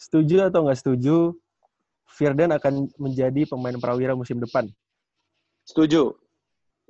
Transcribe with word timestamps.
setuju 0.00 0.48
atau 0.48 0.64
nggak 0.64 0.80
setuju 0.80 1.36
Firdan 2.10 2.50
akan 2.56 2.88
menjadi 2.96 3.46
pemain 3.46 3.76
prawira 3.76 4.16
musim 4.16 4.40
depan? 4.40 4.68
Setuju. 5.64 6.16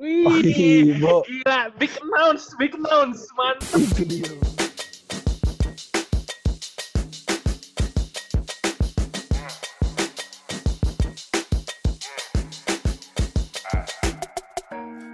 Wih, 0.01 0.25
Oh, 0.25 0.39
iya, 0.41 0.97
Bo. 0.97 1.21
gila, 1.29 1.69
big 1.77 1.93
announce, 2.01 2.57
big 2.57 2.73
announce, 2.73 3.29
mantap. 3.37 3.77
Itu 3.77 4.03
dia. 4.09 4.33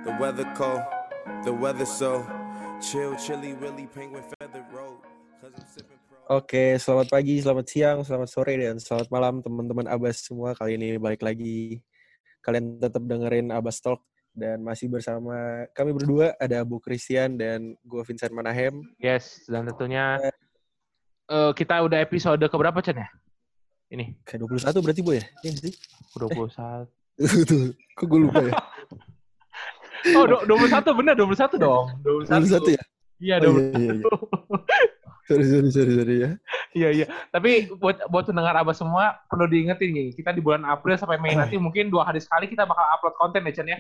The 0.05 0.17
weather 0.21 0.45
cold, 0.55 0.83
the 1.45 1.53
weather 1.53 1.87
so 1.87 2.25
chill, 2.81 3.15
chilly, 3.17 3.55
really 3.55 3.87
penguin 3.87 4.23
feather 4.39 4.65
road. 4.73 4.99
Cause 5.41 5.53
I'm 5.57 5.65
sipping. 5.75 5.96
Oke, 6.27 6.75
selamat 6.83 7.07
pagi, 7.07 7.39
selamat 7.39 7.67
siang, 7.71 7.99
selamat 8.03 8.27
sore, 8.27 8.59
dan 8.59 8.83
selamat 8.83 9.09
malam 9.15 9.35
teman-teman 9.47 9.87
Abas 9.87 10.27
semua. 10.27 10.59
Kali 10.59 10.75
ini 10.75 10.99
balik 10.99 11.23
lagi. 11.23 11.79
Kalian 12.43 12.83
tetap 12.83 12.99
dengerin 13.07 13.55
Abas 13.55 13.79
Talk. 13.79 14.03
Dan 14.37 14.61
masih 14.61 14.91
bersama 14.91 15.65
kami 15.73 15.95
berdua, 15.97 16.35
ada 16.37 16.61
Bu 16.61 16.77
Christian 16.77 17.39
dan 17.41 17.73
gue 17.81 18.03
Vincent 18.05 18.35
Manahem. 18.35 18.83
Yes, 18.99 19.47
dan 19.49 19.65
tentunya 19.71 20.19
eh, 21.31 21.53
kita 21.55 21.81
udah 21.81 22.03
episode 22.03 22.43
keberapa, 22.45 22.83
Chen 22.83 23.01
ya? 23.01 23.09
Ini, 23.87 24.19
Kayak 24.27 24.51
21 24.67 24.83
berarti, 24.85 25.01
Bu 25.07 25.13
ya? 25.15 25.25
Nggak 25.41 25.63
sih? 25.63 25.73
21. 26.19 26.91
Tuh, 27.49 27.71
kok 27.97 28.07
gue 28.11 28.19
lupa 28.19 28.41
ya? 28.43 28.53
Oh, 30.15 30.23
du- 30.23 30.47
21 30.47 30.87
bener, 31.03 31.15
21 31.19 31.59
dong. 31.59 31.87
21 32.31 32.63
21. 32.63 32.79
ya? 32.79 32.83
Iya, 33.19 33.37
Oh, 33.43 33.59
21. 33.59 33.59
iya, 33.59 33.79
iya, 33.79 33.95
iya. 33.97 34.05
Sorry, 35.27 35.43
sorry, 35.43 35.71
sorry, 35.75 35.93
sorry 35.99 36.17
ya. 36.23 36.31
Iya, 36.71 36.89
iya. 37.03 37.07
Tapi 37.35 37.67
buat 37.75 38.07
buat 38.07 38.31
pendengar 38.31 38.55
Abas 38.55 38.79
semua 38.79 39.19
perlu 39.27 39.51
diingetin 39.51 39.91
nih, 39.91 40.09
kita 40.15 40.31
di 40.31 40.39
bulan 40.39 40.63
April 40.63 40.95
sampai 40.95 41.19
Mei 41.19 41.35
nanti 41.35 41.59
mungkin 41.59 41.91
dua 41.91 42.07
hari 42.07 42.23
sekali 42.23 42.47
kita 42.47 42.63
bakal 42.63 42.87
upload 42.95 43.15
konten 43.19 43.43
ya, 43.43 43.53
Chen 43.53 43.75
ya. 43.75 43.79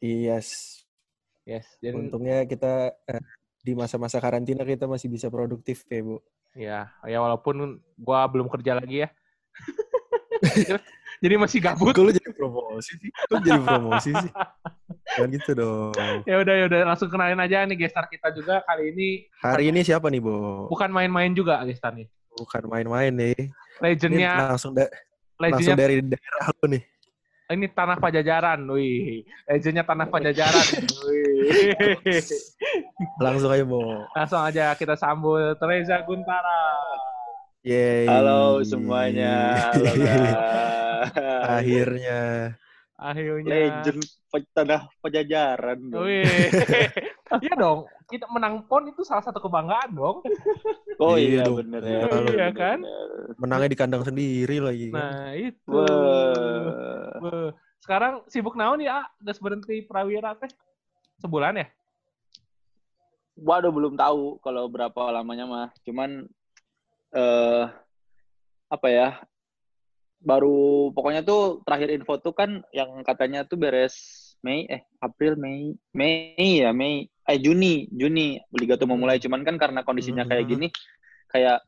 Yes. 0.00 0.80
Yes, 1.44 1.68
dan 1.84 2.08
Untungnya 2.08 2.48
kita 2.48 2.96
eh, 3.04 3.20
di 3.60 3.76
masa-masa 3.76 4.16
karantina 4.16 4.64
kita 4.64 4.88
masih 4.88 5.12
bisa 5.12 5.28
produktif 5.28 5.84
ya, 5.92 6.00
Bu. 6.00 6.16
ya, 6.56 6.80
ya 7.04 7.18
walaupun 7.20 7.76
gua 8.00 8.24
belum 8.24 8.48
kerja 8.48 8.80
lagi 8.80 9.04
ya. 9.04 9.08
Jadi 11.24 11.34
masih 11.36 11.60
gabut. 11.60 11.92
Kok 11.96 12.04
lu 12.04 12.12
jadi 12.12 12.32
promosi 12.36 12.92
sih? 13.00 13.10
Kok 13.32 13.40
jadi 13.40 13.60
promosi 13.64 14.10
sih? 14.12 14.32
Jangan 15.14 15.30
gitu 15.30 15.50
dong. 15.54 15.94
Ya 16.26 16.36
udah 16.38 16.54
ya 16.54 16.64
udah 16.66 16.80
langsung 16.84 17.08
kenalin 17.08 17.38
aja 17.38 17.62
nih 17.62 17.76
gestar 17.78 18.06
kita 18.06 18.28
juga 18.30 18.58
kali 18.62 18.90
ini 18.90 19.08
Hari 19.38 19.70
ini 19.70 19.80
siapa 19.80 20.10
nih, 20.10 20.18
Bu? 20.18 20.66
bukan 20.66 20.90
main-main 20.90 21.30
juga 21.30 21.62
gestar 21.62 21.94
nih. 21.94 22.10
Bukan 22.34 22.66
main-main 22.66 23.14
nih. 23.14 23.38
Ini 23.38 23.80
Legendnya 23.80 24.30
langsung 24.50 24.74
da- 24.74 24.90
langsung 25.34 25.70
legendnya 25.70 25.76
dari 25.76 25.94
daerah 26.00 26.46
lu 26.52 26.66
nih. 26.70 26.82
ini 27.44 27.66
tanah 27.68 27.96
pajajaran, 27.96 28.58
wih. 28.72 29.22
Legendnya 29.46 29.84
tanah 29.84 30.06
pajajaran. 30.08 30.66
wih. 31.06 32.24
Langsung 33.20 33.50
aja, 33.50 33.62
Bu. 33.62 33.80
Langsung 34.10 34.40
aja 34.40 34.74
kita 34.74 34.96
sambut 34.96 35.54
Reza 35.60 36.00
Guntara. 36.02 36.62
Yeay. 37.62 38.08
Halo 38.08 38.60
semuanya. 38.62 39.70
Halo. 39.70 39.84
Akhirnya. 41.56 42.20
Akhirnya. 43.04 43.44
Legend 43.52 44.00
pe- 44.32 44.48
tanah 44.56 44.88
pajajaran. 45.04 45.78
dong. 45.92 46.08
Iya 47.34 47.54
dong. 47.58 47.90
Kita 48.06 48.30
menang 48.30 48.62
PON 48.70 48.94
itu 48.94 49.02
salah 49.02 49.24
satu 49.24 49.42
kebanggaan 49.42 49.90
dong. 49.90 50.22
Oh 51.02 51.18
Iya 51.18 51.42
iya 51.42 51.44
bener 51.50 51.82
ya. 51.82 51.98
Iya 51.98 52.06
bener, 52.06 52.52
kan? 52.54 52.78
bener. 52.78 53.08
Menangnya 53.42 53.68
di 53.74 53.78
kandang 53.80 54.04
sendiri 54.06 54.62
lagi. 54.62 54.94
kan. 54.94 55.02
Nah, 55.02 55.28
itu. 55.34 55.74
Wah. 55.74 57.18
Beuh. 57.18 57.50
Sekarang 57.82 58.22
sibuk 58.30 58.54
naon 58.54 58.80
ya? 58.80 59.02
Udah 59.18 59.34
berhenti 59.42 59.82
prawira 59.82 60.32
teh? 60.38 60.52
Sebulan 61.18 61.58
ya? 61.58 61.66
Waduh 63.34 63.74
belum 63.74 63.98
tahu 63.98 64.38
kalau 64.38 64.70
berapa 64.70 65.10
lamanya 65.10 65.44
mah. 65.44 65.68
Cuman 65.82 66.30
eh 67.10 67.64
apa 68.70 68.86
ya? 68.88 69.08
Baru 70.24 70.88
pokoknya 70.96 71.20
tuh 71.20 71.60
terakhir 71.68 71.88
info 71.92 72.16
tuh 72.16 72.32
kan 72.32 72.50
yang 72.72 72.90
katanya 73.04 73.44
tuh 73.44 73.60
beres 73.60 73.94
Mei 74.40 74.64
eh 74.68 74.82
April 75.00 75.36
Mei 75.36 75.76
Mei 75.92 76.64
ya 76.64 76.72
Mei 76.72 77.04
eh 77.08 77.38
Juni 77.40 77.88
Juni 77.92 78.40
liga 78.56 78.76
tuh 78.80 78.88
mau 78.88 78.96
mulai 78.96 79.20
cuman 79.20 79.44
kan 79.44 79.56
karena 79.60 79.80
kondisinya 79.84 80.24
kayak 80.24 80.44
Mhm. 80.44 80.50
gini 80.50 80.68
kayak 81.32 81.60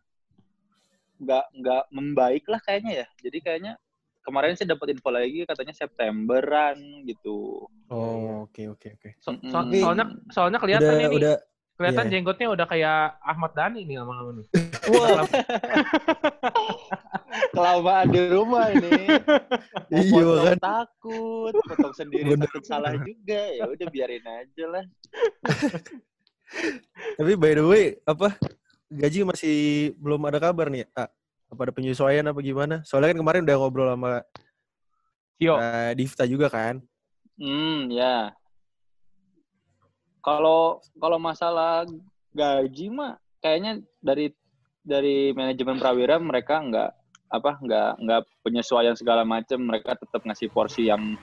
nggak 1.16 1.44
nggak 1.60 1.82
membaik 1.92 2.44
lah 2.48 2.60
kayaknya 2.60 3.04
ya. 3.04 3.06
Jadi 3.24 3.38
kayaknya 3.40 3.72
kemarin 4.24 4.52
sih 4.58 4.66
dapat 4.68 4.92
info 4.96 5.08
lagi 5.08 5.46
katanya 5.48 5.72
Septemberan 5.76 6.76
gitu. 7.08 7.64
Oh, 7.88 8.42
oke 8.50 8.62
oke 8.74 8.88
oke. 8.98 9.10
Mm-mm. 9.26 9.80
soalnya 9.80 10.06
soalnya 10.34 10.58
kelihatan 10.60 10.92
Udah 10.98 11.06
ini 11.06 11.16
udah 11.18 11.34
kelihatan 11.76 12.04
iya. 12.08 12.12
jenggotnya 12.16 12.48
udah 12.48 12.66
kayak 12.66 13.20
Ahmad 13.20 13.52
Dhani 13.52 13.84
nih 13.84 13.96
lama-lama 14.00 14.40
nih. 14.40 14.46
Wah, 14.96 15.28
kelamaan 17.52 18.06
di 18.08 18.20
rumah 18.32 18.64
ini. 18.72 19.20
Iya, 19.92 20.24
kan? 20.40 20.58
takut, 20.58 21.52
potong 21.52 21.94
sendiri 21.94 22.32
Bener, 22.32 22.48
takut 22.48 22.64
salah 22.64 22.96
juga. 22.96 23.40
Ya 23.52 23.68
udah 23.68 23.86
biarin 23.92 24.24
aja 24.24 24.64
lah. 24.72 24.84
Tapi 27.20 27.32
by 27.36 27.52
the 27.60 27.64
way, 27.68 27.84
apa 28.08 28.40
gaji 28.88 29.28
masih 29.28 29.56
belum 30.00 30.24
ada 30.24 30.40
kabar 30.40 30.72
nih? 30.72 30.88
Ah, 30.96 31.12
apa 31.52 31.60
ada 31.68 31.72
penyesuaian 31.76 32.24
apa 32.24 32.40
gimana? 32.40 32.80
Soalnya 32.88 33.12
kan 33.12 33.20
kemarin 33.20 33.44
udah 33.44 33.56
ngobrol 33.60 33.88
sama 33.92 34.24
Yo, 35.36 35.60
eh, 35.60 35.92
Divta 35.92 36.24
juga 36.24 36.48
kan. 36.48 36.80
Hmm, 37.36 37.92
ya. 37.92 38.32
Kalau 40.26 40.82
kalau 40.98 41.22
masalah 41.22 41.86
gaji 42.34 42.90
mah 42.90 43.14
kayaknya 43.38 43.78
dari 44.02 44.34
dari 44.82 45.30
manajemen 45.30 45.78
Prawira 45.78 46.18
mereka 46.18 46.58
nggak 46.58 46.90
apa 47.30 47.50
nggak 47.62 47.90
nggak 48.02 48.20
penyesuaian 48.42 48.98
segala 48.98 49.22
macam 49.22 49.62
mereka 49.62 49.94
tetap 49.94 50.26
ngasih 50.26 50.50
porsi 50.50 50.90
yang 50.90 51.14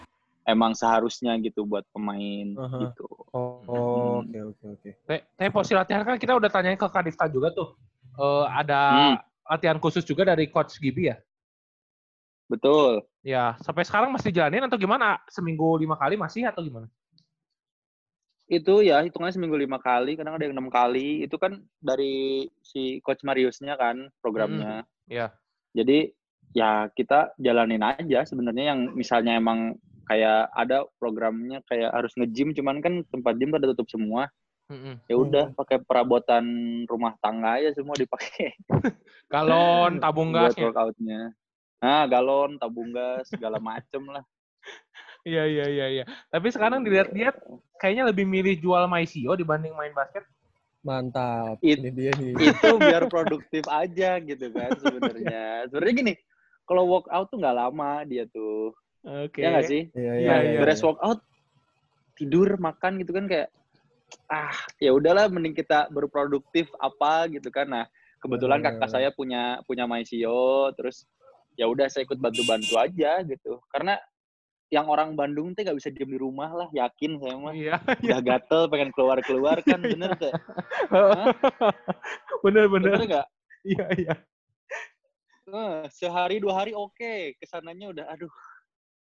emang 0.47 0.71
seharusnya 0.71 1.35
gitu 1.43 1.67
buat 1.67 1.83
pemain 1.91 2.55
Aha. 2.55 2.79
gitu. 2.87 3.07
Oh, 3.35 3.59
Hmm. 3.67 4.23
oke 4.23 4.39
oke 4.55 4.65
oke. 4.79 4.89
te- 5.03 5.25
tempo 5.35 5.59
latihan 5.63 6.03
kan 6.07 6.15
kita 6.15 6.35
udah 6.39 6.47
tanyain 6.47 6.79
ke 6.79 6.87
Kadifta 6.87 7.27
juga 7.27 7.51
tuh. 7.51 7.75
Eh, 8.15 8.45
ada 8.55 8.81
Hmm. 8.87 9.15
latihan 9.51 9.79
khusus 9.83 10.07
juga 10.07 10.23
dari 10.23 10.47
coach 10.47 10.79
Gibi 10.79 11.11
ya? 11.11 11.19
Betul. 12.47 13.03
Ya, 13.23 13.55
sampai 13.63 13.83
sekarang 13.87 14.11
masih 14.11 14.31
jalanin 14.31 14.63
atau 14.67 14.79
gimana? 14.79 15.19
Seminggu 15.31 15.75
lima 15.79 15.95
kali 15.95 16.15
masih 16.19 16.47
atau 16.47 16.63
gimana? 16.63 16.87
Itu 18.47 18.83
ya 18.83 18.99
hitungannya 19.01 19.35
seminggu 19.35 19.55
lima 19.55 19.79
kali, 19.79 20.19
kadang 20.19 20.35
ada 20.35 20.43
yang 20.45 20.55
enam 20.55 20.69
kali. 20.69 21.23
Itu 21.23 21.39
kan 21.39 21.63
dari 21.79 22.47
si 22.61 22.99
coach 23.01 23.23
Mariusnya 23.23 23.79
kan 23.79 24.11
programnya. 24.19 24.83
Iya. 25.07 25.31
Jadi 25.73 26.11
ya 26.53 26.87
kita 26.93 27.33
jalanin 27.41 27.81
aja 27.81 28.27
sebenarnya 28.27 28.75
yang 28.75 28.93
misalnya 28.93 29.41
emang 29.41 29.73
kayak 30.05 30.51
ada 30.53 30.85
programnya 30.99 31.63
kayak 31.65 31.89
harus 31.95 32.13
nge-gym 32.19 32.53
cuman 32.53 32.83
kan 32.83 33.01
tempat 33.09 33.33
gym 33.39 33.49
pada 33.49 33.71
tutup 33.71 33.89
semua. 33.89 34.29
Mm-mm. 34.71 34.95
Ya 35.11 35.15
udah 35.19 35.45
pakai 35.59 35.83
perabotan 35.83 36.45
rumah 36.87 37.19
tangga 37.19 37.59
aja 37.59 37.75
semua 37.75 37.99
dipakai 37.99 38.55
Galon, 39.33 39.99
tabung 39.99 40.31
buat 40.31 40.55
gasnya. 40.55 40.63
workoutnya. 40.71 41.21
Nah, 41.83 42.07
galon, 42.07 42.55
tabung 42.55 42.95
gas, 42.95 43.27
segala 43.27 43.59
macem 43.59 44.07
lah. 44.07 44.23
Iya, 45.23 45.43
iya, 45.47 45.65
iya, 45.71 45.85
iya. 45.87 46.03
Tapi 46.27 46.51
sekarang 46.51 46.83
dilihat-lihat 46.83 47.39
kayaknya 47.79 48.11
lebih 48.11 48.27
milih 48.27 48.59
jual 48.59 48.83
MyCO 48.91 49.39
dibanding 49.39 49.71
main 49.71 49.95
basket. 49.95 50.27
Mantap. 50.83 51.63
It- 51.63 51.79
Ini 51.79 51.91
dia 51.95 52.11
nih. 52.11 52.31
Itu 52.51 52.75
biar 52.75 53.07
produktif 53.07 53.63
aja 53.71 54.19
gitu 54.19 54.51
kan 54.51 54.75
sebenarnya. 54.75 55.71
Sebenarnya 55.71 55.95
gini, 55.95 56.13
kalau 56.67 56.83
workout 56.91 57.31
tuh 57.31 57.39
nggak 57.39 57.55
lama 57.55 58.03
dia 58.03 58.27
tuh. 58.27 58.75
Oke. 59.03 59.39
Ya 59.39 59.55
nggak 59.55 59.67
sih? 59.71 59.81
Iya 59.95 60.03
Iya, 60.03 60.13
iya. 60.19 60.19
iya. 60.19 60.51
iya. 60.55 60.59
beres 60.59 60.83
workout 60.83 61.23
tidur 62.13 62.59
makan 62.61 63.01
gitu 63.01 63.15
kan 63.15 63.25
kayak 63.25 63.49
ah 64.29 64.53
ya 64.77 64.93
udahlah 64.93 65.25
mending 65.25 65.57
kita 65.57 65.89
berproduktif 65.89 66.69
apa 66.77 67.25
gitu 67.33 67.49
kan 67.49 67.65
nah 67.65 67.85
kebetulan 68.21 68.61
Bener. 68.61 68.77
kakak 68.77 68.89
saya 68.93 69.09
punya 69.09 69.57
punya 69.65 69.89
MyCO 69.89 70.69
terus 70.77 71.09
ya 71.57 71.65
udah 71.65 71.89
saya 71.89 72.05
ikut 72.05 72.21
bantu-bantu 72.21 72.77
aja 72.77 73.25
gitu 73.25 73.57
karena 73.73 73.97
yang 74.73 74.89
orang 74.89 75.13
Bandung 75.13 75.53
tuh 75.53 75.61
nggak 75.61 75.77
bisa 75.77 75.93
diem 75.93 76.09
di 76.09 76.17
rumah 76.17 76.49
lah 76.49 76.67
yakin 76.73 77.21
saya 77.21 77.37
mah 77.37 77.53
Iya, 77.53 77.77
udah 77.77 78.19
gatel 78.25 78.61
pengen 78.73 78.89
keluar 78.89 79.21
keluar 79.21 79.61
kan 79.61 79.77
bener 79.93 80.17
gak 80.17 80.33
bener, 82.41 82.65
bener 82.73 82.91
bener. 82.97 83.07
gak 83.21 83.27
Iya, 83.63 83.85
iya. 83.95 84.13
Eh, 85.47 85.87
sehari 85.93 86.41
dua 86.41 86.65
hari 86.65 86.73
oke 86.75 87.37
ke 87.37 87.45
sananya 87.45 87.93
udah 87.93 88.05
aduh 88.11 88.31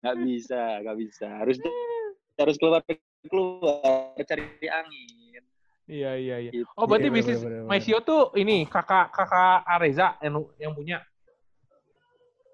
nggak 0.03 0.17
bisa 0.23 0.61
nggak 0.83 0.97
bisa 1.01 1.27
harus 1.41 1.57
harus 2.41 2.57
keluar 2.61 2.83
keluar 3.27 4.19
cari 4.23 4.45
angin 4.69 5.43
Iya 5.91 6.15
iya 6.15 6.37
iya. 6.39 6.51
Gitu. 6.55 6.67
Oh 6.79 6.87
berarti 6.87 7.11
Iya, 7.11 7.15
bisnis 7.15 7.43
bener, 7.43 7.67
bener. 7.67 7.69
Maisio 7.69 7.99
tuh 8.07 8.31
ini 8.39 8.71
kakak 8.71 9.11
kakak 9.11 9.67
Areza 9.67 10.15
yang 10.23 10.47
yang 10.63 10.73
punya. 10.79 11.03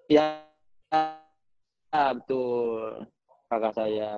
Ya, 0.09 0.49
ah, 1.93 2.11
betul. 2.17 3.07
Kakak 3.49 3.73
saya. 3.73 4.13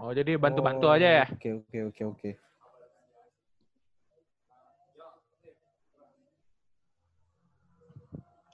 Oh 0.00 0.08
jadi 0.16 0.40
bantu-bantu 0.40 0.88
Oh, 0.88 0.96
aja 0.96 1.24
ya. 1.24 1.26
Oke, 1.28 1.60
oke, 1.60 1.78
oke, 1.92 2.02
oke. 2.16 2.30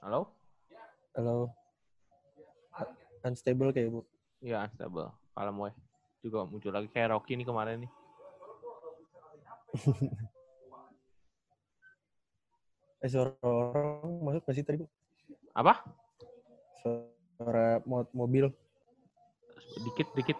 Halo? 0.03 0.35
Halo. 1.15 1.51
Unstable 3.23 3.71
kayak 3.71 3.91
Bu. 3.91 4.03
Iya 4.43 4.67
unstable. 4.67 5.15
Kalau 5.31 5.51
mau 5.55 5.71
juga 6.19 6.43
muncul 6.43 6.71
lagi 6.75 6.91
kayak 6.91 7.15
Rocky 7.15 7.39
nih 7.39 7.47
kemarin 7.47 7.87
nih. 7.87 7.91
Eh, 12.97 13.05
suara 13.13 13.29
orang 13.45 14.25
masuk 14.25 14.41
nggak 14.41 14.55
sih 14.57 14.65
tadi, 14.65 14.81
Bu? 14.81 14.89
Apa? 15.53 15.85
Suara 16.81 17.16
mo- 17.85 18.11
mobil. 18.13 18.49
Dikit 19.83 20.09
dikit. 20.17 20.37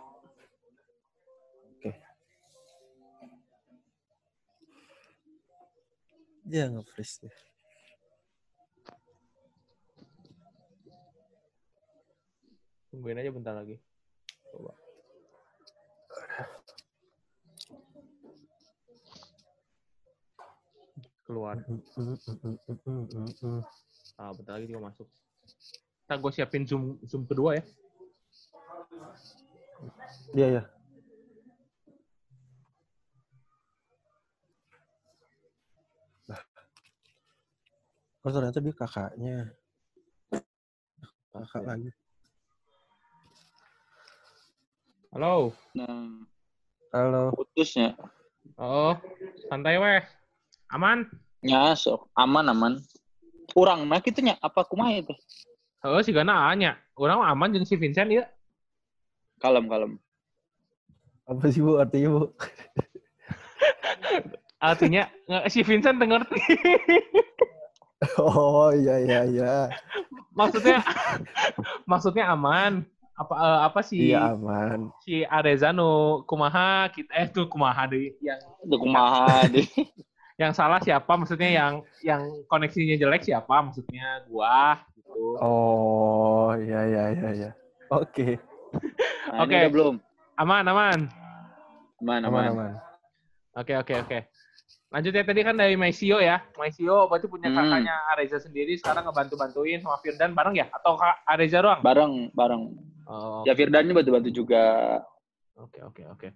Dia 6.47 6.71
nge-freeze 6.71 7.27
deh. 7.27 7.35
Tungguin 12.87 13.19
aja 13.19 13.35
bentar 13.35 13.51
lagi. 13.51 13.75
Coba. 14.55 14.71
Keluar. 21.27 21.59
Ah, 24.15 24.31
bentar 24.31 24.55
lagi 24.55 24.71
juga 24.71 24.87
masuk. 24.87 25.07
Ntar 26.07 26.23
gue 26.23 26.31
siapin 26.31 26.63
zoom 26.63 26.95
zoom 27.03 27.27
kedua 27.27 27.59
ya. 27.59 27.63
Iya, 30.31 30.47
iya. 30.55 30.63
Lah. 36.31 36.41
Oh, 38.23 38.31
ternyata 38.31 38.63
dia 38.63 38.71
kakaknya. 38.71 39.51
Kakak 41.35 41.63
lagi. 41.67 41.91
Halo. 45.11 45.51
Nah, 45.75 46.23
Halo. 46.95 47.35
putusnya. 47.35 47.99
Oh, 48.55 48.95
santai 49.51 49.75
weh. 49.75 50.07
Aman? 50.71 51.03
Ya, 51.43 51.75
sok. 51.75 52.07
Aman, 52.15 52.47
aman. 52.47 52.79
Kurang 53.51 53.91
nah 53.91 53.99
gitu 53.99 54.23
nya. 54.23 54.39
Apa 54.39 54.63
kumaha 54.63 55.03
itu? 55.03 55.11
Oh, 55.87 55.99
si 56.03 56.11
Gana 56.11 56.47
anya. 56.47 56.75
Orang 56.93 57.21
aman 57.21 57.53
jeung 57.53 57.63
si 57.63 57.75
Vincent 57.75 58.09
ya. 58.09 58.25
Kalem, 59.39 59.65
kalem. 59.65 59.91
Apa 61.23 61.47
sih, 61.47 61.59
Bu? 61.59 61.77
Artinya, 61.77 62.07
Bu? 62.11 62.21
Artinya 64.59 65.07
si 65.47 65.61
Vincent 65.61 65.97
tuh 65.97 66.07
ngerti. 66.07 66.39
Oh, 68.21 68.69
iya, 68.69 69.01
iya, 69.01 69.19
iya. 69.25 69.53
maksudnya 70.29 70.85
maksudnya 71.89 72.29
aman. 72.29 72.85
Apa 73.17 73.33
eh, 73.33 73.59
apa 73.65 73.79
sih 73.81 74.13
Iya, 74.13 74.37
aman. 74.37 74.93
si 75.01 75.25
Areza 75.25 75.73
nu 75.73 76.21
kumaha 76.29 76.93
kita 76.93 77.09
eh 77.17 77.25
tuh 77.25 77.49
kumaha 77.49 77.89
deh 77.89 78.13
yang 78.21 78.37
Itu 78.61 78.77
kumaha 78.77 79.49
deh. 79.49 79.65
yang 80.37 80.53
salah 80.53 80.77
siapa 80.77 81.09
maksudnya 81.17 81.49
yang 81.49 81.73
yang 82.05 82.21
koneksinya 82.45 83.01
jelek 83.01 83.25
siapa 83.25 83.65
maksudnya 83.65 84.21
gua 84.29 84.77
gitu. 85.17 85.37
Oh, 85.41 86.53
iya, 86.57 86.79
iya, 86.85 87.03
iya, 87.13 87.29
iya. 87.33 87.51
Oke. 87.89 88.37
Nah, 89.27 89.43
Oke. 89.43 89.57
belum? 89.73 89.95
Aman 90.37 90.65
aman. 90.69 90.99
Aman, 91.97 92.21
Aman, 92.21 92.45
aman. 92.53 92.71
Oke 93.57 93.73
oke 93.73 93.93
oke. 93.97 94.19
Lanjut 94.87 95.11
ya 95.11 95.25
tadi 95.25 95.41
kan 95.41 95.57
dari 95.57 95.73
Maisio 95.75 96.21
ya. 96.21 96.39
Maisio 96.55 97.09
berarti 97.09 97.25
punya 97.27 97.49
Hmm. 97.49 97.57
kakaknya 97.57 97.95
Areza 98.13 98.37
sendiri 98.39 98.77
sekarang 98.77 99.03
ngebantu-bantuin 99.03 99.81
sama 99.81 99.97
Firdan 99.99 100.31
bareng 100.31 100.55
ya? 100.55 100.69
Atau 100.71 100.95
Kak 100.95 101.25
Areza 101.25 101.59
doang? 101.59 101.81
Bareng, 101.81 102.29
bareng. 102.31 102.77
Oh, 103.09 103.41
Ya 103.43 103.57
Firdannya 103.57 103.91
bantu-bantu 103.91 104.29
juga. 104.31 105.01
Oke 105.57 105.81
oke 105.81 106.03
oke. 106.07 106.27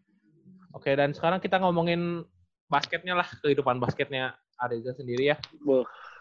Oke 0.73 0.91
dan 0.97 1.13
sekarang 1.13 1.37
kita 1.39 1.61
ngomongin 1.61 2.25
basketnya 2.67 3.13
lah 3.13 3.27
kehidupan 3.39 3.77
basketnya 3.77 4.33
Areza 4.57 4.91
sendiri 4.97 5.31
ya. 5.31 5.37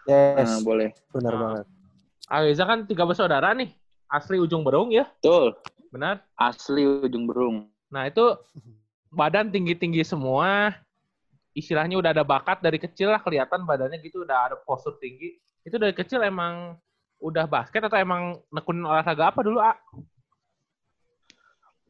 Yes, 0.05 0.45
nah, 0.47 0.59
boleh. 0.61 0.89
benar 1.11 1.33
Ah. 1.33 1.39
banget. 1.39 1.65
Areza 2.31 2.63
kan 2.63 2.87
tiga 2.87 3.03
bersaudara 3.03 3.51
nih, 3.51 3.75
asli 4.07 4.39
ujung 4.39 4.63
berung 4.63 4.87
ya, 4.87 5.03
Betul. 5.19 5.51
benar. 5.91 6.23
Asli 6.39 6.87
ujung 6.87 7.27
berung. 7.27 7.67
Nah 7.91 8.07
itu 8.07 8.23
badan 9.11 9.51
tinggi 9.51 9.75
tinggi 9.75 9.99
semua, 10.07 10.71
istilahnya 11.51 11.99
udah 11.99 12.15
ada 12.15 12.23
bakat 12.23 12.63
dari 12.63 12.79
kecil 12.79 13.11
lah 13.11 13.19
kelihatan 13.19 13.67
badannya 13.67 13.99
gitu 13.99 14.23
udah 14.23 14.47
ada 14.47 14.55
postur 14.63 14.95
tinggi. 15.03 15.35
Itu 15.67 15.75
dari 15.75 15.91
kecil 15.91 16.23
emang 16.23 16.79
udah 17.19 17.43
basket 17.51 17.83
atau 17.83 17.99
emang 17.99 18.39
nekunin 18.47 18.87
olahraga 18.87 19.35
apa 19.35 19.43
dulu 19.43 19.59
ah? 19.59 19.75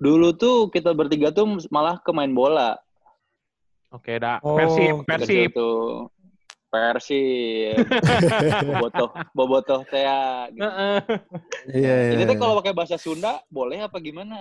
Dulu 0.02 0.34
tuh 0.34 0.74
kita 0.74 0.98
bertiga 0.98 1.30
tuh 1.30 1.46
malah 1.70 2.02
ke 2.02 2.10
main 2.10 2.34
bola. 2.34 2.82
Oke, 3.94 4.18
dah. 4.18 4.42
Oh, 4.42 4.58
Persib, 4.58 5.54
Kecil 5.54 5.54
Persib. 6.71 7.75
bobotoh, 8.63 9.09
bobotoh 9.35 9.81
teh. 9.91 10.07
Gitu. 10.56 10.63
Heeh. 10.63 10.97
Iya, 11.68 11.95
iya. 12.07 12.12
Ini 12.15 12.23
tuh 12.23 12.35
iya. 12.35 12.41
kalau 12.41 12.53
pakai 12.63 12.71
bahasa 12.71 12.95
Sunda 12.95 13.44
boleh 13.51 13.83
apa 13.83 14.00
gimana? 14.00 14.39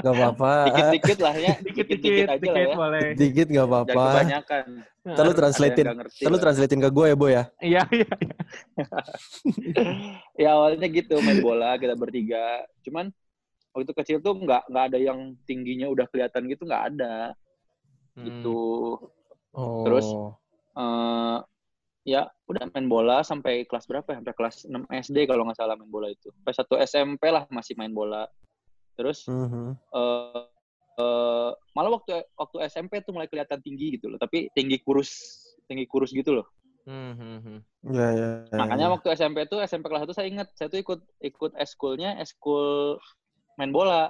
Nggak 0.00 0.14
apa-apa. 0.14 0.52
Dikit-dikit 0.70 1.18
lah 1.20 1.34
ya. 1.34 1.54
Dikit-dikit, 1.58 2.24
aja 2.24 2.38
dikit 2.38 2.54
lah 2.54 2.62
ya. 2.62 2.74
boleh. 2.78 3.06
Dikit 3.18 3.46
Jangan 3.50 3.66
apa-apa. 3.66 4.02
kebanyakan. 4.14 4.64
Ntar 5.00 5.24
lu 5.24 5.32
Ada 5.32 5.38
translatein. 5.42 5.86
lah. 5.90 6.40
translatein 6.40 6.80
ke 6.80 6.90
gue 6.92 7.06
ya, 7.10 7.16
Bo 7.18 7.26
ya. 7.26 7.44
Iya, 7.58 7.82
iya. 7.90 8.08
iya. 8.78 8.86
ya 10.46 10.48
awalnya 10.54 10.86
gitu 10.86 11.18
main 11.20 11.42
bola 11.42 11.76
kita 11.76 11.98
bertiga. 11.98 12.62
Cuman 12.86 13.10
waktu 13.74 13.92
kecil 13.92 14.18
tuh 14.22 14.38
nggak 14.38 14.70
nggak 14.70 14.84
ada 14.92 14.98
yang 14.98 15.34
tingginya 15.44 15.90
udah 15.90 16.06
kelihatan 16.08 16.46
gitu 16.46 16.62
nggak 16.64 16.94
ada 16.94 17.34
Hmm. 18.10 18.26
gitu. 18.26 18.58
Oh. 19.54 19.86
Terus? 19.86 20.06
Eh 20.76 21.38
ya 22.08 22.24
udah 22.48 22.64
main 22.72 22.88
bola 22.88 23.20
sampai 23.20 23.68
kelas 23.68 23.84
berapa 23.84 24.08
ya? 24.10 24.18
Sampai 24.22 24.34
kelas 24.34 24.56
6 24.66 24.84
SD 24.88 25.28
kalau 25.28 25.44
nggak 25.46 25.58
salah 25.58 25.76
main 25.76 25.90
bola 25.90 26.08
itu. 26.08 26.32
Sampai 26.32 26.54
satu 26.56 26.74
SMP 26.80 27.28
lah 27.28 27.44
masih 27.52 27.76
main 27.76 27.92
bola. 27.92 28.24
Terus 28.96 29.28
Mhm. 29.28 29.76
eh 29.76 30.42
eh, 31.00 31.50
malah 31.72 31.90
waktu 31.96 32.20
waktu 32.36 32.56
SMP 32.68 33.00
tuh 33.00 33.16
mulai 33.16 33.28
kelihatan 33.30 33.60
tinggi 33.64 33.96
gitu 33.96 34.12
loh. 34.12 34.18
Tapi 34.20 34.52
tinggi 34.52 34.80
kurus, 34.84 35.10
tinggi 35.64 35.88
kurus 35.88 36.12
gitu 36.12 36.36
loh. 36.40 36.46
Hmm, 36.88 37.12
hmm, 37.12 37.38
hmm. 37.44 37.58
Iya, 37.92 38.08
iya. 38.16 38.30
iya, 38.48 38.56
Makanya 38.56 38.86
iya. 38.88 38.92
waktu 38.96 39.08
SMP 39.14 39.44
tuh 39.48 39.60
SMP 39.64 39.88
kelas 39.88 40.08
1 40.08 40.16
saya 40.16 40.28
ingat, 40.28 40.48
saya 40.56 40.68
tuh 40.72 40.80
ikut 40.80 41.00
ikut 41.20 41.52
eskulnya, 41.60 42.16
eskul 42.20 42.96
main 43.60 43.72
bola 43.72 44.08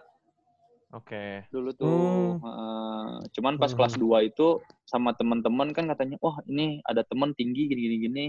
Oke. 0.91 1.47
dulu 1.55 1.71
tuh. 1.71 2.35
Hmm. 2.39 2.43
Heeh. 2.43 3.07
cuman 3.39 3.55
pas 3.63 3.71
Hmm. 3.71 3.79
kelas 3.79 3.95
2 3.95 4.27
itu 4.27 4.59
sama 4.83 5.15
teman-teman 5.15 5.71
kan 5.71 5.87
katanya, 5.87 6.19
"Wah, 6.19 6.43
ini 6.51 6.83
ada 6.83 7.07
teman 7.07 7.31
tinggi 7.39 7.71
gini 7.71 7.81
gini 7.87 7.97
gini." 8.03 8.27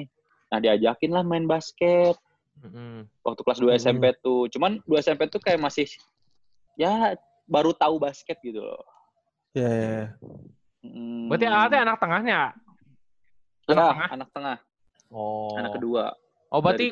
Nah, 0.53 0.61
diajakin 0.61 1.09
lah 1.09 1.25
main 1.25 1.49
basket 1.49 2.13
Hmm. 2.61 3.09
waktu 3.25 3.41
kelas 3.41 3.57
2 3.57 3.73
Hmm. 3.73 3.81
SMP 3.81 4.03
tuh. 4.21 4.45
Cuman 4.53 4.77
2 4.85 5.01
SMP 5.01 5.25
tuh 5.25 5.41
kayak 5.41 5.57
masih 5.57 5.89
ya 6.77 7.17
baru 7.49 7.73
tahu 7.73 7.97
basket 7.97 8.37
gitu 8.45 8.61
loh. 8.61 8.83
Iya, 9.57 9.67
iya, 9.67 9.87
iya. 9.89 10.07
Hmm. 10.85 11.27
Berarti 11.33 11.45
anak 11.49 11.97
tengahnya? 11.97 12.39
Ya, 13.65 13.73
anak 13.73 13.85
tengah? 13.89 14.07
anak 14.11 14.29
tengah, 14.35 14.57
Oh. 15.13 15.55
anak 15.55 15.71
kedua 15.79 16.03
Oh, 16.51 16.59
berarti 16.59 16.91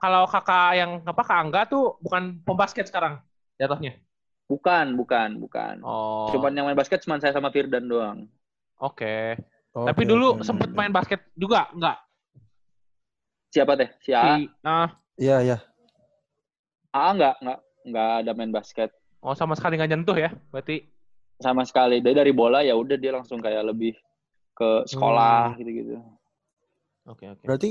kalau 0.00 0.24
kakak 0.24 0.72
yang 0.72 0.90
apa 1.04 1.20
Kak 1.20 1.36
Angga 1.36 1.62
tuh 1.68 2.00
bukan 2.00 2.40
pembasket 2.48 2.88
sekarang 2.88 3.20
jatuhnya. 3.60 4.00
Bukan, 4.46 4.94
bukan, 4.94 5.42
bukan. 5.42 5.82
Oh. 5.82 6.30
Cuman 6.30 6.54
yang 6.54 6.66
main 6.70 6.78
basket 6.78 7.02
cuma 7.02 7.18
saya 7.18 7.34
sama 7.34 7.50
Firdan 7.50 7.90
doang. 7.90 8.30
Oke. 8.78 9.34
Oke, 9.74 9.86
Tapi 9.90 10.02
dulu 10.06 10.38
oke. 10.38 10.46
sempet 10.46 10.70
main 10.72 10.94
basket 10.94 11.20
juga 11.34 11.68
enggak? 11.74 11.98
Siapa 13.50 13.74
teh? 13.74 13.90
Si 14.00 14.10
A? 14.14 14.38
Si 14.38 14.46
ah, 14.62 14.88
Iya, 15.18 15.36
iya. 15.42 15.58
A 16.92 17.12
enggak, 17.12 17.34
enggak, 17.42 17.58
enggak 17.84 18.10
ada 18.24 18.32
main 18.32 18.52
basket 18.54 18.90
oh 19.26 19.34
sama 19.34 19.58
sekali 19.58 19.74
nggak 19.74 19.90
nyentuh 19.90 20.14
ya. 20.14 20.30
Berarti 20.54 20.86
sama 21.42 21.66
sekali. 21.66 21.98
Dari 21.98 22.14
dari 22.14 22.30
bola 22.30 22.62
ya 22.62 22.78
udah 22.78 22.94
dia 22.94 23.10
langsung 23.10 23.42
kayak 23.42 23.66
lebih 23.66 23.98
ke 24.54 24.86
sekolah 24.86 25.52
Hmm. 25.52 25.58
gitu-gitu. 25.58 25.98
Oke, 27.10 27.24
oke. 27.34 27.42
Berarti 27.44 27.70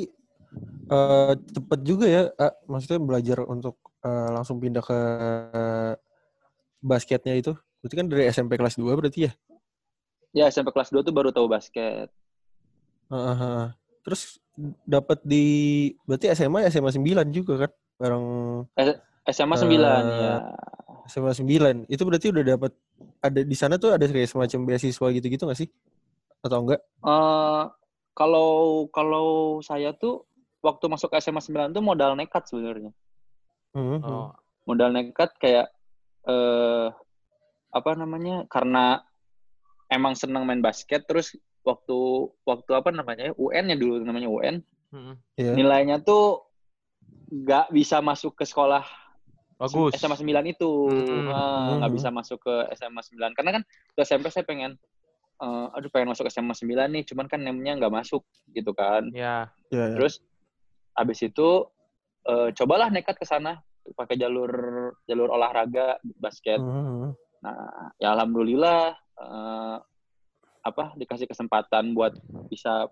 eh 0.85 1.33
cepet 1.51 1.79
juga 1.81 2.05
ya, 2.05 2.27
ah, 2.37 2.53
maksudnya 2.67 2.99
belajar 3.01 3.39
untuk 3.47 3.79
eh, 4.05 4.29
langsung 4.35 4.59
pindah 4.59 4.83
ke 4.83 4.99
basketnya 6.85 7.33
itu. 7.33 7.57
Berarti 7.81 7.95
kan 7.97 8.05
dari 8.05 8.29
SMP 8.29 8.61
kelas 8.61 8.77
2 8.77 8.93
berarti 8.93 9.25
ya? 9.25 9.31
Ya 10.35 10.45
SMP 10.53 10.69
kelas 10.69 10.93
2 10.93 11.01
tuh 11.01 11.13
baru 11.15 11.33
tahu 11.33 11.49
basket. 11.49 12.13
Heeh, 13.09 13.35
heeh. 13.35 13.67
Terus 14.05 14.37
dapat 14.85 15.19
di 15.25 15.45
berarti 16.05 16.29
SMA 16.37 16.69
SMA 16.69 16.93
9 16.93 17.33
juga 17.33 17.65
kan? 17.65 17.71
Bareng 17.97 18.25
SMA 19.25 19.55
9 19.57 19.73
Eh, 19.73 20.21
ya. 20.21 20.35
SMA 21.09 21.33
9. 21.33 21.89
Itu 21.89 22.05
berarti 22.05 22.29
udah 22.29 22.43
dapat 22.45 22.71
ada 23.21 23.41
di 23.41 23.55
sana 23.57 23.81
tuh 23.81 23.97
ada 23.97 24.05
kayak 24.05 24.29
semacam 24.29 24.59
beasiswa 24.69 25.07
gitu-gitu 25.09 25.43
nggak 25.49 25.59
sih? 25.59 25.69
Atau 26.45 26.61
enggak? 26.61 26.81
Eh, 26.81 27.63
kalau 28.13 28.85
kalau 28.93 29.59
saya 29.65 29.91
tuh 29.97 30.25
waktu 30.61 30.85
masuk 30.89 31.13
ke 31.13 31.17
SMA 31.21 31.41
9 31.41 31.73
tuh 31.73 31.81
modal 31.81 32.13
nekat 32.17 32.45
sebenarnya. 32.49 32.93
Mhm. 33.75 33.99
Oh, 34.01 34.31
Modal 34.65 34.89
nekat 34.95 35.35
kayak 35.37 35.69
eh 36.25 36.87
apa 37.71 37.91
namanya? 37.93 38.47
Karena 38.47 39.01
emang 39.87 40.15
senang 40.15 40.43
main 40.43 40.59
basket 40.59 41.05
terus 41.05 41.35
waktu 41.61 41.97
waktu 42.43 42.71
apa 42.73 42.89
namanya? 42.89 43.33
UN 43.35 43.71
ya 43.71 43.75
dulu 43.75 44.01
namanya 44.01 44.29
UN. 44.29 44.55
mm-mm. 44.91 45.15
Iya. 45.35 45.51
Nilainya 45.53 45.99
tuh 45.99 46.45
nggak 47.25 47.73
bisa 47.73 47.99
masuk 47.99 48.37
ke 48.37 48.45
sekolah 48.45 48.85
bagus. 49.55 49.91
SMA 49.95 50.15
9 50.15 50.45
itu. 50.45 50.71
Hmm. 50.87 51.31
Ah, 51.31 51.79
nggak 51.79 51.89
Hmm. 51.89 51.97
bisa 51.97 52.09
masuk 52.11 52.39
ke 52.41 52.53
SMA 52.75 53.01
9. 53.01 53.33
Karena 53.33 53.51
kan 53.59 53.63
waktu 53.65 54.01
SMP 54.03 54.29
saya 54.29 54.45
pengen 54.45 54.77
eh, 55.35 55.67
aduh 55.75 55.91
pengen 55.91 56.15
masuk 56.15 56.23
SMA 56.27 56.55
9 56.55 56.95
nih, 56.95 57.03
cuman 57.03 57.27
kan 57.27 57.43
namanya 57.43 57.75
nggak 57.75 57.91
masuk 57.93 58.23
gitu 58.55 58.71
kan. 58.71 59.03
Ya, 59.11 59.51
Iya, 59.67 59.91
iya. 59.91 59.95
Terus 59.99 60.23
abis 60.95 61.19
itu 61.21 61.67
eh, 62.23 62.49
cobalah 62.55 62.87
nekat 62.87 63.19
ke 63.19 63.27
sana 63.27 63.59
pakai 63.93 64.17
jalur 64.17 64.49
jalur 65.05 65.29
olahraga 65.29 66.01
basket. 66.17 66.57
Mhm. 66.57 67.13
Nah, 67.45 67.93
ya 68.01 68.17
alhamdulillah 68.17 68.97
eh, 69.21 69.77
apa 70.65 70.97
dikasih 70.97 71.29
kesempatan 71.29 71.93
buat 71.93 72.17
bisa 72.49 72.89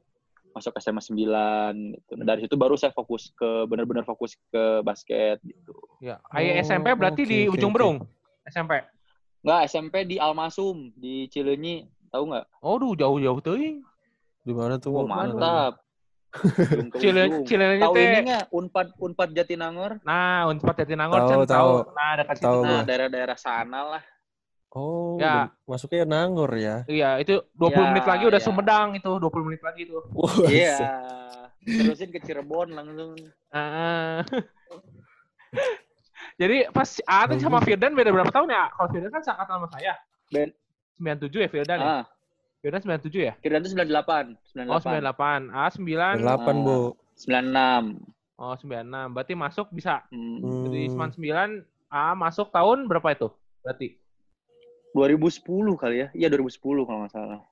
masuk 0.54 0.78
SMA 0.78 1.02
9 1.02 1.98
gitu. 1.98 2.12
Nah, 2.14 2.26
dari 2.30 2.46
situ 2.46 2.54
baru 2.54 2.78
saya 2.78 2.94
fokus 2.94 3.34
ke 3.34 3.66
benar-benar 3.66 4.06
fokus 4.06 4.38
ke 4.54 4.86
basket 4.86 5.42
gitu. 5.42 5.74
ya. 5.98 6.22
Kayak 6.30 6.54
Oh, 6.54 6.62
SMP 6.62 6.88
berarti 6.94 7.22
oke, 7.26 7.32
di 7.34 7.40
ujung 7.50 7.74
oke. 7.74 7.78
Berung. 7.82 7.98
SMP. 8.46 8.86
Nggak, 9.44 9.62
SMP 9.68 9.96
di 10.08 10.22
Almasum 10.22 10.94
di 10.96 11.28
Cileunyi, 11.28 11.90
tahu 12.14 12.32
nggak? 12.32 12.46
Oh, 12.62 12.78
duh 12.78 12.94
jauh-jauh 12.96 13.42
teuing. 13.42 13.82
Di 14.46 14.54
mana 14.56 14.78
tuh? 14.80 15.04
Oh, 15.04 15.10
mantap. 15.10 15.83
Ujung 16.34 16.90
ke 16.94 16.98
Cile 16.98 17.22
ujung. 17.24 17.46
Cileunyi 17.46 17.84
Tahu 17.84 17.94
teh. 17.94 18.04
ini 18.04 18.20
nggak? 18.26 18.46
Unpad 18.50 18.88
Unpad 18.98 19.30
Jatinangor. 19.32 19.92
Nah, 20.02 20.50
Unpad 20.50 20.76
Jatinangor 20.76 21.20
Tahu, 21.20 21.30
Cen, 21.30 21.46
tahu. 21.46 21.74
Nah, 21.92 22.12
dekat 22.18 22.36
situ. 22.38 22.60
Nah, 22.60 22.82
daerah-daerah 22.84 23.38
sana 23.38 23.80
lah. 23.88 24.04
Oh, 24.74 25.22
Ya. 25.22 25.54
masuknya 25.64 26.02
Nangor 26.04 26.50
ya. 26.54 26.82
Iya, 26.86 27.22
itu 27.22 27.46
20 27.54 27.78
Ya, 27.78 27.86
menit 27.88 28.06
lagi 28.06 28.24
udah 28.26 28.42
ya. 28.42 28.44
Sumedang 28.44 28.98
itu, 28.98 29.12
20 29.14 29.46
menit 29.46 29.62
lagi 29.62 29.86
itu. 29.86 30.02
Iya. 30.50 30.74
set. 30.74 30.92
Terusin 31.64 32.10
ke 32.10 32.20
Cirebon 32.20 32.74
langsung. 32.74 33.14
Ah. 33.54 34.26
Jadi 36.34 36.66
pas 36.74 36.90
Aten 37.06 37.38
sama 37.38 37.62
Firdan 37.62 37.94
beda 37.94 38.10
berapa 38.10 38.34
tahun 38.34 38.50
ya? 38.50 38.66
Kalau 38.74 38.90
Firdan 38.90 39.14
kan 39.14 39.22
seangkatan 39.22 39.54
sama 39.54 39.68
saya. 39.70 39.94
Ben- 40.28 40.56
97 40.96 41.30
ya 41.38 41.48
Firdan 41.48 41.78
ya? 41.78 41.90
Ah, 42.64 42.72
Firdan 42.72 42.80
97 42.80 43.28
ya? 43.28 43.34
Firdan 43.44 43.60
itu 43.60 43.76
98. 43.76 44.40
98. 44.56 44.72
Oh, 44.72 44.80
98. 44.80 45.52
Ah, 45.52 45.68
9. 45.68 46.16
8, 46.24 46.64
Bu. 46.64 46.96
96. 47.20 48.00
Oh, 48.40 48.56
96. 48.56 49.12
Berarti 49.12 49.34
masuk 49.36 49.68
bisa 49.76 50.08
Hmm. 50.08 50.40
Hmm. 50.40 51.12
99 51.12 51.68
ah 51.92 52.16
masuk 52.16 52.56
tahun 52.56 52.88
berapa 52.88 53.04
itu? 53.12 53.28
Berarti 53.60 54.00
2010 54.96 55.76
kali 55.76 55.96
ya. 56.02 56.08
Iya 56.16 56.32
2010 56.32 56.88
kalau 56.88 57.04
nggak 57.04 57.12
salah. 57.12 57.44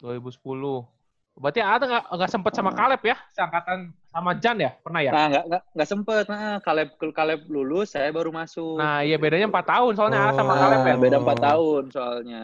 2010. 0.00 0.88
Berarti 1.36 1.60
Aten 1.60 1.92
nggak 1.92 2.04
nggak 2.08 2.30
sempet 2.32 2.52
sama 2.56 2.70
Kaleb 2.72 3.02
ya? 3.04 3.16
Seangkatan 3.36 3.92
sama 4.08 4.32
Jan 4.40 4.56
ya? 4.56 4.72
Pernah 4.80 5.00
ya? 5.04 5.10
Nah, 5.12 5.26
nggak 5.28 5.44
nggak 5.52 5.62
nggak 5.76 5.88
sempet. 5.90 6.24
Nah, 6.32 6.56
Kaleb 6.64 6.88
Kaleb 7.12 7.40
lulus, 7.52 7.92
saya 7.92 8.08
baru 8.08 8.32
masuk. 8.32 8.80
Nah, 8.80 9.04
iya 9.04 9.20
bedanya 9.20 9.52
4 9.52 9.68
tahun 9.68 9.92
soalnya 10.00 10.20
A 10.20 10.32
sama 10.32 10.56
Oh. 10.56 10.60
Kaleb 10.64 10.80
ya. 10.88 10.94
Beda 10.96 11.16
4 11.20 11.36
tahun 11.36 11.82
soalnya. 11.92 12.42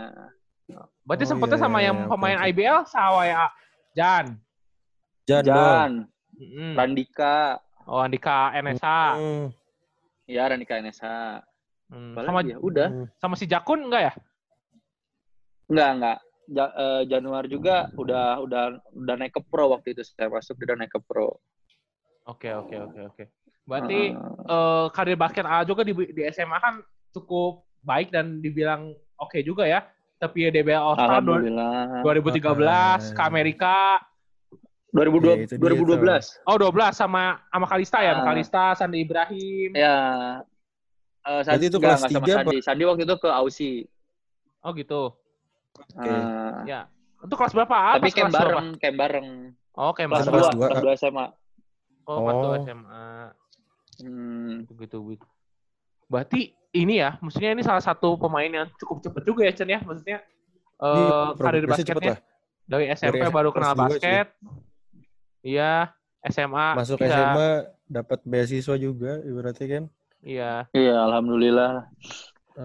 Berarti 1.04 1.24
Oh, 1.26 1.30
sempetnya 1.34 1.58
iya, 1.58 1.64
sama 1.64 1.78
iya, 1.80 1.86
yang 1.90 1.96
iya, 2.02 2.08
pemain 2.08 2.38
oke. 2.38 2.46
IBL 2.52 2.78
sama 2.86 3.22
ya 3.26 3.42
Jan. 3.96 4.26
Jan. 5.26 5.44
Jan, 5.46 5.92
Mm-mm. 6.38 6.72
Randika, 6.74 7.60
Oh, 7.90 7.98
Andika 7.98 8.54
NSA. 8.54 9.18
Ya 10.30 10.46
Randika. 10.46 10.78
Hmm, 11.90 12.14
Apa 12.14 12.22
Sama 12.22 12.40
ya? 12.46 12.56
Udah. 12.62 12.88
Hmm. 12.88 13.06
sama 13.18 13.34
si 13.34 13.50
Jakun 13.50 13.90
enggak 13.90 14.02
ya? 14.10 14.12
Enggak, 15.66 15.90
enggak. 15.98 16.18
Ja- 16.50 16.74
eh, 16.74 17.02
Januar 17.06 17.46
juga 17.46 17.86
udah 17.94 18.42
udah 18.42 18.64
udah 18.94 19.14
naik 19.18 19.38
ke 19.38 19.42
pro 19.42 19.70
waktu 19.70 19.94
itu 19.94 20.02
saya 20.02 20.26
masuk 20.30 20.58
udah 20.62 20.76
naik 20.78 20.90
ke 20.94 21.00
pro. 21.02 21.38
Oke, 22.26 22.50
oke, 22.50 22.74
oke, 22.90 23.00
oke. 23.10 23.24
Berarti 23.66 24.14
Eh, 24.14 24.50
eh, 24.50 24.86
karir 24.94 25.18
basket 25.18 25.46
A 25.46 25.62
juga 25.62 25.82
di, 25.86 25.94
di 25.94 26.22
SMA 26.30 26.58
kan 26.58 26.82
cukup 27.14 27.66
baik 27.82 28.10
dan 28.14 28.38
dibilang 28.42 28.94
oke 29.18 29.38
juga 29.42 29.66
ya. 29.66 29.82
Tapi 30.20 30.36
ya 30.44 30.50
DBL 30.52 30.76
All 30.76 30.94
Star 30.94 31.08
dua- 31.18 31.40
Alhamdulillah. 31.40 32.04
2013 32.04 33.16
ke 33.16 33.22
Amerika. 33.24 33.76
2002, 34.92 35.32
Ya, 35.32 35.34
itu 35.40 35.54
dia 35.54 35.62
2012. 35.62 36.24
Oh, 36.44 36.56
12 36.58 36.92
sama 36.92 37.38
sama 37.46 37.64
Kalista 37.64 37.98
ya, 38.00 38.10
sama 38.12 38.20
Ah. 38.20 38.26
Kalista, 38.28 38.64
Sandi 38.74 38.98
Ibrahim. 39.00 39.70
Ya. 39.72 39.96
Eh, 41.22 41.40
Berarti 41.40 41.66
itu 41.66 41.78
kelas 41.78 42.00
enggak 42.00 42.10
sama 42.10 42.20
tiga 42.20 42.34
Sandi. 42.36 42.56
Sandi 42.60 42.82
waktu 42.84 43.02
itu 43.04 43.16
ke 43.16 43.28
Aussie. 43.30 43.78
Oh, 44.60 44.72
gitu. 44.72 45.02
Oke. 45.94 46.04
Eh, 46.04 46.52
Ya. 46.66 46.80
Untuk 47.16 47.36
kelas 47.36 47.52
berapa? 47.52 47.76
Tapi 47.96 48.02
pas 48.02 48.14
camp 48.14 48.32
bareng, 48.32 48.68
camp 48.76 48.96
bareng. 48.98 49.26
berapa? 49.54 49.78
Oh, 49.78 49.92
camp 49.92 50.10
bareng. 50.10 50.26
kelas 50.26 50.48
2, 50.48 50.52
dua. 50.52 50.66
kelas 50.66 50.82
2 50.82 50.92
SMA. 50.98 51.26
Oh, 52.02 52.16
kelas 52.18 52.36
dua 52.36 52.50
Oh. 52.50 52.56
SMA. 52.58 53.06
Hmm. 54.00 54.64
gitu 54.64 54.72
gitu 54.76 54.98
gitu. 55.12 55.26
Berarti 56.08 56.56
ini 56.70 57.02
ya, 57.02 57.18
maksudnya 57.18 57.50
ini 57.50 57.62
salah 57.66 57.82
satu 57.82 58.14
pemain 58.14 58.46
yang 58.46 58.66
cukup 58.78 59.02
cepet 59.02 59.22
juga 59.26 59.42
ya 59.46 59.52
Chen 59.54 59.70
ya, 59.70 59.80
maksudnya 59.82 60.18
eh 60.80 60.96
Iya, 60.96 61.18
karir 61.36 61.66
basketnya 61.66 62.14
dari 62.64 62.86
SMP 62.94 63.26
Dari 63.26 63.34
baru 63.34 63.50
kenal 63.50 63.74
basket, 63.74 64.26
iya 65.42 65.90
SMA 66.22 66.78
Masuk 66.78 67.02
bisa, 67.02 67.34
SMA 67.34 67.48
dapat 67.90 68.18
beasiswa 68.22 68.76
juga 68.78 69.18
ibaratnya 69.26 69.66
kan. 69.66 69.84
iya. 70.22 70.52
Iya, 70.70 70.96
alhamdulillah. 71.10 71.90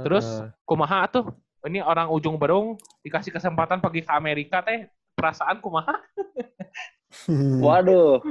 Terus 0.05 0.27
Heeh. 0.27 0.53
kumaha 0.67 1.07
tuh, 1.09 1.25
ini 1.65 1.81
orang 1.81 2.11
ujung 2.13 2.37
berung 2.37 2.77
dikasih 3.01 3.33
kesempatan 3.33 3.81
pergi 3.81 4.05
ke 4.05 4.11
Amerika 4.13 4.61
teh, 4.61 4.85
perasaan 5.17 5.57
kumaha? 5.63 5.97
Waduh, 7.65 8.21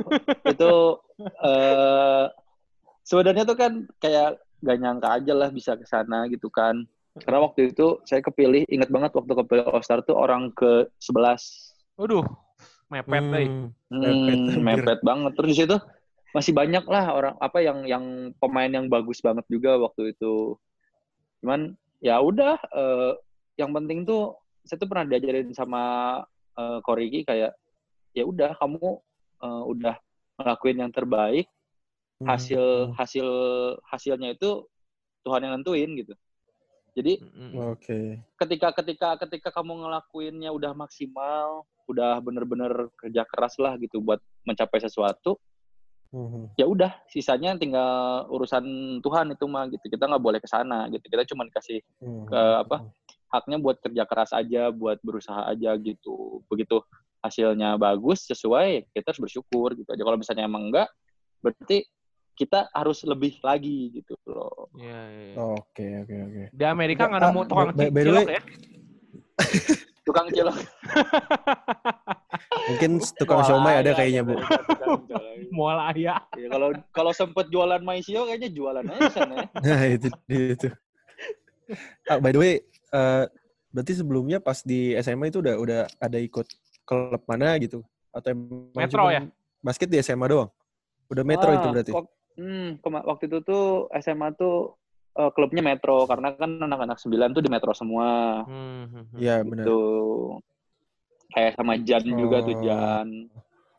itu 0.44 0.72
eh 1.40 2.24
sebenarnya 3.02 3.42
tuh 3.48 3.56
kan 3.56 3.72
kayak 3.98 4.38
gak 4.64 4.80
nyangka 4.80 5.08
aja 5.20 5.32
lah 5.36 5.48
bisa 5.52 5.76
ke 5.76 5.84
sana 5.84 6.24
gitu 6.32 6.48
kan. 6.48 6.88
Karena 7.14 7.46
waktu 7.46 7.70
itu 7.70 8.02
saya 8.02 8.24
kepilih, 8.24 8.66
ingat 8.66 8.90
banget 8.90 9.14
waktu 9.14 9.32
kepilih 9.38 9.70
All 9.70 9.84
Star 9.86 10.02
tuh 10.02 10.18
orang 10.18 10.50
ke 10.50 10.90
11. 10.98 11.94
Waduh, 11.94 12.26
mepet 12.90 13.22
deh. 13.30 13.46
Hmm. 13.46 13.68
Hmm, 13.92 14.02
Mepet, 14.02 14.38
mepet 14.58 15.00
banget. 15.06 15.32
Terus 15.38 15.48
di 15.54 15.56
situ 15.62 15.76
masih 16.34 16.50
banyak 16.50 16.82
lah 16.90 17.14
orang 17.14 17.34
apa 17.38 17.62
yang 17.62 17.86
yang 17.86 18.34
pemain 18.42 18.66
yang 18.66 18.90
bagus 18.90 19.22
banget 19.22 19.46
juga 19.46 19.78
waktu 19.78 20.10
itu. 20.10 20.58
Cuman 21.38 21.78
ya 22.02 22.18
udah 22.18 22.58
eh, 22.58 23.12
yang 23.62 23.70
penting 23.70 24.02
tuh 24.02 24.34
saya 24.66 24.82
tuh 24.82 24.90
pernah 24.90 25.06
diajarin 25.06 25.54
sama 25.54 25.82
eh, 26.58 26.78
Ko 26.82 26.98
Riki 26.98 27.22
kayak 27.22 27.54
ya 28.10 28.26
udah 28.26 28.58
kamu 28.58 28.98
eh, 29.38 29.62
udah 29.70 29.94
ngelakuin 30.42 30.82
yang 30.82 30.90
terbaik 30.90 31.46
Hmm. 31.46 31.63
Hasil 32.22 32.94
hasil 32.94 33.26
hasilnya 33.90 34.38
itu 34.38 34.62
Tuhan 35.26 35.42
yang 35.42 35.58
nentuin 35.58 35.90
gitu. 35.98 36.14
Jadi 36.94 37.18
Mm-mm. 37.18 37.74
Oke. 37.74 38.22
ketika 38.38 38.70
ketika 38.70 39.08
ketika 39.26 39.48
kamu 39.50 39.82
ngelakuinnya 39.82 40.54
udah 40.54 40.70
maksimal, 40.78 41.66
udah 41.90 42.22
bener-bener 42.22 42.86
kerja 42.94 43.26
keras 43.26 43.58
lah 43.58 43.74
gitu 43.82 43.98
buat 43.98 44.22
mencapai 44.46 44.78
sesuatu, 44.78 45.42
Mhm. 46.14 46.54
ya 46.54 46.70
udah 46.70 46.94
sisanya 47.10 47.58
tinggal 47.58 48.24
urusan 48.30 48.62
Tuhan 49.02 49.34
itu 49.34 49.44
mah 49.50 49.66
gitu. 49.66 49.82
Kita 49.90 50.06
nggak 50.06 50.22
boleh 50.22 50.38
ke 50.38 50.46
sana 50.46 50.86
gitu. 50.94 51.02
Kita 51.10 51.26
cuma 51.26 51.42
dikasih 51.50 51.82
Mhm. 51.98 52.30
ke 52.30 52.40
apa 52.62 52.76
haknya 53.34 53.58
buat 53.58 53.82
kerja 53.82 54.06
keras 54.06 54.30
aja, 54.30 54.70
buat 54.70 55.02
berusaha 55.02 55.50
aja 55.50 55.74
gitu. 55.82 56.46
Begitu 56.46 56.78
hasilnya 57.26 57.74
bagus 57.74 58.22
sesuai, 58.30 58.86
kita 58.94 59.10
harus 59.10 59.22
bersyukur 59.26 59.74
gitu 59.74 59.90
aja. 59.90 60.02
Kalau 60.06 60.14
misalnya 60.14 60.46
emang 60.46 60.70
enggak, 60.70 60.86
berarti 61.42 61.82
kita 62.34 62.68
harus 62.74 63.02
lebih 63.06 63.38
lagi 63.40 63.90
gitu 63.94 64.14
loh. 64.26 64.68
Iya, 64.74 65.00
iya, 65.10 65.22
iya. 65.30 65.34
Oke, 65.38 65.86
oke, 66.02 66.14
oke. 66.14 66.42
Di 66.50 66.64
Amerika 66.66 67.06
nggak 67.06 67.22
Ah, 67.22 67.30
nemu 67.30 67.40
tukang 67.46 67.70
by 67.74 67.88
the 67.90 68.02
cilok 68.02 68.22
way- 68.26 68.34
ya? 68.34 68.42
Tukang 70.06 70.26
cilok. 70.28 70.56
Mungkin 72.68 72.90
tukang 73.16 73.40
siomay 73.42 73.74
ada 73.80 73.92
kayaknya, 73.96 74.22
Bu. 74.22 74.36
Mual 75.56 75.78
ayah. 75.94 76.20
Ya, 76.36 76.46
kalau 76.50 76.68
kalau 76.92 77.12
sempet 77.16 77.48
jualan 77.48 77.80
maisio 77.80 78.28
kayaknya 78.28 78.50
jualan 78.52 78.84
aja 78.84 79.00
di 79.00 79.12
sana 79.14 79.34
ya. 79.38 79.48
Nah, 79.64 79.82
itu 79.88 80.08
itu. 80.28 80.68
Ah, 82.04 82.20
by 82.20 82.34
the 82.34 82.40
way, 82.40 82.54
eh, 82.92 83.24
Berarti 83.74 83.90
sebelumnya 83.98 84.38
pas 84.38 84.62
di 84.62 84.94
SMA 85.02 85.34
itu 85.34 85.42
udah 85.42 85.58
udah 85.58 85.80
ada 85.98 86.18
ikut 86.22 86.46
klub 86.86 87.18
mana 87.26 87.58
gitu? 87.58 87.82
Atau 88.14 88.30
emang 88.30 88.70
Metro 88.70 89.10
ya? 89.10 89.26
Basket 89.58 89.90
di 89.90 89.98
SMA 89.98 90.30
doang? 90.30 90.46
Udah 91.10 91.26
metro 91.26 91.50
Ah, 91.50 91.58
itu 91.58 91.66
berarti? 91.74 91.92
Hmm, 92.38 92.82
waktu 92.82 93.24
itu 93.30 93.38
tuh 93.42 93.88
SMA 93.98 94.34
tuh 94.34 94.76
eh, 95.14 95.30
klubnya 95.34 95.62
Metro 95.62 96.06
karena 96.10 96.34
kan 96.34 96.58
anak-anak 96.58 96.98
9 96.98 97.34
tuh 97.34 97.42
di 97.42 97.50
Metro 97.50 97.70
semua. 97.72 98.42
Hmm, 98.46 98.84
hmm, 98.90 99.04
hmm. 99.14 99.18
Iya 99.18 99.36
benar. 99.46 99.64
Gitu. 99.66 99.82
Kayak 101.34 101.52
sama 101.58 101.74
Jan 101.82 102.04
juga 102.06 102.36
tuh 102.46 102.54
Oh. 102.54 102.62
Jan. 102.62 103.08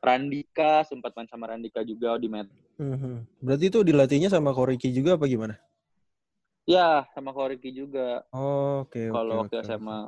Randika 0.05 0.85
sempat 0.85 1.17
main 1.17 1.25
sama 1.25 1.49
Randika 1.49 1.81
juga 1.81 2.19
di 2.21 2.29
Metro. 2.29 2.53
Mhm. 2.77 3.41
Berarti 3.41 3.65
itu 3.71 3.79
dilatihnya 3.81 4.29
sama 4.29 4.51
Koriki 4.51 4.91
juga 4.91 5.15
apa 5.15 5.25
gimana? 5.25 5.55
Ya, 6.65 7.05
sama 7.13 7.31
Koriki 7.31 7.69
juga 7.71 8.25
Oh, 8.33 8.83
oke 8.83 8.99
oke. 9.09 9.15
kalau 9.15 9.33
waktu 9.45 9.55
oke, 9.61 9.65
SMA. 9.69 9.99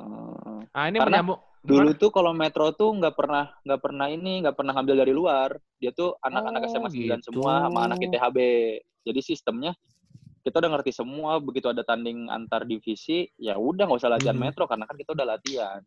Nah, 0.74 0.84
ini 0.90 0.98
Karena 1.00 1.22
menyambung. 1.24 1.40
Dulu 1.60 1.90
tuh 1.94 2.08
kalau 2.08 2.30
Metro 2.30 2.70
tuh 2.70 2.94
nggak 2.94 3.14
pernah 3.14 3.50
nggak 3.60 3.80
pernah 3.80 4.06
ini 4.06 4.40
nggak 4.40 4.54
pernah 4.54 4.72
ngambil 4.72 4.96
dari 5.02 5.12
luar. 5.12 5.50
Dia 5.76 5.90
tuh 5.90 6.14
anak-anak 6.18 6.60
Oh, 6.60 6.68
SMA 6.68 6.88
9 6.88 6.94
gitu. 6.94 7.14
semua 7.34 7.52
sama 7.64 7.80
anak 7.84 7.98
ITHB. 8.00 8.38
Jadi 9.02 9.20
sistemnya 9.20 9.72
kita 10.38 10.58
udah 10.58 10.70
ngerti 10.70 10.92
semua 10.92 11.36
begitu 11.38 11.66
ada 11.66 11.82
tanding 11.82 12.26
antar 12.26 12.62
divisi 12.62 13.26
ya 13.36 13.54
udah 13.54 13.84
nggak 13.84 13.98
usah 13.98 14.10
latihan 14.10 14.32
Mhm. 14.32 14.42
Metro 14.44 14.64
karena 14.64 14.84
kan 14.84 14.96
kita 14.96 15.10
udah 15.12 15.26
latihan. 15.28 15.80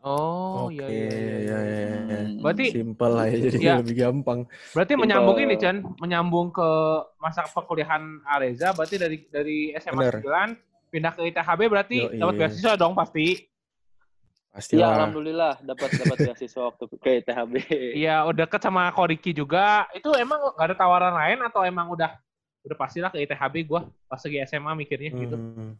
Oh, 0.00 0.66
Oke, 0.66 0.80
iya 0.80 0.88
iya 0.88 1.12
iya. 1.12 1.36
iya, 1.36 1.58
iya, 1.60 1.98
iya. 2.00 2.20
Hmm. 2.24 2.40
Berarti 2.40 2.64
Simpel 2.72 3.10
lah 3.12 3.26
ya, 3.26 3.36
jadi 3.38 3.56
Ya. 3.60 3.74
lebih 3.76 3.96
gampang. 3.98 4.48
berarti 4.72 4.88
Simple. 4.90 5.02
menyambung 5.04 5.36
ini 5.38 5.54
Chan, 5.54 5.76
menyambung 6.00 6.48
ke 6.48 6.68
masa 7.16 7.44
perkuliahan 7.44 8.00
Areza 8.24 8.72
berarti 8.72 8.96
dari 8.96 9.16
dari 9.26 9.58
SMA 9.74 10.00
Bener. 10.00 10.14
9 10.18 10.56
pindah 10.88 11.12
ke 11.12 11.20
ITHB 11.22 11.60
berarti 11.66 11.96
dapat 12.16 12.34
beasiswa 12.34 12.72
dong 12.74 12.96
pasti. 12.96 13.44
Pasti 14.50 14.74
Iya, 14.74 14.82
lah. 14.84 14.94
alhamdulillah 14.98 15.52
dapat 15.62 15.88
dapat 15.94 16.16
beasiswa 16.26 16.62
waktu 16.66 16.84
ke 16.90 17.10
ITHB. 17.20 17.54
Iya, 17.94 18.26
udah 18.26 18.44
deket 18.44 18.60
sama 18.60 18.90
Koriki 18.90 19.30
juga. 19.30 19.86
Itu 19.90 20.10
emang 20.12 20.42
gak 20.52 20.66
ada 20.66 20.76
tawaran 20.76 21.14
lain 21.14 21.38
atau 21.40 21.62
emang 21.62 21.86
udah 21.88 22.18
udah 22.60 22.76
pastilah 22.76 23.08
ke 23.08 23.22
ITHB 23.22 23.64
gua 23.64 23.86
pas 24.04 24.18
lagi 24.18 24.36
SMA 24.44 24.72
mikirnya 24.76 25.10
gitu. 25.12 25.32
Mhm. 25.32 25.70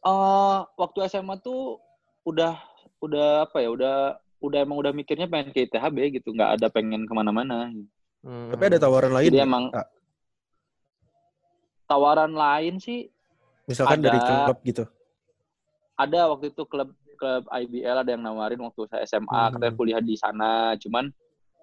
Eh, 0.00 0.58
waktu 0.74 0.98
SMA 1.06 1.36
tuh 1.38 1.76
udah 2.22 2.56
udah 2.98 3.44
apa 3.44 3.58
ya 3.58 3.68
udah 3.68 3.96
udah 4.38 4.58
emang 4.58 4.78
udah 4.78 4.92
mikirnya 4.92 5.26
pengen 5.26 5.50
ke 5.50 5.66
ITHB 5.66 5.96
gitu 6.14 6.30
nggak 6.30 6.56
ada 6.56 6.66
pengen 6.68 7.04
ke 7.04 7.12
mana-mana 7.12 7.68
Hmm. 8.20 8.52
Tapi 8.52 8.62
ada 8.66 8.76
tawaran 8.78 9.08
lain 9.10 9.28
jadi 9.28 9.44
emang 9.44 9.72
Ah, 9.72 9.88
tawaran 11.86 12.30
lain 12.30 12.76
sih 12.76 13.08
misalkan 13.64 13.98
ada. 13.98 14.06
dari 14.06 14.18
klub 14.20 14.58
gitu. 14.62 14.84
ada 15.96 16.28
waktu 16.28 16.48
itu 16.48 16.62
klub 16.64 16.92
klub 17.20 17.44
IBL 17.46 18.00
ada 18.00 18.10
yang 18.10 18.24
nawarin 18.24 18.64
waktu 18.64 18.88
saya 18.88 19.04
SMA 19.04 19.28
Mhm. 19.28 19.52
katanya 19.52 19.74
kuliah 19.76 20.00
di 20.00 20.16
sana 20.16 20.72
cuman 20.80 21.12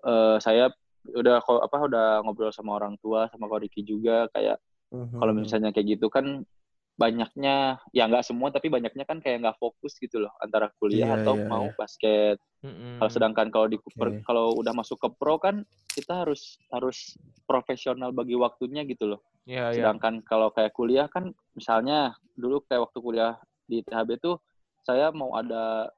eh, 0.05 0.37
saya 0.37 0.69
udah 1.09 1.41
apa 1.41 1.77
udah 1.89 2.07
ngobrol 2.21 2.53
sama 2.53 2.77
orang 2.77 2.93
tua 3.01 3.25
sama 3.33 3.49
Koriki 3.49 3.81
juga 3.81 4.29
kayak 4.29 4.61
Mhm. 4.93 5.17
kalau 5.17 5.33
misalnya 5.33 5.73
kayak 5.73 5.97
gitu 5.97 6.07
kan 6.07 6.45
banyaknya 6.97 7.77
ya 7.91 8.09
nggak 8.09 8.25
semua 8.25 8.49
tapi 8.49 8.69
banyaknya 8.69 9.05
kan 9.05 9.21
kayak 9.21 9.41
nggak 9.45 9.57
fokus 9.57 9.97
gitu 9.97 10.17
loh 10.17 10.33
antara 10.41 10.69
kuliah 10.77 11.13
Iya, 11.13 11.17
atau 11.21 11.33
iya, 11.37 11.45
mau 11.45 11.65
iya. 11.69 11.75
basket 11.75 12.37
Mm-mm. 12.65 12.97
Kalau 12.97 13.11
sedangkan 13.13 13.47
kalau 13.53 13.67
di 13.69 13.77
Oke. 13.77 14.25
kalau 14.25 14.57
udah 14.57 14.73
masuk 14.73 14.97
ke 14.97 15.09
pro 15.13 15.37
kan 15.37 15.61
kita 15.93 16.25
harus 16.25 16.57
harus 16.73 17.13
profesional 17.45 18.09
bagi 18.09 18.33
waktunya 18.33 18.81
gitu 18.81 19.13
loh. 19.13 19.21
Iya, 19.45 19.69
iya. 19.69 19.73
Sedangkan 19.77 20.25
kalau 20.25 20.49
kayak 20.49 20.73
kuliah 20.73 21.05
kan 21.05 21.29
misalnya 21.53 22.17
dulu 22.33 22.65
kayak 22.65 22.89
waktu 22.89 22.97
kuliah 22.97 23.37
di 23.69 23.85
THB 23.85 24.17
tuh 24.17 24.41
saya 24.87 25.11
mau 25.11 25.35
ada 25.35 25.91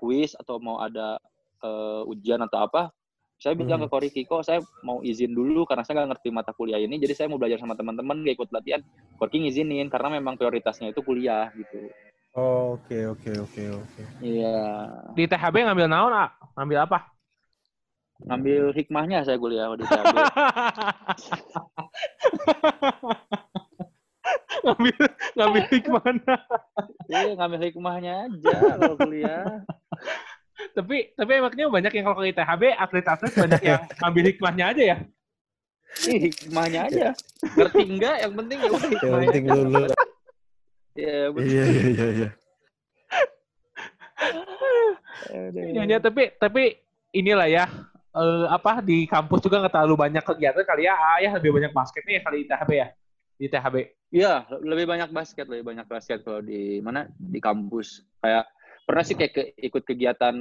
kuis 0.00 0.32
atau 0.32 0.56
mau 0.56 0.80
ada 0.80 1.20
eh, 1.60 2.02
ujian 2.08 2.40
atau 2.40 2.64
apa, 2.64 2.88
saya 3.36 3.52
bilang 3.52 3.84
Mhm. 3.84 3.86
ke 3.88 3.92
Koriki 3.92 4.22
kok 4.24 4.48
saya 4.48 4.64
mau 4.80 5.04
izin 5.04 5.36
dulu 5.36 5.68
karena 5.68 5.84
saya 5.84 6.00
nggak 6.00 6.16
ngerti 6.16 6.28
mata 6.32 6.56
kuliah 6.56 6.80
ini, 6.80 6.96
jadi 6.96 7.12
saya 7.12 7.28
mau 7.28 7.36
belajar 7.36 7.60
sama 7.60 7.76
teman-teman, 7.76 8.24
gak 8.24 8.40
ikut 8.40 8.48
latihan. 8.48 8.80
Koriki 9.20 9.44
ngizinin 9.44 9.92
karena 9.92 10.16
memang 10.16 10.40
prioritasnya 10.40 10.88
itu 10.88 11.04
kuliah 11.04 11.52
gitu. 11.52 11.92
Oh, 12.32 12.80
Oke 12.80 13.10
oke 13.10 13.28
oke 13.44 13.62
oke. 13.76 14.02
Iya. 14.24 14.56
Di 15.12 15.28
THB 15.28 15.68
ngambil 15.68 15.86
naon, 15.90 16.14
ah? 16.16 16.32
Ngambil 16.56 16.78
apa? 16.88 16.98
Ngambil 18.24 18.72
hikmahnya 18.72 19.20
saya 19.26 19.36
kuliah 19.36 19.68
di 19.76 19.84
THB. 19.84 20.16
ngambil 24.64 24.96
ngambil 25.36 25.64
mana? 25.96 26.34
Iya, 27.08 27.32
ngambil 27.36 27.60
hikmahnya 27.70 28.12
aja 28.26 28.54
kalau 28.76 28.94
kuliah. 28.96 29.44
tapi 30.76 30.96
tapi 31.16 31.30
emangnya 31.40 31.66
banyak 31.72 31.92
yang 31.96 32.04
kalau 32.04 32.18
ke 32.20 32.30
ITHB 32.36 32.62
atlet-atlet 32.76 33.32
banyak 33.32 33.62
yang 33.64 33.80
ngambil 34.04 34.24
hikmahnya 34.28 34.64
aja 34.76 34.82
ya. 34.82 34.96
Ih, 36.06 36.20
hikmahnya 36.30 36.80
aja. 36.86 37.06
Ngerti 37.56 37.82
enggak? 37.82 38.16
Yang 38.22 38.32
penting 38.38 38.58
ya 38.60 38.68
udah 38.70 38.80
Yang 38.80 38.92
hikmahnya. 38.94 39.26
penting 39.26 39.44
lulu. 39.48 39.82
Iya. 40.94 41.16
Iya 41.32 41.64
iya 41.64 41.64
iya 41.64 42.06
iya. 42.12 42.28
Iya, 45.30 45.82
iya, 45.86 45.98
tapi 45.98 46.34
tapi 46.36 46.76
inilah 47.10 47.48
ya 47.48 47.64
eh, 48.12 48.46
apa 48.50 48.84
di 48.84 49.06
kampus 49.08 49.40
juga 49.42 49.62
nggak 49.64 49.72
terlalu 49.74 49.94
banyak 49.96 50.22
kegiatan 50.24 50.64
kali 50.66 50.86
ya. 50.86 50.94
Ah, 50.94 51.18
ya 51.18 51.30
lebih 51.40 51.56
banyak 51.56 51.72
basketnya 51.72 52.20
ya 52.20 52.22
kali 52.22 52.44
di 52.44 52.46
THB 52.50 52.70
ya. 52.76 52.88
Di 53.40 53.48
THB. 53.48 53.76
Iya, 54.12 54.44
lebih 54.60 54.84
banyak 54.84 55.16
basket, 55.16 55.48
lebih 55.48 55.72
banyak 55.72 55.88
basket 55.88 56.20
kalau 56.20 56.44
di 56.44 56.76
mana 56.84 57.08
di 57.16 57.40
kampus. 57.40 58.04
Kayak 58.20 58.44
pernah 58.84 59.00
sih 59.00 59.16
kayak 59.16 59.32
ke- 59.32 59.56
ikut 59.64 59.80
kegiatan 59.88 60.36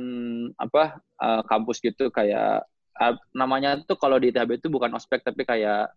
apa 0.59 0.99
eh, 0.99 1.41
kampus 1.47 1.79
gitu 1.79 2.11
kayak 2.11 2.67
eh, 2.99 3.15
namanya 3.31 3.79
tuh 3.87 3.95
kalau 3.95 4.19
di 4.19 4.35
ITHB 4.35 4.59
itu 4.59 4.67
bukan 4.67 4.91
ospek 4.99 5.23
tapi 5.23 5.47
kayak 5.47 5.95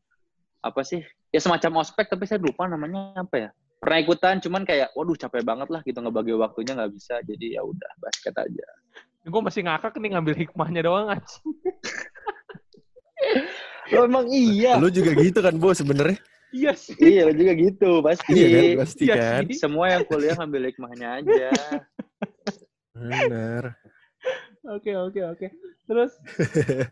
apa 0.62 0.80
sih? 0.86 1.02
Ya 1.34 1.42
semacam 1.42 1.82
ospek 1.82 2.06
tapi 2.06 2.22
saya 2.30 2.38
lupa 2.38 2.70
namanya 2.70 3.18
apa 3.18 3.34
ya. 3.34 3.50
Pernah 3.82 3.98
ikutan 3.98 4.38
cuman 4.38 4.62
kayak 4.62 4.94
waduh 4.94 5.18
capek 5.18 5.42
banget 5.42 5.66
lah 5.74 5.82
gitu 5.82 5.98
ngebagi 5.98 6.38
waktunya 6.38 6.78
nggak 6.78 6.92
bisa. 6.94 7.18
Jadi 7.26 7.58
ya 7.58 7.66
udah 7.66 7.98
basket 7.98 8.30
aja. 8.38 8.66
Gue 9.26 9.42
masih 9.42 9.66
ngakak 9.66 9.98
nih 9.98 10.14
ngambil 10.14 10.38
hikmahnya 10.38 10.86
doang 10.86 11.18
anjing. 11.18 11.50
Lo 13.90 14.06
emang 14.06 14.30
iya. 14.30 14.78
Lu 14.78 14.88
juga 14.88 15.12
gitu 15.18 15.42
kan, 15.42 15.58
Bo 15.58 15.74
sebenarnya? 15.74 16.16
Iya 16.52 16.72
sih. 16.76 16.92
iya, 17.00 17.24
lo 17.24 17.32
juga 17.32 17.52
gitu 17.54 17.90
pasti. 18.00 18.30
Iya 18.30 18.46
kan, 18.46 18.64
pasti 18.84 19.02
Iya 19.04 19.14
kan. 19.16 19.40
sih. 19.48 19.56
Semua 19.56 19.86
yang 19.88 20.04
kuliah 20.04 20.36
ngambil 20.36 20.62
hikmahnya 20.68 21.08
aja. 21.18 21.48
Benar. 22.92 23.64
Oke 24.68 24.92
oke 24.94 25.20
oke. 25.26 25.46
Terus 25.82 26.12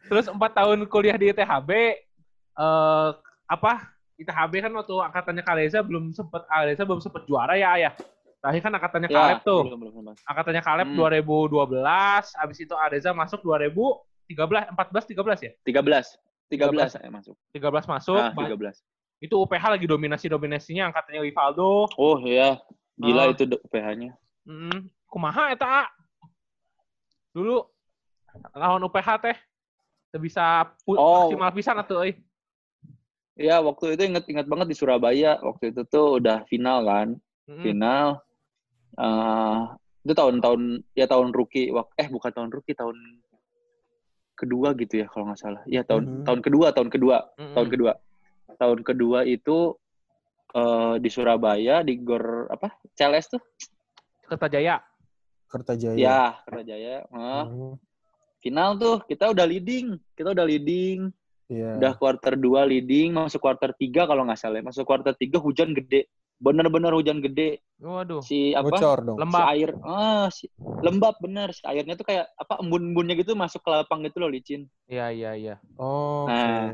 terus 0.05 0.27
empat 0.27 0.53
tahun 0.57 0.83
kuliah 0.89 1.15
di 1.15 1.31
ITHB 1.31 1.71
eh 1.71 3.09
apa? 3.47 3.73
ITHB 4.17 4.53
kan 4.61 4.73
waktu 4.75 4.95
angkatannya 5.01 5.41
Kaleza 5.41 5.81
belum 5.81 6.13
sempet 6.13 6.45
Kaleza 6.45 6.83
belum 6.85 7.01
sempet 7.01 7.23
juara 7.25 7.55
ya 7.55 7.77
ayah. 7.77 7.93
Terakhir 8.41 8.61
kan 8.63 8.73
angkatannya 8.75 9.09
Kaleb 9.09 9.39
tuh. 9.45 9.61
Belum, 9.69 9.79
belum, 9.79 9.93
belum. 10.01 10.15
Angkatannya 10.25 10.63
Kaleb 10.65 10.89
Hmm. 10.89 10.97
2012, 10.97 12.25
abis 12.35 12.59
itu 12.59 12.73
Areza 12.73 13.13
masuk 13.13 13.45
2013, 13.45 14.73
14, 14.73 15.05
13 15.05 15.39
ya? 15.45 15.53
13. 15.61 16.17
13 16.49 16.89
saya 16.91 17.09
masuk. 17.13 17.37
13 17.53 17.85
masuk. 17.87 18.17
Ah, 18.19 18.33
ba- 18.33 18.49
13. 18.49 18.81
Itu 19.21 19.37
UPH 19.37 19.77
lagi 19.77 19.85
dominasi-dominasinya 19.85 20.89
angkatannya 20.91 21.21
Rivaldo. 21.21 21.85
Oh 21.95 22.17
iya, 22.25 22.57
gila 22.97 23.29
Ah. 23.29 23.33
itu 23.33 23.45
do- 23.45 23.61
PH-nya. 23.69 24.17
Mm, 24.49 24.89
kumaha 25.05 25.53
eta 25.53 25.69
A? 25.69 25.85
Dulu 27.31 27.61
lawan 28.57 28.81
UPH 28.83 29.09
teh 29.21 29.37
bisa 30.17 30.73
Oh. 30.89 31.29
maksimal 31.29 31.53
pisan 31.53 31.79
atuh 31.79 32.03
euy. 32.03 32.17
Iya, 33.37 33.61
waktu 33.61 33.95
itu 33.97 34.03
inget-inget 34.05 34.49
banget 34.49 34.69
di 34.69 34.77
Surabaya. 34.77 35.37
Waktu 35.41 35.73
itu 35.73 35.85
tuh 35.87 36.19
udah 36.19 36.45
final 36.49 36.85
kan. 36.85 37.09
Mm-mm. 37.47 37.63
Final. 37.63 38.09
eh 38.99 39.59
itu 40.03 40.13
tahun-tahun, 40.13 40.83
ya 40.93 41.07
tahun 41.07 41.31
rookie. 41.31 41.71
Eh, 41.95 42.09
bukan 42.11 42.31
tahun 42.35 42.51
rookie, 42.51 42.75
tahun 42.75 42.97
kedua 44.35 44.75
gitu 44.75 45.05
ya 45.05 45.07
kalau 45.07 45.31
nggak 45.31 45.39
salah. 45.39 45.63
Iya, 45.65 45.87
tahun 45.87 46.05
Mhm. 46.05 46.25
tahun 46.27 46.41
kedua, 46.43 46.67
tahun 46.75 46.91
kedua, 46.91 47.17
Mm-mm. 47.39 47.55
tahun 47.55 47.69
kedua. 47.71 47.93
Tahun 48.61 48.85
kedua 48.85 49.25
itu 49.25 49.73
eh 50.53 50.95
di 51.01 51.09
Surabaya, 51.09 51.81
di 51.81 51.97
Gor, 51.97 52.45
apa? 52.53 52.77
Celes 52.93 53.25
tuh. 53.27 53.41
Kertajaya. 54.29 54.85
Kertajaya. 55.49 55.97
Ya, 55.97 56.23
Kertajaya. 56.45 57.09
Eh, 57.09 57.45
Hmm, 57.49 57.75
final 58.39 58.77
tuh, 58.77 58.97
kita 59.09 59.33
udah 59.33 59.47
leading. 59.49 59.97
Kita 60.13 60.37
udah 60.37 60.45
leading. 60.45 61.09
Iya. 61.51 61.81
Udah 61.83 61.93
quarter 61.99 62.39
2 62.39 62.63
leading, 62.63 63.17
masuk 63.17 63.43
quarter 63.43 63.75
3 63.75 64.07
kalau 64.07 64.23
nggak 64.23 64.39
salah. 64.39 64.61
ya. 64.61 64.65
Masuk 64.69 64.85
quarter 64.87 65.17
3 65.17 65.41
hujan 65.41 65.73
gede. 65.75 66.07
Bener-bener 66.41 66.95
hujan 66.95 67.21
gede. 67.21 67.61
Waduh. 67.83 68.23
Si 68.23 68.55
apa? 68.55 68.71
Bocor 68.71 68.99
dong. 69.03 69.17
Si 69.19 69.21
Lembab. 69.21 69.45
air. 69.51 69.71
Ah, 69.83 70.27
si, 70.31 70.45
lembab 70.81 71.15
bener. 71.21 71.51
Si 71.53 71.63
airnya 71.67 71.99
tuh 71.99 72.07
kayak 72.07 72.31
apa 72.39 72.63
embun-embunnya 72.63 73.19
gitu 73.19 73.35
masuk 73.35 73.61
ke 73.61 73.69
lapang 73.69 74.01
gitu 74.07 74.23
loh 74.23 74.31
licin. 74.31 74.65
Iya 74.87 75.11
iya 75.11 75.31
iya. 75.37 75.55
Oh. 75.77 76.25
Nah. 76.31 76.71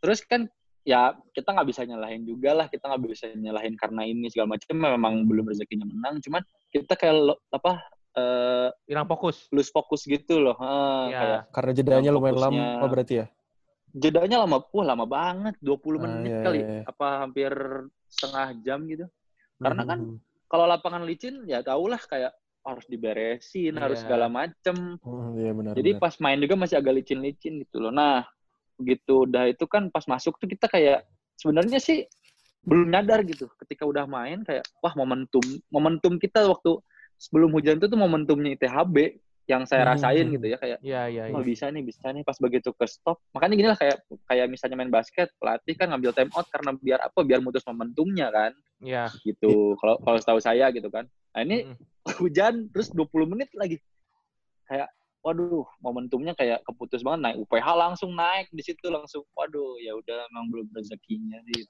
Terus 0.00 0.24
kan 0.24 0.48
ya 0.88 1.12
kita 1.36 1.52
nggak 1.52 1.68
bisa 1.68 1.84
nyalahin 1.84 2.24
juga 2.24 2.56
lah 2.56 2.66
kita 2.66 2.88
nggak 2.88 3.02
bisa 3.04 3.28
nyalahin 3.36 3.76
karena 3.76 4.08
ini 4.08 4.32
segala 4.32 4.56
macam 4.56 4.72
memang 4.72 5.28
belum 5.28 5.44
rezekinya 5.44 5.84
menang 5.84 6.24
cuman 6.24 6.40
kita 6.72 6.96
kayak 6.96 7.16
lo- 7.28 7.40
apa 7.52 7.84
eh 8.16 8.68
Hilang 8.88 9.04
fokus. 9.04 9.52
lose 9.52 9.68
fokus 9.68 10.08
gitu 10.08 10.40
loh 10.40 10.56
Heeh, 10.56 11.02
Iya. 11.12 11.20
kayak 11.20 11.40
Karena 11.52 11.72
jedanya 11.76 12.10
lumayan 12.10 12.40
lama 12.40 12.88
berarti 12.88 13.14
ya. 13.20 13.26
jedanya 13.92 14.36
lama 14.40 14.64
wah 14.64 14.86
lama 14.86 15.04
banget 15.04 15.54
20 15.60 16.00
Ah, 16.00 16.02
menit 16.08 16.32
iya, 16.32 16.40
kali 16.40 16.58
iya, 16.58 16.68
iya. 16.72 16.82
apa 16.88 17.06
hampir 17.20 17.52
setengah 18.08 18.48
jam 18.64 18.80
gitu 18.88 19.04
Karena 19.58 19.82
kan 19.84 19.98
Mhm. 20.00 20.16
kalau 20.46 20.64
lapangan 20.64 21.04
licin 21.04 21.44
ya 21.44 21.60
tau 21.60 21.84
lah 21.84 22.00
kayak 22.00 22.32
harus 22.64 22.84
diberesin 22.86 23.76
harus 23.76 24.00
Iya. 24.00 24.04
segala 24.08 24.26
macem 24.30 24.96
Mhm, 24.98 25.28
Iya 25.36 25.52
benar. 25.52 25.72
Jadi 25.76 25.90
benar. 25.92 26.00
pas 26.00 26.14
main 26.16 26.38
juga 26.38 26.54
masih 26.56 26.76
agak 26.76 26.94
licin-licin 26.96 27.60
gitu 27.60 27.76
loh. 27.78 27.92
Nah, 27.92 28.24
begitu 28.78 29.26
udah 29.26 29.50
itu 29.50 29.66
kan 29.66 29.90
pas 29.90 30.06
masuk 30.06 30.38
tuh 30.38 30.46
kita 30.46 30.70
kayak 30.70 31.02
sebenarnya 31.34 31.82
sih 31.82 32.06
belum 32.62 32.94
nyadar 32.94 33.26
gitu. 33.26 33.50
Ketika 33.58 33.84
udah 33.84 34.06
main 34.06 34.46
kayak 34.46 34.64
wah 34.78 34.94
momentum 34.94 35.42
momentum 35.68 36.16
kita 36.16 36.46
waktu 36.46 36.78
sebelum 37.18 37.50
hujan 37.50 37.82
itu 37.82 37.90
tuh 37.90 37.98
momentumnya 37.98 38.54
ITHB 38.54 39.18
yang 39.48 39.64
saya 39.64 39.80
Hmm. 39.82 39.96
rasain 39.96 40.26
gitu 40.28 40.44
ya 40.44 40.60
kayak 40.60 40.78
Iya, 40.84 41.02
iya, 41.08 41.22
oh 41.32 41.40
iya. 41.40 41.46
bisa 41.48 41.72
nih 41.72 41.80
bisa 41.80 42.12
nih 42.12 42.20
pas 42.20 42.36
begitu 42.36 42.68
ke 42.70 42.84
stop. 42.84 43.16
Makanya 43.32 43.54
gini 43.56 43.68
lah 43.72 43.78
kayak 43.80 43.96
kayak 44.28 44.46
misalnya 44.46 44.76
main 44.76 44.92
basket 44.92 45.32
pelatih 45.40 45.72
kan 45.72 45.88
ngambil 45.88 46.12
time 46.12 46.28
out 46.36 46.46
karena 46.52 46.76
biar 46.76 47.00
apa? 47.00 47.18
Biar 47.24 47.40
mutus 47.40 47.64
momentumnya 47.64 48.28
kan 48.28 48.52
Iya. 48.84 49.08
gitu. 49.24 49.74
Kalau 49.80 49.96
kalau 50.04 50.18
setahu 50.20 50.38
saya 50.38 50.68
gitu 50.70 50.92
kan. 50.92 51.08
Nah, 51.32 51.40
ini 51.42 51.64
Mm. 51.64 51.76
hujan 52.20 52.54
terus 52.68 52.92
20 52.92 53.24
menit 53.24 53.48
lagi. 53.56 53.80
Kayak 54.68 54.92
waduh, 55.22 55.66
momentumnya 55.82 56.32
kayak 56.38 56.62
keputus 56.64 57.02
banget 57.02 57.20
naik 57.30 57.36
UPH 57.42 57.66
langsung 57.74 58.14
naik 58.14 58.48
di 58.54 58.62
situ 58.62 58.86
langsung 58.88 59.26
waduh, 59.34 59.76
ya 59.82 59.92
udah 59.98 60.26
emang 60.30 60.48
belum 60.50 60.66
rezekinya 60.72 61.42
sih. 61.52 61.66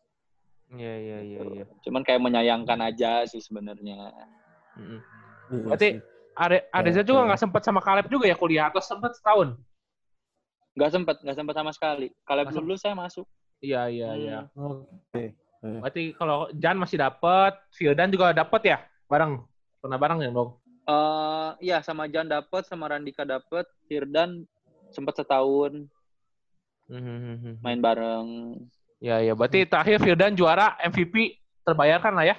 Iya, 0.68 0.94
iya, 1.00 1.18
iya, 1.24 1.40
iya. 1.48 1.64
Cuman 1.80 2.04
kayak 2.04 2.20
menyayangkan 2.20 2.76
aja 2.84 3.24
sih 3.24 3.40
sebenarnya. 3.40 4.12
Mm-mm. 4.76 5.00
Iya 5.48 5.64
Berarti. 5.64 5.90
Are 6.38 6.70
Areza 6.70 7.02
juga 7.02 7.26
nggak 7.26 7.40
sempat 7.42 7.66
sama 7.66 7.82
Kaleb 7.82 8.06
juga 8.06 8.30
ya 8.30 8.38
kuliah 8.38 8.70
atau 8.70 8.78
sempat 8.78 9.10
setahun? 9.18 9.58
Nggak 10.78 10.90
sempat, 10.94 11.16
nggak 11.18 11.34
sempat 11.34 11.54
sama 11.58 11.70
sekali. 11.74 12.14
Kalau 12.22 12.46
Nggak 12.46 12.54
dulu 12.62 12.74
saya 12.78 12.94
masuk. 12.94 13.26
Iya, 13.58 13.90
iya, 13.90 14.08
Hmm. 14.14 14.22
iya. 14.22 14.38
Oke. 14.54 15.24
Iya. 15.66 15.78
Berarti 15.82 16.02
kalau 16.14 16.46
Jan 16.54 16.78
masih 16.78 17.02
dapat, 17.02 17.58
Firdan 17.74 18.14
juga 18.14 18.30
dapat 18.30 18.62
ya? 18.70 18.78
Bareng. 19.10 19.42
Pernah 19.82 19.98
bareng 19.98 20.22
ya, 20.22 20.30
dong? 20.30 20.54
Eh, 20.88 21.48
iya 21.60 21.84
sama 21.84 22.08
Jan 22.08 22.24
dapat, 22.24 22.64
sama 22.64 22.88
Randika 22.88 23.28
dapat, 23.28 23.68
Firdan 23.84 24.48
sempat 24.88 25.20
setahun 25.20 25.84
Mhm. 26.88 27.60
main 27.60 27.76
bareng. 27.76 28.56
Ya, 28.96 29.20
ya. 29.20 29.36
Berarti 29.36 29.68
terakhir 29.68 30.00
Firdan 30.00 30.32
juara 30.32 30.80
MVP 30.80 31.36
terbayarkan 31.68 32.12
lah 32.16 32.24
ya? 32.24 32.36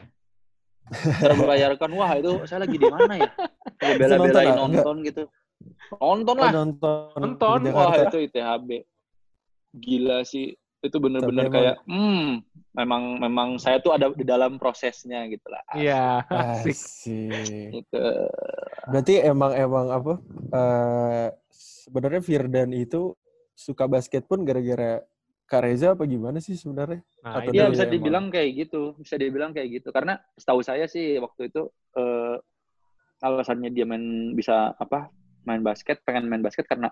Terbayarkan, 1.22 1.90
wah 1.94 2.18
itu 2.18 2.50
saya 2.50 2.66
lagi 2.66 2.82
di 2.82 2.90
mana 2.90 3.14
ya? 3.22 3.30
Nonton 3.78 3.98
bela-belain 4.02 4.34
nggak? 4.50 4.58
nonton 4.58 4.96
gitu. 5.06 5.24
Nonton 6.02 6.36
lah. 6.42 6.52
nonton. 6.58 7.14
Nonton. 7.22 7.60
Wah 7.70 7.94
itu 8.02 8.18
ITHB. 8.26 8.70
Gila 9.78 10.26
sih. 10.26 10.58
Itu 10.80 10.96
bener-bener 11.04 11.52
kayak, 11.52 11.76
hmm, 11.84 12.40
memang 12.72 13.20
memang 13.20 13.50
saya 13.60 13.84
tuh 13.84 13.92
ada 13.92 14.08
di 14.16 14.24
dalam 14.24 14.56
prosesnya 14.56 15.28
gitu 15.28 15.44
lah. 15.52 15.60
Iya. 15.76 16.24
Asik. 16.32 16.72
Asik. 16.72 17.84
Itu. 17.84 18.00
Berarti 18.88 19.14
emang 19.20 19.52
emang 19.56 19.88
apa? 19.92 20.14
eh 20.50 21.28
sebenarnya 21.52 22.22
Firdan 22.24 22.72
itu 22.72 23.12
suka 23.54 23.86
basket 23.86 24.24
pun 24.24 24.48
gara-gara 24.48 25.04
Kak 25.46 25.62
Reza 25.66 25.98
apa 25.98 26.08
gimana 26.08 26.40
sih 26.40 26.56
sebenarnya? 26.56 27.04
Nah, 27.26 27.44
Atau 27.44 27.52
Iya 27.52 27.68
bisa 27.68 27.84
emang- 27.84 27.94
dibilang 28.00 28.26
kayak 28.32 28.50
gitu, 28.56 28.82
bisa 28.96 29.16
dibilang 29.20 29.52
kayak 29.52 29.82
gitu. 29.82 29.90
Karena 29.92 30.16
setahu 30.40 30.64
saya 30.64 30.88
sih 30.88 31.20
waktu 31.20 31.52
itu 31.52 31.68
eh, 32.00 32.36
alasannya 33.20 33.68
dia 33.76 33.84
main 33.84 34.32
bisa 34.32 34.72
apa 34.80 35.12
main 35.44 35.60
basket, 35.60 36.00
pengen 36.08 36.32
main 36.32 36.40
basket 36.40 36.64
karena 36.72 36.88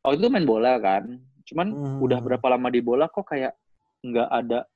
waktu 0.00 0.24
itu 0.24 0.28
main 0.32 0.48
bola 0.48 0.80
kan. 0.80 1.20
Cuman 1.46 1.68
Hmm. 1.70 1.98
udah 2.02 2.18
berapa 2.18 2.46
lama 2.50 2.68
di 2.68 2.82
bola 2.82 3.06
kok 3.06 3.30
kayak 3.30 3.54
nggak 4.02 4.28
ada 4.28 4.66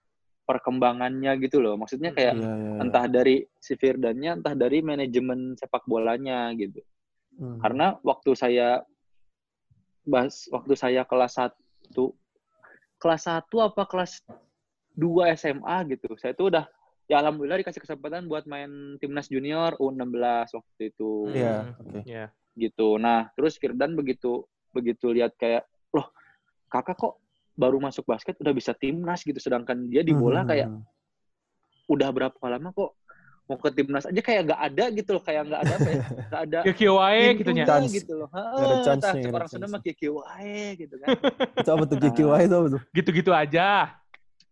perkembangannya 0.46 1.34
gitu 1.42 1.58
loh. 1.58 1.74
Maksudnya 1.74 2.10
kayak 2.10 2.34
Iya, 2.34 2.42
iya, 2.46 2.70
iya. 2.74 2.80
entah 2.80 3.06
dari 3.06 3.36
si 3.58 3.74
Firdannya, 3.74 4.40
entah 4.40 4.54
dari 4.54 4.78
manajemen 4.80 5.54
sepak 5.54 5.82
bolanya 5.84 6.50
gitu. 6.54 6.82
Hmm. 7.36 7.58
Karena 7.58 7.98
waktu 8.02 8.34
saya 8.34 8.82
bas 10.02 10.48
waktu 10.48 10.74
saya 10.74 11.02
kelas 11.04 11.38
1 11.38 12.14
kelas 12.98 13.22
1 13.26 13.46
apa 13.60 13.82
kelas 13.84 14.22
2 14.94 15.30
SMA 15.34 15.76
gitu. 15.90 16.14
Saya 16.18 16.34
tuh 16.34 16.50
udah 16.50 16.66
ya 17.06 17.18
alhamdulillah 17.18 17.58
dikasih 17.58 17.82
kesempatan 17.82 18.26
buat 18.26 18.46
main 18.46 18.70
timnas 18.98 19.26
junior 19.26 19.74
U16 19.78 20.54
waktu 20.54 20.82
itu 20.88 21.10
Iya, 21.30 21.54
Hmm. 21.66 21.74
oke. 21.78 22.00
Iya. 22.06 22.26
gitu. 22.52 22.98
Nah, 22.98 23.30
terus 23.32 23.54
Firdan 23.56 23.94
begitu 23.94 24.42
begitu 24.70 25.10
lihat 25.10 25.32
kayak 25.34 25.64
loh, 25.90 26.10
Kakak 26.70 26.96
kok 26.96 27.14
baru 27.58 27.82
masuk 27.82 28.06
basket 28.06 28.38
udah 28.38 28.54
bisa 28.54 28.72
timnas 28.72 29.26
gitu 29.26 29.36
sedangkan 29.36 29.90
dia 29.90 30.00
di 30.06 30.14
bola 30.14 30.46
kayak 30.46 30.70
Hmm. 30.70 30.86
udah 31.90 32.08
berapa 32.14 32.38
lama 32.46 32.70
kok 32.70 32.94
mau 33.50 33.58
ke 33.58 33.68
timnas 33.74 34.06
aja 34.06 34.22
kayak 34.22 34.46
nggak 34.46 34.60
ada 34.62 34.84
gitu 34.94 35.10
loh, 35.18 35.22
kayak 35.26 35.42
nggak 35.50 35.60
ada 35.66 35.74
apa 35.74 35.88
ya? 35.90 36.02
Nggak 36.30 36.42
ada 36.46 36.58
Kyo 36.70 36.92
wae 37.02 37.24
gitu 37.34 37.50
nya. 37.50 37.66
gitu 37.90 38.12
loh. 38.14 38.30
Nggak 38.30 38.94
ada 38.94 39.02
ada 39.02 39.30
orang 39.34 39.50
sana 39.50 39.66
mah 39.66 39.82
kiki 39.82 40.06
wae 40.06 40.78
gitu 40.78 40.94
kan. 41.02 41.08
Itu 41.58 41.70
apa 41.74 41.84
tuh 41.90 41.98
GQY 41.98 42.40
itu 42.46 42.54
apa 42.54 42.68
tuh? 42.78 42.82
Gitu-gitu 42.94 43.30
aja. 43.34 43.90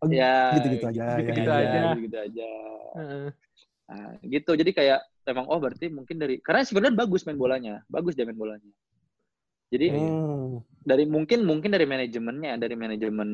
Oh, 0.02 0.10
ya, 0.10 0.58
gitu-gitu 0.58 0.86
aja. 0.90 1.04
gitu-gitu 1.22 1.50
ya, 1.50 1.58
aja. 1.62 1.78
ya. 1.78 1.90
Gitu 1.94 2.16
aja. 2.18 2.50
Heeh. 2.98 3.28
Nah, 3.88 4.10
gitu. 4.26 4.50
Jadi 4.58 4.70
kayak 4.74 4.98
emang 5.30 5.46
oh 5.46 5.58
berarti 5.62 5.86
mungkin 5.94 6.18
dari 6.18 6.42
karena 6.42 6.66
sebenarnya 6.66 6.98
bagus 6.98 7.22
main 7.22 7.38
bolanya, 7.38 7.86
bagus 7.86 8.18
dia 8.18 8.26
main 8.26 8.36
bolanya. 8.36 8.66
Jadi 9.68 9.86
Hmm. 9.92 10.64
dari 10.80 11.04
mungkin 11.04 11.44
mungkin 11.44 11.68
dari 11.68 11.84
manajemennya, 11.84 12.56
dari 12.56 12.72
manajemen 12.72 13.30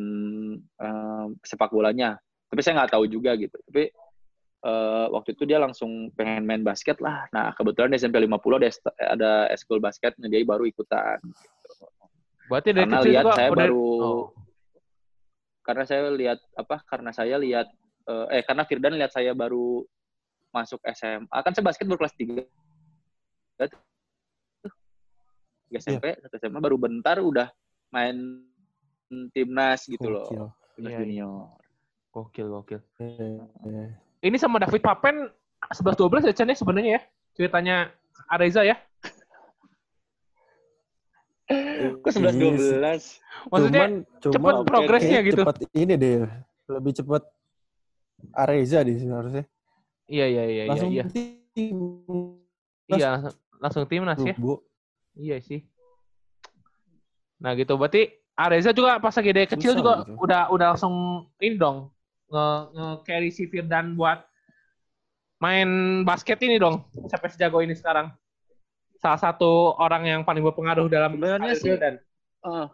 eh, 0.59 1.27
sepak 1.47 1.70
bolanya. 1.70 2.18
Tapi 2.51 2.61
saya 2.61 2.83
nggak 2.83 2.92
tahu 2.99 3.07
juga 3.07 3.38
gitu. 3.38 3.55
Tapi 3.70 3.90
eh, 4.64 5.07
waktu 5.14 5.37
itu 5.38 5.44
dia 5.47 5.62
langsung 5.62 6.11
pengen 6.12 6.42
main 6.42 6.66
basket 6.66 6.99
lah. 6.99 7.31
Nah 7.31 7.55
kebetulan 7.55 7.94
di 7.94 8.01
SMP 8.01 8.18
50 8.18 8.59
ada 8.59 8.68
ada 8.99 9.31
eskul 9.55 9.79
basket, 9.79 10.18
nah 10.18 10.27
dia 10.27 10.42
baru 10.42 10.66
ikutan. 10.66 11.23
Berarti 12.51 12.75
dari 12.75 12.90
Karena 12.90 13.05
lihat 13.07 13.25
juga 13.25 13.37
saya 13.38 13.49
udah- 13.53 13.61
baru 13.62 13.87
Oh. 14.03 14.25
karena 15.64 15.85
saya 15.88 16.12
lihat 16.12 16.38
apa? 16.59 16.77
Karena 16.85 17.11
saya 17.14 17.37
lihat 17.38 17.70
eh, 18.05 18.27
eh 18.37 18.42
karena 18.44 18.66
Firdan 18.66 18.99
lihat 18.99 19.14
saya 19.14 19.33
baru 19.33 19.87
masuk 20.51 20.83
SMA. 20.85 21.37
Kan 21.40 21.55
saya 21.55 21.64
basket 21.64 21.87
baru 21.87 22.05
kelas 22.05 22.16
3. 22.18 22.42
Tiga 25.74 25.90
SMP, 25.90 26.06
satu 26.22 26.38
SMA 26.38 26.62
baru 26.62 26.78
bentar 26.78 27.18
udah 27.18 27.50
main 27.90 28.46
timnas 29.34 29.90
gitu 29.90 30.06
loh. 30.06 30.22
Gokil. 30.30 30.46
Timnas 30.78 30.90
Iya, 30.94 30.94
iya. 30.94 30.98
junior. 31.02 31.50
Gokil, 32.14 32.46
gokil. 32.46 32.80
Eh, 33.02 33.42
eh. 33.42 33.90
Ini 34.22 34.37
sama 34.38 34.62
David 34.62 34.87
Papen 34.87 35.26
11-12 35.74 36.30
ya 36.30 36.34
Chan 36.38 36.46
ya 36.46 36.54
sebenarnya 36.54 36.90
ya. 36.94 37.00
Ceritanya 37.34 37.76
Areza 38.30 38.62
ya. 38.62 38.78
Kok 42.06 42.06
11 42.06 42.38
12? 42.38 43.50
Maksudnya 43.50 43.82
cuman, 43.82 43.90
cepet 44.22 44.34
cuman 44.38 44.54
progresnya 44.62 45.18
gitu. 45.26 45.42
Cepet 45.42 45.56
ini 45.74 45.94
deh, 45.98 46.22
lebih 46.70 46.92
cepet 46.94 47.22
Areza 48.30 48.78
di 48.87 48.94
sini 48.94 49.10
harusnya. 49.10 49.44
Iya, 50.06 50.26
iya, 50.30 50.44
iya, 50.46 50.62
iya. 50.62 50.70
Langsung 50.70 50.90
Iya, 50.94 51.04
tim. 51.50 51.78
iya 52.94 53.08
langsung, 53.18 53.34
langsung 53.58 53.82
timnas 53.90 54.22
ya. 54.22 54.38
Bu. 54.38 54.62
Iya 55.14 55.38
sih. 55.38 55.62
Nah 57.38 57.55
gitu, 57.55 57.74
berarti 57.74 58.11
Areza 58.35 58.74
juga 58.74 58.98
pas 58.98 59.14
lagi 59.14 59.31
dari 59.31 59.46
kecil 59.46 59.74
Susah 59.74 59.79
juga 59.79 59.92
gitu. 60.03 60.12
udah 60.18 60.42
udah 60.50 60.66
langsung 60.74 60.94
ini 61.38 61.55
dong 61.55 61.94
nge, 62.27 62.46
nge 62.74 62.87
carry 63.07 63.31
si 63.31 63.46
Firdan 63.46 63.94
buat 63.94 64.27
main 65.38 65.68
basket 66.03 66.42
ini 66.42 66.59
dong 66.59 66.83
sampai 67.07 67.31
sejago 67.31 67.62
ini 67.62 67.74
sekarang. 67.74 68.11
Salah 68.98 69.20
satu 69.20 69.77
orang 69.77 70.03
yang 70.09 70.20
paling 70.24 70.42
berpengaruh 70.42 70.88
dalam 70.88 71.14
Sebenarnya 71.14 71.55
sih- 71.55 71.70
Firdan. 71.70 71.94
Ah. 72.42 72.66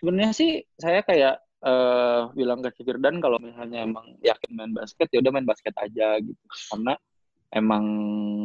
Sebenarnya 0.00 0.32
sih 0.34 0.50
saya 0.74 1.04
kayak 1.06 1.38
eh, 1.62 2.20
bilang 2.34 2.58
ke 2.58 2.74
si 2.74 2.82
Firdan 2.82 3.22
kalau 3.22 3.38
misalnya 3.38 3.86
emang 3.86 4.18
yakin 4.18 4.50
main 4.50 4.74
basket 4.74 5.06
ya 5.14 5.22
udah 5.22 5.30
main 5.30 5.46
basket 5.46 5.70
aja 5.78 6.18
gitu. 6.18 6.42
Karena 6.66 6.98
emang 7.52 7.84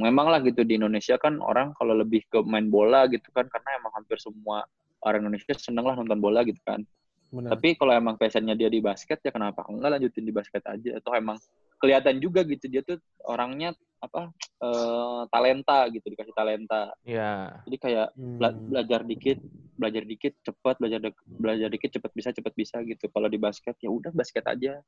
memang 0.04 0.28
lah 0.28 0.44
gitu 0.44 0.68
di 0.68 0.76
Indonesia 0.76 1.16
kan 1.16 1.40
orang 1.40 1.72
kalau 1.74 1.96
lebih 1.96 2.28
ke 2.28 2.44
main 2.44 2.68
bola 2.68 3.08
gitu 3.08 3.32
kan 3.32 3.48
karena 3.48 3.80
emang 3.80 3.96
hampir 3.96 4.20
semua 4.20 4.68
orang 5.02 5.24
Indonesia 5.24 5.56
seneng 5.56 5.88
lah 5.88 5.96
nonton 5.96 6.20
bola 6.20 6.44
gitu 6.44 6.60
kan. 6.62 6.84
Benar. 7.28 7.56
Tapi 7.56 7.76
kalau 7.76 7.92
emang 7.92 8.16
passionnya 8.16 8.56
dia 8.56 8.68
di 8.68 8.80
basket 8.80 9.20
ya 9.20 9.32
kenapa 9.32 9.64
enggak 9.68 10.00
lanjutin 10.00 10.24
di 10.24 10.32
basket 10.32 10.64
aja 10.64 11.00
atau 11.00 11.12
emang 11.16 11.36
kelihatan 11.78 12.18
juga 12.20 12.42
gitu 12.44 12.68
dia 12.68 12.82
tuh 12.84 12.98
orangnya 13.24 13.72
apa 13.98 14.32
eh, 14.62 15.22
talenta 15.30 15.88
gitu 15.90 16.06
dikasih 16.08 16.34
talenta 16.34 16.94
Iya. 17.04 17.62
jadi 17.66 17.78
kayak 17.78 18.08
bela- 18.16 18.54
Hmm. 18.54 18.66
belajar 18.70 19.00
dikit 19.06 19.38
belajar 19.78 20.04
dikit 20.06 20.34
cepet 20.42 20.76
belajar 20.82 21.00
dek- 21.06 21.26
belajar 21.30 21.68
dikit 21.70 21.90
cepet 21.94 22.12
bisa 22.18 22.30
cepet 22.34 22.54
bisa 22.58 22.78
gitu 22.82 23.06
kalau 23.14 23.30
di 23.30 23.38
basket 23.38 23.78
ya 23.78 23.90
udah 23.94 24.10
basket 24.10 24.42
aja 24.50 24.82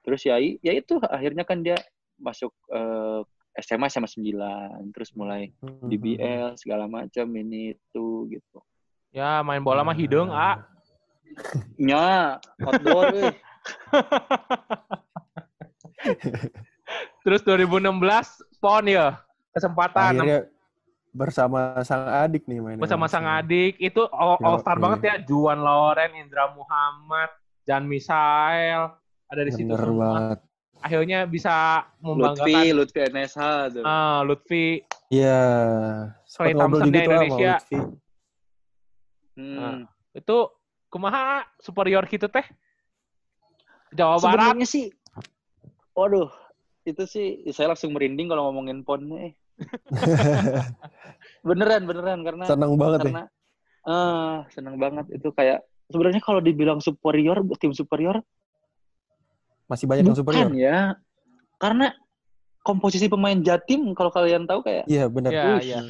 terus 0.00 0.24
ya 0.24 0.40
ya 0.40 0.72
itu 0.72 0.96
akhirnya 1.04 1.44
kan 1.44 1.60
dia 1.60 1.76
masuk 2.16 2.52
eh, 2.72 3.20
SMA 3.54 3.86
SMA 3.86 4.08
9 4.08 4.32
terus 4.90 5.12
mulai 5.12 5.52
Hmm. 5.58 5.84
DBL 5.84 6.56
segala 6.56 6.86
macam 6.86 7.26
ini 7.32 7.72
itu 7.72 8.06
gitu 8.28 8.58
Ya 9.10 9.40
main 9.40 9.60
bola 9.60 9.82
mah 9.82 9.92
hidung, 9.92 10.32
ah. 10.32 10.64
nya 11.78 12.40
outdoor 12.58 13.12
weh. 13.12 13.34
Terus 17.22 17.40
2016 17.42 17.92
PON 18.58 18.84
ya. 18.88 19.20
Kesempatan 19.52 20.16
Akhirnya 20.16 20.40
bersama 21.12 21.76
sang 21.84 22.08
adik 22.08 22.48
nih 22.48 22.56
mainnya. 22.56 22.80
bersama 22.80 23.04
sang 23.04 23.28
adik 23.28 23.76
itu 23.76 24.00
all, 24.08 24.40
all 24.40 24.56
star 24.56 24.80
Yoi. 24.80 24.82
banget 24.82 25.00
ya. 25.04 25.14
Juan 25.22 25.60
Loren, 25.60 26.16
Indra 26.16 26.48
Muhammad, 26.50 27.28
Jan 27.62 27.84
Misael 27.84 28.96
ada 29.28 29.42
di 29.42 29.52
situ 29.52 29.68
Bener 29.68 29.76
semua. 29.78 30.00
banget. 30.02 30.38
Akhirnya 30.82 31.24
bisa 31.24 31.86
Lutfi 32.02 32.50
membanggakan 32.52 32.74
Lutfi 32.74 32.98
NSH 33.06 33.40
tuh. 33.78 33.82
ah, 33.86 34.20
Lutfi 34.26 34.66
Iya. 35.12 35.40
Clay 36.26 36.52
ngobrol 36.56 36.82
Thompson 36.82 36.88
sama 36.88 37.04
Indonesia. 37.04 37.52
Lutfi. 37.60 37.78
Hmm. 39.32 39.88
itu 40.12 40.36
kumaha 40.92 41.48
superior 41.56 42.04
gitu 42.04 42.28
teh. 42.28 42.44
Jawa 43.92 44.20
Barat. 44.20 44.52
Sebenarnya 44.56 44.66
sih, 44.68 44.86
waduh, 45.92 46.28
itu 46.84 47.04
sih 47.04 47.26
saya 47.48 47.72
langsung 47.72 47.92
merinding 47.96 48.28
kalau 48.28 48.48
ngomongin 48.48 48.84
ponnya. 48.84 49.32
eh. 49.32 49.34
beneran, 51.48 51.84
beneran 51.84 52.20
karena 52.24 52.44
Seneng 52.48 52.76
banget 52.76 53.00
ya. 53.00 53.04
karena 53.08 53.24
ah 53.82 54.46
seneng 54.54 54.78
banget 54.78 55.10
itu 55.10 55.28
kayak 55.34 55.60
sebenarnya 55.90 56.22
kalau 56.22 56.38
dibilang 56.38 56.78
superior 56.78 57.42
tim 57.58 57.74
superior 57.74 58.22
Masih 59.72 59.86
banyak 59.88 60.04
yang 60.04 60.12
superior. 60.14 60.44
bukan 60.44 60.52
ya 60.54 60.78
karena 61.56 61.86
komposisi 62.60 63.08
pemain 63.08 63.40
Jatim 63.40 63.96
kalau 63.96 64.12
kalian 64.12 64.44
tahu 64.44 64.60
kayak 64.60 64.84
Iya 64.84 65.08
benar. 65.08 65.32
Iya, 65.32 65.52
iya. 65.58 65.80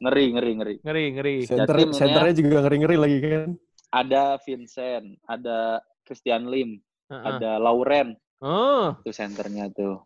ngeri 0.00 0.24
ngeri 0.32 0.52
ngeri 0.56 0.74
Ngeri, 0.80 1.04
ngeri. 1.12 1.34
Center, 1.44 1.68
Jatim 1.70 1.88
ini 1.88 1.96
senternya 1.96 2.34
juga 2.34 2.56
ngeri-ngeri 2.64 2.96
lagi 2.96 3.18
kan. 3.20 3.50
ada 3.92 4.24
Vincent 4.40 5.06
ada 5.24 5.58
Christian 6.02 6.48
Lim 6.48 6.80
Heeh. 7.06 7.24
ada 7.30 7.50
Lauren 7.58 8.16
Oh, 8.40 8.92
itu 9.00 9.12
senternya 9.12 9.70
tuh 9.70 10.02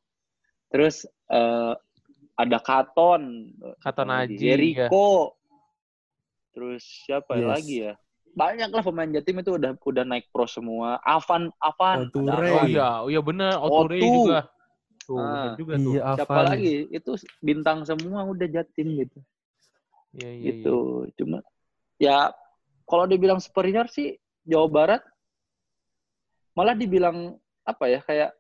terus 0.68 1.02
eh, 1.26 1.72
ada 2.34 2.58
Katon 2.60 3.50
Katon? 3.80 4.06
Aji, 4.06 4.34
ya. 4.34 4.38
Jericho 4.54 5.34
terus 6.52 6.82
siapa 7.06 7.34
Yes. 7.34 7.46
lagi 7.48 7.76
ya 7.82 7.94
banyak 8.38 8.70
lah 8.70 8.82
pemain 8.82 9.10
Jatim 9.10 9.42
itu 9.42 9.50
udah 9.52 9.74
udah 9.74 10.04
naik 10.06 10.30
pro 10.30 10.46
semua 10.46 11.02
Avan 11.02 11.50
Avan 11.58 12.06
Oture. 12.06 12.22
Oh 12.22 12.54
Avan. 12.56 12.66
iya, 12.68 12.88
oh 13.02 13.08
iya 13.10 13.20
bener. 13.20 13.58
Oture 13.58 13.98
Otu. 13.98 14.06
juga. 14.22 14.38
Tuh, 15.02 15.16
Ah. 15.18 15.56
juga 15.56 15.74
tuh. 15.74 15.92
Iya, 15.92 16.02
siapa 16.14 16.32
Avan. 16.36 16.46
lagi 16.52 16.74
itu 16.88 17.10
bintang 17.40 17.82
semua 17.82 18.22
udah 18.24 18.46
Jatim 18.46 18.94
gitu 18.94 19.18
Iya, 20.14 20.30
iya, 20.30 20.44
gitu 20.54 20.76
cuma 21.16 21.40
ya 21.96 22.30
kalau 22.84 23.04
dibilang 23.04 23.36
superior 23.38 23.88
sih 23.88 24.16
Jawa 24.44 24.68
Barat 24.68 25.02
malah 26.52 26.72
dibilang 26.72 27.36
apa 27.62 27.84
ya 27.86 28.00
kayak 28.00 28.30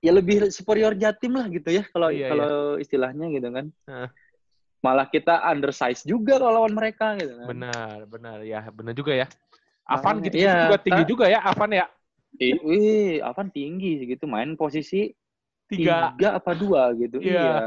ya 0.00 0.10
lebih 0.10 0.48
superior 0.48 0.92
Jatim 0.92 1.32
lah 1.32 1.46
gitu 1.48 1.68
ya 1.70 1.84
kalau 1.88 2.08
Iya, 2.08 2.28
kalau 2.28 2.52
istilahnya 2.76 3.26
gitu 3.30 3.48
kan 3.48 3.66
Heeh. 3.86 4.08
Malah 4.82 5.06
kita 5.06 5.38
undersize 5.46 6.02
juga 6.02 6.36
kalau 6.42 6.62
lawan 6.62 6.74
mereka 6.74 7.14
gitu 7.16 7.38
kan 7.38 7.46
Benar, 7.48 7.96
benar. 8.10 8.38
Ya, 8.42 8.60
benar 8.68 8.92
juga 8.92 9.14
ya. 9.14 9.26
Avan 9.86 10.18
gitu 10.22 10.36
iya, 10.38 10.66
juga 10.66 10.76
tinggi 10.82 11.02
Kak. 11.06 11.10
juga 11.10 11.24
ya, 11.30 11.38
Avan 11.42 11.70
ya. 11.70 11.86
Ih, 12.38 12.58
wih, 12.62 13.12
Avan 13.22 13.48
tinggi 13.50 14.02
gitu 14.06 14.26
main 14.26 14.58
posisi 14.58 15.14
Tiga. 15.70 16.12
tiga 16.12 16.36
apa 16.36 16.52
dua 16.52 16.92
gitu 16.98 17.16
Iya. 17.22 17.32
iya 17.32 17.58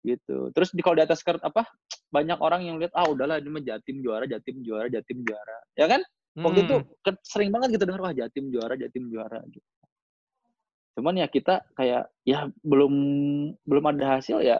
gitu 0.00 0.48
terus 0.56 0.72
di 0.72 0.80
kalau 0.80 0.96
di 0.96 1.04
atas 1.04 1.20
skirt 1.20 1.38
apa 1.44 1.68
banyak 2.08 2.40
orang 2.40 2.64
yang 2.64 2.80
lihat 2.80 2.90
ah 2.96 3.04
udahlah 3.04 3.36
ini 3.36 3.52
mah 3.52 3.60
jatim 3.62 4.00
juara 4.00 4.24
jatim 4.24 4.64
juara 4.64 4.88
jatim 4.88 5.20
juara 5.22 5.58
ya 5.76 5.86
kan 5.86 6.00
waktu 6.40 6.64
itu 6.64 6.76
Hmm, 6.80 7.16
sering 7.20 7.50
banget 7.52 7.76
gitu 7.76 7.84
dengar 7.84 8.00
wah 8.00 8.14
jatim 8.16 8.48
juara 8.48 8.74
jatim 8.80 9.12
juara 9.12 9.44
gitu 9.52 9.66
cuman 10.96 11.20
ya 11.20 11.26
kita 11.28 11.62
kayak 11.76 12.08
ya 12.24 12.48
belum 12.64 12.94
belum 13.62 13.84
ada 13.92 14.18
hasil 14.18 14.40
ya 14.40 14.58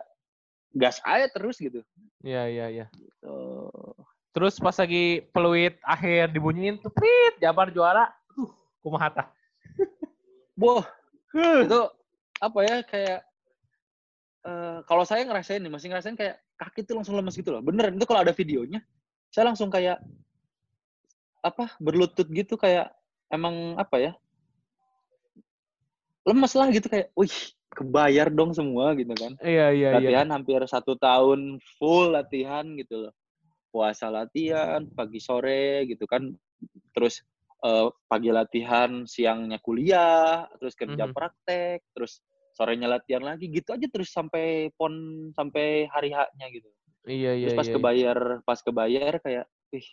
gas 0.74 1.02
aja 1.02 1.26
terus 1.30 1.59
gitu 1.59 1.83
Iya, 2.20 2.42
iya, 2.52 2.66
iya. 2.68 2.87
Tuh. 3.24 3.96
Terus 4.37 4.61
pas 4.61 4.76
lagi 4.76 5.24
peluit 5.33 5.80
akhir 5.80 6.30
dibunyiin 6.37 6.76
tuh 6.78 6.92
Jabar 7.40 7.72
juara. 7.72 8.12
Tuh, 8.37 8.52
kumaha 8.85 9.09
tah? 9.09 9.26
Boh, 10.61 10.85
itu 11.33 11.80
apa 12.40 12.59
ya 12.64 12.76
kayak 12.85 13.20
eh, 14.48 14.78
kalau 14.88 15.04
saya 15.04 15.24
ngerasain 15.28 15.61
nih 15.61 15.72
masih 15.72 15.88
ngerasain 15.92 16.16
kayak 16.16 16.40
kaki 16.56 16.85
tuh 16.88 16.96
langsung 16.96 17.16
lemes 17.16 17.37
gitu 17.37 17.52
loh 17.52 17.61
beneran 17.61 17.96
itu 17.96 18.09
kalau 18.09 18.24
ada 18.24 18.33
videonya 18.33 18.80
saya 19.28 19.52
langsung 19.52 19.68
kayak 19.68 20.00
apa 21.44 21.72
berlutut 21.80 22.28
gitu 22.33 22.56
kayak 22.56 22.92
emang 23.28 23.76
apa 23.76 23.96
ya 24.00 24.12
lemes 26.24 26.52
lah 26.56 26.68
gitu 26.72 26.88
kayak 26.88 27.12
wih 27.16 27.33
kebayar 27.70 28.28
dong 28.28 28.50
semua 28.52 28.92
gitu 28.98 29.14
kan 29.14 29.33
Iya, 29.40 29.70
iya, 29.70 29.88
iya. 29.90 29.92
latihan 29.98 30.28
hampir 30.35 30.61
satu 30.66 30.98
tahun 30.98 31.62
full 31.78 32.12
latihan 32.12 32.66
gitu 32.74 33.09
loh 33.09 33.14
puasa 33.70 34.11
latihan 34.11 34.83
pagi 34.92 35.22
sore 35.22 35.87
gitu 35.87 36.02
kan 36.11 36.35
terus 36.90 37.22
eh, 37.62 37.87
pagi 38.11 38.35
latihan 38.35 39.06
siangnya 39.06 39.62
kuliah 39.62 40.50
terus 40.59 40.74
kerja 40.74 41.06
Mhm. 41.06 41.14
praktek 41.14 41.87
terus 41.94 42.18
sorenya 42.59 42.90
latihan 42.90 43.22
lagi 43.22 43.46
gitu 43.46 43.70
aja 43.70 43.87
terus 43.87 44.11
sampai 44.11 44.74
pon 44.74 44.92
sampai 45.33 45.87
hari 45.88 46.11
haknya 46.11 46.50
gitu 46.50 46.66
Iya, 47.06 47.33
iya, 47.38 47.46
terus 47.48 47.56
pas 47.56 47.68
iya. 47.70 47.74
kebayar 47.78 48.18
pas 48.42 48.61
kebayar 48.61 49.14
kayak 49.22 49.46
wih 49.70 49.87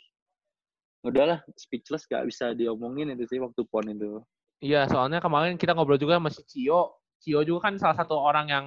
udahlah 1.05 1.39
speechless 1.55 2.03
gak 2.09 2.25
bisa 2.27 2.51
diomongin 2.51 3.13
itu 3.13 3.23
sih 3.29 3.39
waktu 3.39 3.61
pon 3.69 3.85
itu 3.87 4.19
Iya, 4.57 4.89
soalnya 4.89 5.21
kemarin 5.21 5.53
kita 5.53 5.77
ngobrol 5.77 6.01
juga 6.01 6.17
sama 6.17 6.33
si 6.33 6.41
Cio. 6.49 6.97
Cio 7.21 7.41
juga 7.41 7.69
kan 7.69 7.73
salah 7.81 7.97
satu 7.97 8.15
orang 8.17 8.47
yang 8.47 8.65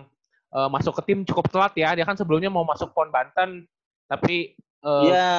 eh, 0.51 0.69
masuk 0.69 0.99
ke 1.01 1.13
tim 1.13 1.23
cukup 1.23 1.47
telat 1.51 1.73
ya. 1.79 1.95
Dia 1.95 2.05
kan 2.07 2.19
sebelumnya 2.19 2.51
mau 2.51 2.67
masuk 2.67 2.91
PON 2.91 3.11
Banten, 3.11 3.67
tapi 4.11 4.55
eh, 4.59 5.03
Iya. 5.07 5.31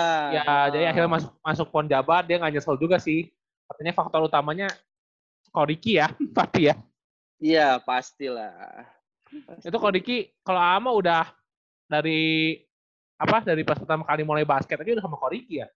ya 0.41 0.55
jadi 0.71 0.85
akhirnya 0.93 1.11
masuk 1.11 1.31
masuk 1.43 1.67
PON 1.69 1.87
Jabar 1.89 2.23
dia 2.23 2.39
nggak 2.39 2.53
nyesel 2.59 2.79
juga 2.79 2.97
sih. 3.01 3.27
Katanya 3.67 3.95
faktor 3.95 4.27
utamanya 4.27 4.67
Koriki 5.51 5.99
ya, 5.99 6.07
tapi 6.37 6.71
ya. 6.71 6.75
Iya, 7.41 7.81
pastilah. 7.81 8.85
Itu 9.63 9.77
Koriki 9.79 10.31
kalau 10.43 10.61
ama 10.61 10.91
udah 10.93 11.25
dari 11.87 12.55
apa 13.19 13.43
dari 13.45 13.61
pas 13.61 13.77
pertama 13.77 14.01
kali 14.07 14.25
mulai 14.25 14.47
basket 14.47 14.79
aja 14.79 14.91
udah 14.95 15.05
sama 15.05 15.17
Koriki 15.19 15.59
ya. 15.63 15.67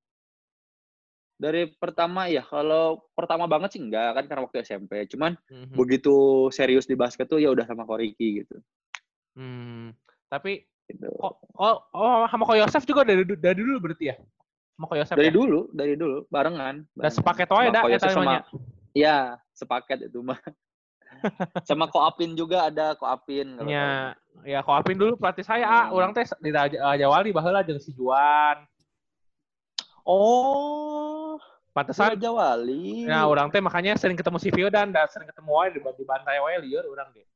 Dari 1.35 1.67
pertama 1.75 2.31
ya, 2.31 2.39
kalau 2.47 3.03
pertama 3.11 3.43
banget 3.43 3.75
sih 3.75 3.81
enggak 3.83 4.15
kan 4.15 4.23
karena 4.23 4.41
waktu 4.47 4.63
SMP. 4.63 5.03
Cuman 5.11 5.35
Mhm. 5.51 5.75
begitu 5.75 6.47
serius 6.49 6.87
di 6.87 6.95
basket 6.95 7.27
tuh 7.27 7.43
ya 7.43 7.51
udah 7.51 7.67
sama 7.67 7.83
Koriki 7.83 8.43
gitu. 8.43 8.55
Hmm. 9.35 9.91
Tapi 10.31 10.63
gitu. 10.87 11.11
kok 11.11 11.33
oh, 11.59 11.77
oh 11.91 12.23
sama 12.31 12.47
Ko 12.47 12.55
Yosef 12.55 12.87
juga 12.87 13.03
dari 13.03 13.27
dari 13.27 13.59
dulu 13.59 13.83
berarti 13.83 14.11
ya? 14.11 14.15
Sama 14.75 14.85
Ko 14.87 14.95
Yosef 14.95 15.15
Dari 15.19 15.27
ya? 15.31 15.35
dulu, 15.35 15.59
dari 15.75 15.93
dulu 15.99 16.17
barengan. 16.31 16.87
Dan 16.95 17.11
sepaket 17.11 17.51
wae 17.51 17.67
Sama 17.67 17.75
dah 17.75 17.83
Yosef 17.91 18.11
sama. 18.15 18.33
Iya, 18.95 19.17
sepaket 19.51 20.07
itu 20.07 20.23
mah. 20.23 20.39
sama 21.67 21.87
Koapin 21.91 22.35
juga 22.35 22.71
ada 22.71 22.95
Koapin 22.95 23.55
kalau 23.59 23.71
Ya, 23.71 24.15
ya 24.43 24.59
Ko 24.63 24.71
Apin 24.75 24.99
dulu 24.99 25.15
pelatih 25.19 25.43
saya, 25.43 25.63
ah, 25.67 25.85
Hmm. 25.91 25.95
orang 25.99 26.11
teh 26.15 26.27
di 26.39 26.51
Raja, 26.51 26.77
Raja 26.79 27.05
Wali 27.07 27.31
baheula 27.31 27.63
jeung 27.63 27.79
si 27.79 27.91
Juan. 27.91 28.63
Oh, 30.05 30.94
Pantesan 31.75 32.15
Raja 32.15 32.31
Wali. 32.31 33.03
ya 33.03 33.27
orang 33.27 33.51
teh 33.51 33.59
makanya 33.59 33.99
sering 33.99 34.15
ketemu 34.15 34.39
si 34.39 34.47
Fiodan 34.47 34.89
dan 34.89 35.11
sering 35.11 35.27
ketemu 35.27 35.51
wae 35.51 35.69
di, 35.69 35.79
di 35.83 36.03
bantai 36.03 36.39
wae 36.39 36.55
lieur 36.63 36.87
urang 36.87 37.11
deh. 37.11 37.27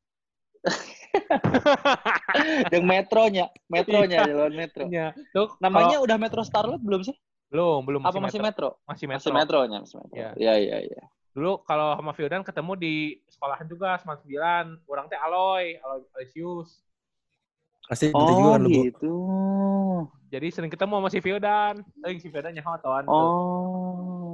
Yang 2.69 2.83
metronya, 2.91 3.45
metronya 3.67 4.23
jalan 4.23 4.53
metro. 4.53 4.83
Ya, 4.87 5.11
tuh 5.29 5.51
Namanya 5.59 5.99
kalau- 5.99 6.05
udah 6.07 6.17
Metro 6.17 6.41
Starlet 6.41 6.79
belum 6.79 7.03
sih? 7.03 7.15
belum, 7.49 7.81
belum 7.81 8.01
Apa 8.05 8.21
masih 8.21 8.39
metro? 8.39 8.77
Masih 8.85 9.09
Masih 9.09 9.27
metro. 9.27 9.33
metronya, 9.33 9.77
masih 9.81 9.97
metro. 9.97 10.13
Ya. 10.13 10.29
Iya, 10.37 10.53
iya, 10.55 10.77
iya. 10.85 11.03
Dulu 11.33 11.65
kalau 11.65 11.97
sama 11.97 12.13
Fiodan 12.13 12.45
ketemu 12.45 12.71
di 12.75 12.93
sekolahan 13.27 13.65
juga 13.65 13.97
99, 13.97 14.85
orang 14.85 15.09
teh 15.09 15.17
Aloy, 15.17 15.75
Aloy 15.79 16.05
Aloysius. 16.13 16.79
Pasti 17.89 18.07
gitu 18.07 18.21
Oh, 18.21 18.29
juga 18.29 18.51
kan 18.53 18.61
gitu. 18.69 19.15
Jadi 20.29 20.47
sering 20.53 20.69
ketemu 20.69 20.93
sama 20.95 21.09
si 21.09 21.19
Fiodan. 21.19 21.81
Eh, 22.05 22.21
si 22.21 22.29
Fiodan 22.29 22.53
nyaho 22.53 22.77
tawan. 22.77 23.05
Oh. 23.09 24.28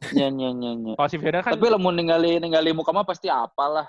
Nya 0.00 0.32
nya 0.32 0.48
nya 0.50 0.70
nya. 0.72 0.92
Kalau 0.96 1.08
si 1.08 1.16
Fiodan 1.16 1.44
kan 1.44 1.52
Tapi 1.54 1.68
lamun 1.68 1.92
ningali 1.92 2.40
ningali 2.40 2.72
muka 2.72 2.88
mah 2.90 3.04
pasti 3.04 3.28
apalah. 3.28 3.84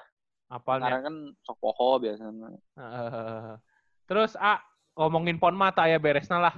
Apalnya. 0.46 0.92
Sekarang 0.92 1.04
kan 1.08 1.16
sok 1.42 1.58
poho 1.58 1.90
biasanya. 1.98 2.52
Heeh. 2.76 3.56
Terus 4.04 4.36
A 4.36 4.60
ngomongin 4.94 5.40
pon 5.40 5.56
mata 5.56 5.88
ya 5.88 5.96
beresnya 5.96 6.36
lah. 6.38 6.56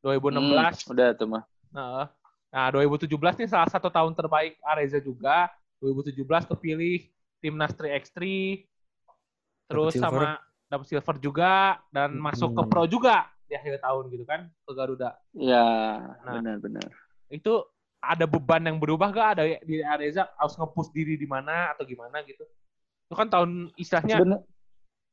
2016. 0.00 0.86
Hmm, 0.86 0.92
udah 0.94 1.08
tuh 1.12 1.26
mah. 1.26 1.42
Heeh. 1.74 2.04
Nah, 2.54 2.66
2017 2.70 3.10
nih 3.34 3.50
salah 3.50 3.66
satu 3.66 3.90
tahun 3.90 4.14
terbaik 4.14 4.54
Areza 4.62 5.02
juga. 5.02 5.50
2017 5.82 6.46
kepilih 6.46 7.10
timnas 7.42 7.74
3x3. 7.74 8.22
Terus 9.66 9.92
silver. 9.92 10.22
sama 10.22 10.38
dapat 10.70 10.86
silver 10.86 11.16
juga 11.18 11.52
dan 11.90 12.14
masuk 12.14 12.54
ke 12.54 12.62
Hmm. 12.62 12.70
pro 12.70 12.86
juga 12.86 13.26
di 13.44 13.58
akhir 13.58 13.82
tahun 13.82 14.04
gitu 14.08 14.22
kan 14.22 14.46
ke 14.46 14.70
Garuda. 14.72 15.18
Iya, 15.34 15.66
Nah. 16.22 16.32
benar-benar. 16.38 16.86
Itu 17.26 17.66
ada 18.10 18.24
beban 18.28 18.60
yang 18.60 18.76
berubah 18.76 19.08
gak 19.08 19.28
ada 19.38 19.42
di 19.62 19.80
Areza 19.80 20.28
harus 20.36 20.54
nge-push 20.54 20.90
diri 20.92 21.14
di 21.16 21.24
mana 21.24 21.72
atau 21.72 21.86
gimana 21.88 22.20
gitu. 22.26 22.44
Itu 23.08 23.14
kan 23.16 23.28
tahun 23.30 23.72
istilahnya 23.76 24.20
Sebenar- 24.20 24.44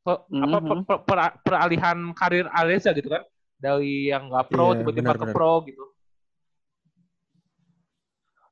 pe- 0.01 0.23
apa 0.41 0.57
Mhm. 0.59 0.67
per- 0.67 0.83
per- 0.87 1.03
per- 1.05 1.35
peralihan 1.45 1.97
karir 2.17 2.47
Areza 2.49 2.89
gitu 2.91 3.07
kan 3.07 3.23
dari 3.61 4.09
yang 4.09 4.27
nggak 4.33 4.49
pro 4.49 4.73
Iya, 4.73 4.77
tiba-tiba 4.81 5.13
ke 5.13 5.25
pro 5.29 5.53
gitu. 5.65 5.83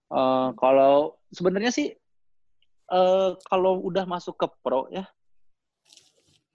Eh, 0.09 0.49
kalau 0.57 1.17
sebenarnya 1.29 1.69
sih 1.69 1.93
eh 2.89 3.29
kalau 3.45 3.85
udah 3.85 4.09
masuk 4.09 4.33
ke 4.33 4.49
pro 4.65 4.89
ya 4.89 5.05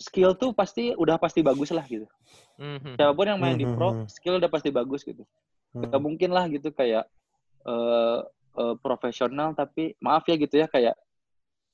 skill 0.03 0.35
tuh 0.35 0.51
pasti 0.51 0.91
udah 0.99 1.15
pasti 1.23 1.39
bagus 1.47 1.71
lah 1.71 1.87
gitu. 1.87 2.11
Mhm. 2.59 2.99
Siapa 2.99 3.15
pun 3.15 3.31
yang 3.31 3.39
main 3.39 3.55
di 3.55 3.63
pro, 3.67 3.95
Mhm. 3.95 4.11
skill 4.11 4.43
udah 4.43 4.51
pasti 4.51 4.75
bagus 4.75 5.07
gitu. 5.07 5.23
Hmm. 5.71 5.87
Gak 5.87 6.03
mungkin 6.03 6.31
lah 6.35 6.47
gitu 6.51 6.75
kayak 6.75 7.07
eh 7.65 8.21
eh, 8.55 8.75
profesional 8.79 9.57
tapi 9.57 9.97
maaf 9.99 10.25
ya 10.29 10.37
gitu 10.39 10.61
ya 10.61 10.69
kayak 10.71 10.95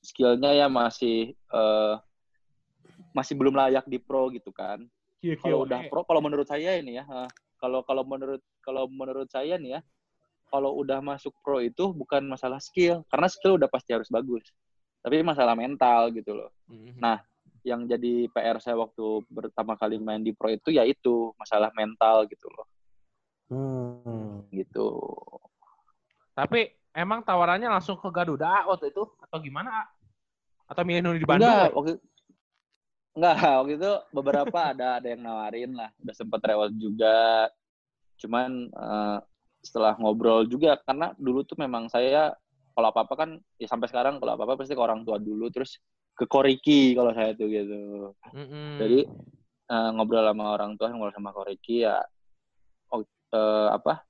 skillnya 0.00 0.54
ya 0.56 0.66
masih 0.70 1.34
eh 1.36 1.94
masih 3.10 3.34
belum 3.34 3.58
layak 3.58 3.84
di 3.90 3.98
pro 3.98 4.30
gitu 4.30 4.54
kan. 4.54 4.86
Iya, 5.20 5.36
Kalau 5.36 5.66
udah 5.66 5.80
pro, 5.90 6.00
kalau 6.06 6.22
menurut 6.22 6.46
saya 6.48 6.78
ini 6.80 6.96
ya, 6.96 7.04
kalau 7.60 7.82
kalau 7.84 8.06
menurut 8.06 8.40
kalau 8.64 8.88
menurut 8.88 9.28
saya 9.28 9.58
nih 9.60 9.76
ya, 9.76 9.80
kalau 10.48 10.78
udah 10.78 11.02
masuk 11.02 11.34
pro 11.44 11.60
itu 11.60 11.92
bukan 11.92 12.24
masalah 12.24 12.62
skill, 12.62 13.04
karena 13.10 13.28
skill 13.28 13.58
udah 13.60 13.68
pasti 13.68 13.92
harus 13.92 14.08
bagus. 14.08 14.46
Tapi 15.02 15.20
masalah 15.26 15.58
mental 15.58 16.12
gitu 16.14 16.32
loh. 16.38 16.50
Mhm. 16.70 17.02
Nah, 17.02 17.18
yang 17.66 17.84
jadi 17.84 18.30
PR 18.32 18.56
saya 18.62 18.76
waktu 18.80 19.26
pertama 19.28 19.76
kali 19.76 20.00
main 20.00 20.24
di 20.24 20.32
pro 20.32 20.48
itu 20.48 20.72
ya 20.72 20.86
itu 20.88 21.34
masalah 21.36 21.68
mental 21.76 22.24
gitu 22.30 22.48
loh, 22.48 22.66
Hmm. 23.50 24.46
gitu. 24.54 24.88
Tapi 26.40 26.72
emang 26.96 27.20
tawarannya 27.20 27.68
langsung 27.68 28.00
ke 28.00 28.08
Garuda 28.08 28.64
waktu 28.64 28.88
itu 28.88 29.04
atau 29.20 29.38
gimana? 29.44 29.68
A? 29.68 29.84
Atau 30.72 30.88
milih 30.88 31.20
di 31.20 31.28
Bandung? 31.28 31.52
Enggak, 31.52 31.68
waktu 31.76 31.92
enggak 33.12 33.34
waktu 33.60 33.72
itu 33.76 33.92
beberapa 34.14 34.58
ada 34.72 35.02
ada 35.02 35.08
yang 35.12 35.20
nawarin 35.20 35.76
lah, 35.76 35.92
udah 36.00 36.14
sempet 36.16 36.40
rewel 36.48 36.72
juga. 36.72 37.50
Cuman 38.16 38.72
eh, 38.72 39.18
setelah 39.60 39.92
ngobrol 40.00 40.48
juga 40.48 40.80
karena 40.80 41.12
dulu 41.20 41.44
tuh 41.44 41.60
memang 41.60 41.92
saya 41.92 42.32
kalau 42.72 42.88
apa-apa 42.88 43.14
kan 43.18 43.30
ya 43.60 43.68
sampai 43.68 43.92
sekarang 43.92 44.16
kalau 44.16 44.40
apa-apa 44.40 44.64
pasti 44.64 44.72
ke 44.72 44.80
orang 44.80 45.04
tua 45.04 45.20
dulu 45.20 45.52
terus 45.52 45.76
ke 46.16 46.24
Koriki 46.24 46.96
kalau 46.96 47.12
saya 47.12 47.36
tuh 47.36 47.52
gitu. 47.52 48.16
Mhm. 48.32 48.80
Jadi 48.80 49.00
eh, 49.68 49.90
ngobrol 49.92 50.24
sama 50.24 50.56
orang 50.56 50.80
tua, 50.80 50.88
ngobrol 50.88 51.12
sama 51.12 51.36
Koriki 51.36 51.84
ya 51.84 52.00
oh, 52.96 53.04
eh, 53.04 53.68
apa 53.76 54.09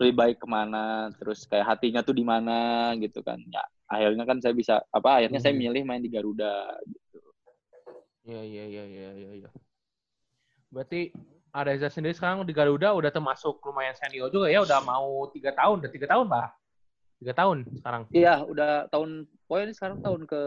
lebih 0.00 0.16
baik 0.16 0.36
ke 0.40 0.48
mana, 0.48 1.12
terus 1.20 1.44
kayak 1.44 1.76
hatinya 1.76 2.00
tuh 2.00 2.16
di 2.16 2.24
mana 2.24 2.90
gitu 2.96 3.20
kan. 3.20 3.36
Ya 3.52 3.60
akhirnya 3.84 4.24
kan 4.24 4.40
saya 4.40 4.56
bisa 4.56 4.80
apa 4.88 5.20
akhirnya 5.20 5.38
saya 5.42 5.52
Hmm. 5.52 5.60
milih 5.60 5.82
main 5.84 6.00
di 6.00 6.08
Garuda 6.08 6.72
gitu. 6.88 7.20
Iya 8.24 8.42
iya 8.42 8.64
iya 8.64 8.84
iya 8.88 9.10
iya. 9.12 9.30
iya. 9.44 9.50
Berarti 10.72 11.12
Areza 11.50 11.90
sendiri 11.90 12.14
sekarang 12.14 12.46
di 12.46 12.54
Garuda 12.54 12.94
udah 12.94 13.10
termasuk 13.10 13.58
lumayan 13.60 13.92
senior 13.98 14.30
juga 14.30 14.46
ya, 14.48 14.62
udah 14.62 14.78
mau 14.86 15.26
tiga 15.34 15.50
tahun, 15.50 15.82
udah 15.82 15.90
tiga 15.90 16.06
tahun 16.06 16.26
bah, 16.30 16.48
tiga 17.18 17.32
tahun 17.34 17.66
sekarang. 17.82 18.02
Iya, 18.14 18.34
udah 18.46 18.86
tahun 18.88 19.26
pokoknya 19.50 19.64
ini 19.66 19.74
sekarang 19.74 19.98
tahun 19.98 20.20
ke 20.30 20.42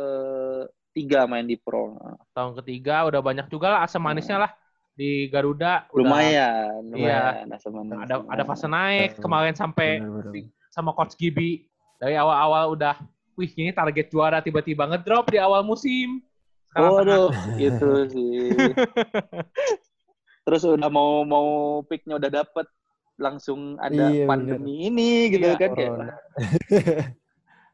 tiga 0.95 1.27
main 1.27 1.43
di 1.43 1.59
pro. 1.59 1.99
Tahun 2.31 2.55
ketiga 2.63 3.03
udah 3.03 3.19
banyak 3.19 3.51
juga 3.51 3.67
lah 3.75 3.79
asam 3.83 3.99
manisnya 3.99 4.47
lah 4.47 4.51
di 4.93 5.27
Garuda. 5.27 5.89
Udah 5.89 5.97
Lumayan, 6.05 6.81
Iya. 6.93 7.41
lumayan 7.43 7.47
asam 7.51 7.71
manis. 7.73 7.97
Ada 8.05 8.15
ada 8.23 8.43
fase 8.43 8.67
naik 8.67 9.17
kemarin 9.17 9.53
sampai 9.53 10.01
sama 10.69 10.93
coach 10.93 11.17
Gibi 11.17 11.65
dari 11.97 12.13
awal-awal 12.13 12.73
udah, 12.73 12.95
wih 13.33 13.49
ini 13.53 13.71
target 13.71 14.09
juara 14.09 14.37
tiba-tiba 14.39 14.85
ngedrop 14.85 15.29
di 15.29 15.37
awal 15.37 15.61
musim. 15.61 16.21
Sekarang 16.69 16.93
Waduh, 17.05 17.29
gitu 17.57 17.89
sih. 18.13 18.49
Terus 20.43 20.61
udah 20.65 20.89
mau 20.89 21.23
mau 21.23 21.47
picknya 21.85 22.17
udah 22.17 22.31
dapet 22.43 22.65
langsung 23.15 23.77
ada 23.77 24.09
Iya, 24.09 24.25
pandemi 24.25 24.89
ini 24.89 25.29
gitu 25.29 25.45
Iya, 25.47 25.57
kan 25.57 25.69
kayak. 25.73 25.91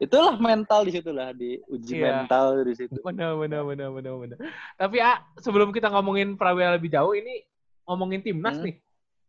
itulah 0.00 0.32
mental 0.40 0.88
di 0.88 0.96
situ 0.96 1.12
lah 1.12 1.30
di 1.30 1.60
uji 1.68 2.00
Iya. 2.00 2.24
mental 2.24 2.64
di 2.64 2.72
situ. 2.72 2.96
Benar, 3.04 3.36
benar, 3.36 3.62
benar, 3.62 3.88
benar, 3.92 4.14
benar. 4.16 4.38
Tapi 4.74 4.96
A, 4.98 5.20
sebelum 5.36 5.68
kita 5.70 5.92
ngomongin 5.92 6.34
Prawira 6.34 6.72
lebih 6.72 6.88
jauh, 6.88 7.12
ini 7.12 7.44
ngomongin 7.84 8.24
timnas 8.24 8.56
Hmm. 8.56 8.64
nih. 8.64 8.76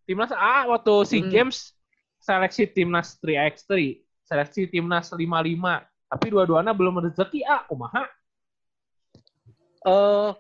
Timnas 0.08 0.32
A 0.32 0.66
waktu 0.66 0.94
SEA 1.04 1.22
Hmm. 1.22 1.30
Games 1.30 1.76
seleksi 2.18 2.64
timnas 2.66 3.20
3x3, 3.20 4.00
seleksi 4.24 4.66
timnas 4.66 5.12
55. 5.12 5.84
Tapi 6.08 6.26
dua-duanya 6.28 6.72
belum 6.72 7.04
rezeki 7.04 7.44
A, 7.44 7.68
kumaha? 7.68 8.08
Eh 9.82 10.32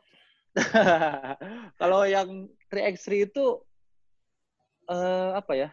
kalau 1.80 2.04
yang 2.04 2.28
3x3 2.67 3.26
itu 3.26 3.46
eh 4.86 5.30
apa 5.34 5.54
ya? 5.56 5.70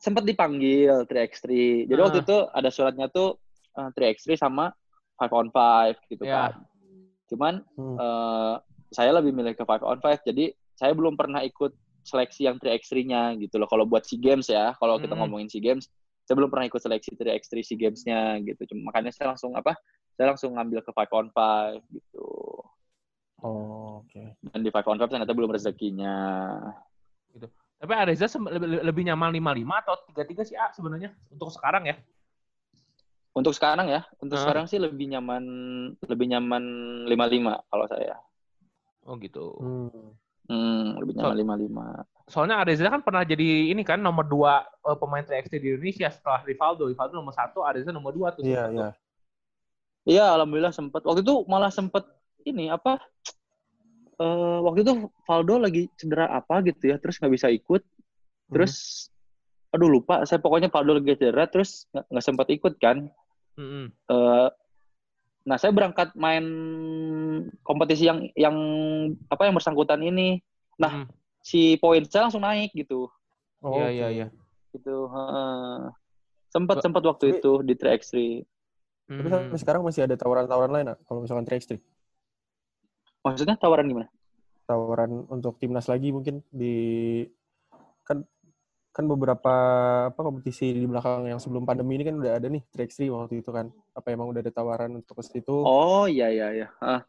Sempat 0.00 0.24
dipanggil 0.24 1.04
3x3. 1.04 1.84
Jadi 1.84 2.00
waktu 2.00 2.18
Ah. 2.18 2.24
itu 2.24 2.36
ada 2.56 2.68
suratnya 2.72 3.06
tuh 3.12 3.36
eh, 3.76 3.88
3x3 3.94 4.34
sama 4.34 4.72
5 5.14 5.30
on 5.36 5.48
5 5.52 5.94
gitu 6.08 6.24
Ya. 6.24 6.48
kan. 6.50 6.52
Cuman 7.28 7.54
Hmm. 7.76 7.96
eh, 8.00 8.54
saya 8.90 9.12
lebih 9.14 9.30
milih 9.30 9.52
ke 9.54 9.62
5 9.62 9.84
on 9.84 10.00
5. 10.00 10.24
Jadi 10.24 10.50
saya 10.74 10.96
belum 10.96 11.14
pernah 11.14 11.44
ikut 11.44 11.70
seleksi 12.00 12.48
yang 12.48 12.56
3x3-nya 12.56 13.36
gitu 13.36 13.60
loh. 13.60 13.68
Kalau 13.68 13.84
buat 13.84 14.08
SEA 14.08 14.16
Games 14.18 14.48
ya, 14.48 14.72
kalau 14.80 14.96
kita 14.96 15.12
Hmm. 15.12 15.28
ngomongin 15.28 15.52
SEA 15.52 15.60
Games, 15.60 15.84
saya 16.24 16.34
belum 16.34 16.48
pernah 16.48 16.64
ikut 16.64 16.80
seleksi 16.80 17.12
3x3 17.14 17.60
SEA 17.60 17.76
Games-nya 17.76 18.40
gitu. 18.40 18.72
Cuma 18.72 18.88
makanya 18.90 19.12
saya 19.12 19.36
langsung 19.36 19.52
apa? 19.52 19.76
Saya 20.16 20.32
langsung 20.32 20.56
ngambil 20.56 20.80
ke 20.80 20.90
5 20.96 21.12
on 21.12 21.28
5 21.28 21.76
gitu. 21.92 22.26
Oh, 23.40 24.00
oke. 24.02 24.22
Dan 24.40 24.60
di 24.64 24.72
5 24.72 24.88
on 24.88 24.96
5 24.98 25.12
ternyata 25.12 25.36
belum 25.36 25.52
rezekinya. 25.52 26.16
Tapi 27.80 27.92
Areza 27.96 28.28
lebih, 28.36 28.84
lebih 28.84 29.02
nyaman 29.08 29.32
55 29.32 29.80
atau 29.80 29.94
33 30.12 30.44
sih 30.44 30.56
A 30.60 30.68
sebenarnya 30.76 31.16
untuk 31.32 31.48
sekarang 31.48 31.88
ya. 31.88 31.96
Untuk 33.32 33.56
sekarang 33.56 33.88
ya, 33.88 34.04
untuk 34.20 34.36
Ah. 34.36 34.42
sekarang 34.44 34.66
sih 34.68 34.76
lebih 34.76 35.08
nyaman 35.08 35.42
lebih 36.04 36.26
nyaman 36.28 36.62
55 37.08 37.56
kalau 37.72 37.86
saya. 37.88 38.20
Oh 39.08 39.16
gitu. 39.16 39.56
Hmm. 39.56 40.12
Hmm, 40.50 40.98
lebih 41.00 41.14
nyaman 41.16 41.36
55. 41.40 42.04
Soalnya 42.28 42.60
Areza 42.60 42.90
kan 42.90 43.00
pernah 43.00 43.24
jadi 43.24 43.72
ini 43.72 43.80
kan 43.80 44.02
nomor 44.02 44.28
2 44.28 44.60
pemain 45.00 45.24
3x3 45.24 45.56
di 45.56 45.72
Indonesia 45.72 46.10
setelah 46.12 46.44
Rivaldo. 46.44 46.90
Rivaldo 46.90 47.16
nomor 47.16 47.32
1, 47.32 47.64
Areza 47.64 47.94
nomor 47.94 48.12
2 48.12 48.34
tuh. 48.34 48.42
Iya, 48.44 48.68
iya. 48.70 48.88
Iya, 50.04 50.26
alhamdulillah 50.36 50.74
sempat. 50.74 51.00
Waktu 51.06 51.22
itu 51.22 51.46
malah 51.48 51.70
sempat 51.72 52.04
ini 52.44 52.68
apa? 52.68 52.98
Eh 54.20 54.58
waktu 54.60 54.84
itu 54.84 54.92
Valdo 55.24 55.56
lagi 55.56 55.88
cedera 55.96 56.28
apa 56.28 56.60
gitu 56.62 56.92
ya, 56.92 57.00
terus 57.00 57.16
nggak 57.16 57.32
bisa 57.32 57.48
ikut. 57.48 57.80
Terus, 58.50 59.06
aduh 59.70 59.88
lupa. 59.88 60.22
Saya 60.28 60.42
pokoknya 60.42 60.68
Valdo 60.68 61.00
lagi 61.00 61.16
cedera, 61.16 61.48
terus 61.48 61.88
nggak 61.94 62.24
sempat 62.24 62.46
ikut 62.52 62.76
kan. 62.76 63.08
Mm-mm. 63.56 63.88
Eh, 63.88 64.48
nah, 65.48 65.56
saya 65.56 65.72
berangkat 65.72 66.12
main 66.14 66.44
kompetisi 67.64 68.04
yang 68.04 68.28
yang 68.36 68.56
apa 69.26 69.48
yang 69.48 69.56
bersangkutan 69.56 70.04
ini. 70.04 70.44
Nah, 70.76 71.04
Mm. 71.04 71.08
si 71.40 71.76
poin 71.80 72.04
saya 72.04 72.28
langsung 72.28 72.44
naik 72.44 72.72
gitu. 72.76 73.08
Oh, 73.60 73.76
Iya, 73.76 73.88
iya, 73.88 74.08
iya. 74.08 74.26
Gitu. 74.72 74.96
heeh. 75.08 75.80
Sempat 76.50 76.82
sempat 76.82 77.02
waktu 77.06 77.24
Tapi- 77.30 77.38
itu 77.38 77.52
di 77.62 77.74
3x3. 77.76 78.42
Tapi 79.06 79.26
Mm. 79.26 79.32
sampai 79.32 79.58
sekarang 79.58 79.82
masih 79.82 80.04
ada 80.06 80.14
tawaran-tawaran 80.18 80.72
lain, 80.72 80.86
kalau 81.08 81.22
misalkan 81.22 81.46
3x3. 81.46 81.78
Maksudnya 83.20 83.56
tawaran 83.60 83.86
gimana? 83.88 84.08
Tawaran 84.64 85.26
untuk 85.28 85.60
timnas 85.60 85.90
lagi 85.90 86.14
mungkin 86.14 86.40
di 86.48 87.26
kan 88.06 88.24
kan 88.90 89.04
beberapa 89.06 89.54
apa 90.10 90.18
kompetisi 90.18 90.74
di 90.74 90.82
belakang 90.82 91.30
yang 91.30 91.38
sebelum 91.38 91.62
pandemi 91.62 91.94
ini 91.94 92.04
kan 92.10 92.18
udah 92.18 92.32
ada 92.42 92.50
nih 92.50 92.62
3x3 92.74 93.10
waktu 93.14 93.44
itu 93.44 93.50
kan. 93.54 93.70
Apa 93.94 94.10
emang 94.10 94.30
udah 94.34 94.40
ada 94.42 94.50
tawaran 94.50 94.98
untuk 94.98 95.20
ke 95.20 95.24
situ? 95.26 95.52
Oh 95.52 96.10
iya 96.10 96.32
iya 96.32 96.48
iya. 96.50 96.68
Ah. 96.82 97.02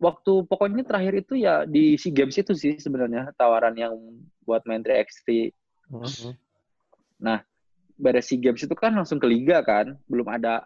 Waktu 0.00 0.48
pokoknya 0.48 0.80
terakhir 0.88 1.20
itu 1.20 1.36
ya 1.36 1.68
di 1.68 2.00
SEA 2.00 2.16
Games 2.16 2.32
itu 2.40 2.56
sih 2.56 2.80
sebenarnya 2.80 3.36
tawaran 3.36 3.76
yang 3.76 3.92
buat 4.48 4.64
main 4.64 4.80
3x3. 4.80 5.52
Mhm. 5.92 6.32
Beres 8.00 8.32
SEA 8.32 8.40
Games 8.40 8.64
itu 8.64 8.72
kan 8.72 8.96
langsung 8.96 9.20
ke 9.20 9.28
liga 9.28 9.60
kan, 9.60 10.00
belum 10.08 10.24
ada 10.32 10.64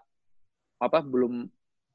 apa 0.78 1.02
belum 1.02 1.50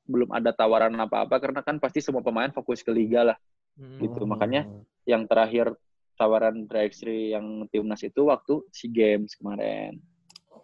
belum 0.09 0.33
ada 0.33 0.49
tawaran 0.49 0.97
apa-apa 0.97 1.37
karena 1.37 1.61
kan 1.61 1.77
pasti 1.77 2.01
semua 2.01 2.25
pemain 2.25 2.49
fokus 2.49 2.81
ke 2.81 2.89
liga 2.89 3.21
lah 3.33 3.37
Mm. 3.79 4.01
gitu. 4.03 4.27
makanya 4.27 4.67
yang 5.07 5.23
terakhir 5.23 5.71
tawaran 6.19 6.67
3x3 6.67 7.31
yang 7.31 7.63
timnas 7.71 8.03
itu 8.03 8.27
waktu 8.27 8.59
SEA 8.75 8.91
Games 8.91 9.39
kemarin 9.39 10.03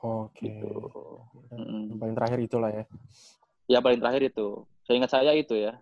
Oke. 0.04 0.44
gitu. 0.52 1.24
Yang 1.56 1.96
paling 1.96 2.16
terakhir 2.20 2.40
itulah 2.44 2.70
ya. 2.76 2.84
Ya 3.72 3.80
paling 3.80 4.04
terakhir 4.04 4.36
itu. 4.36 4.68
Saya 4.84 4.96
ingat 5.00 5.12
saya 5.16 5.32
itu 5.32 5.56
ya. 5.56 5.80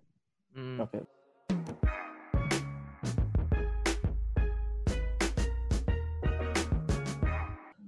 Mm. 0.54 0.78
Oke. 0.80 1.02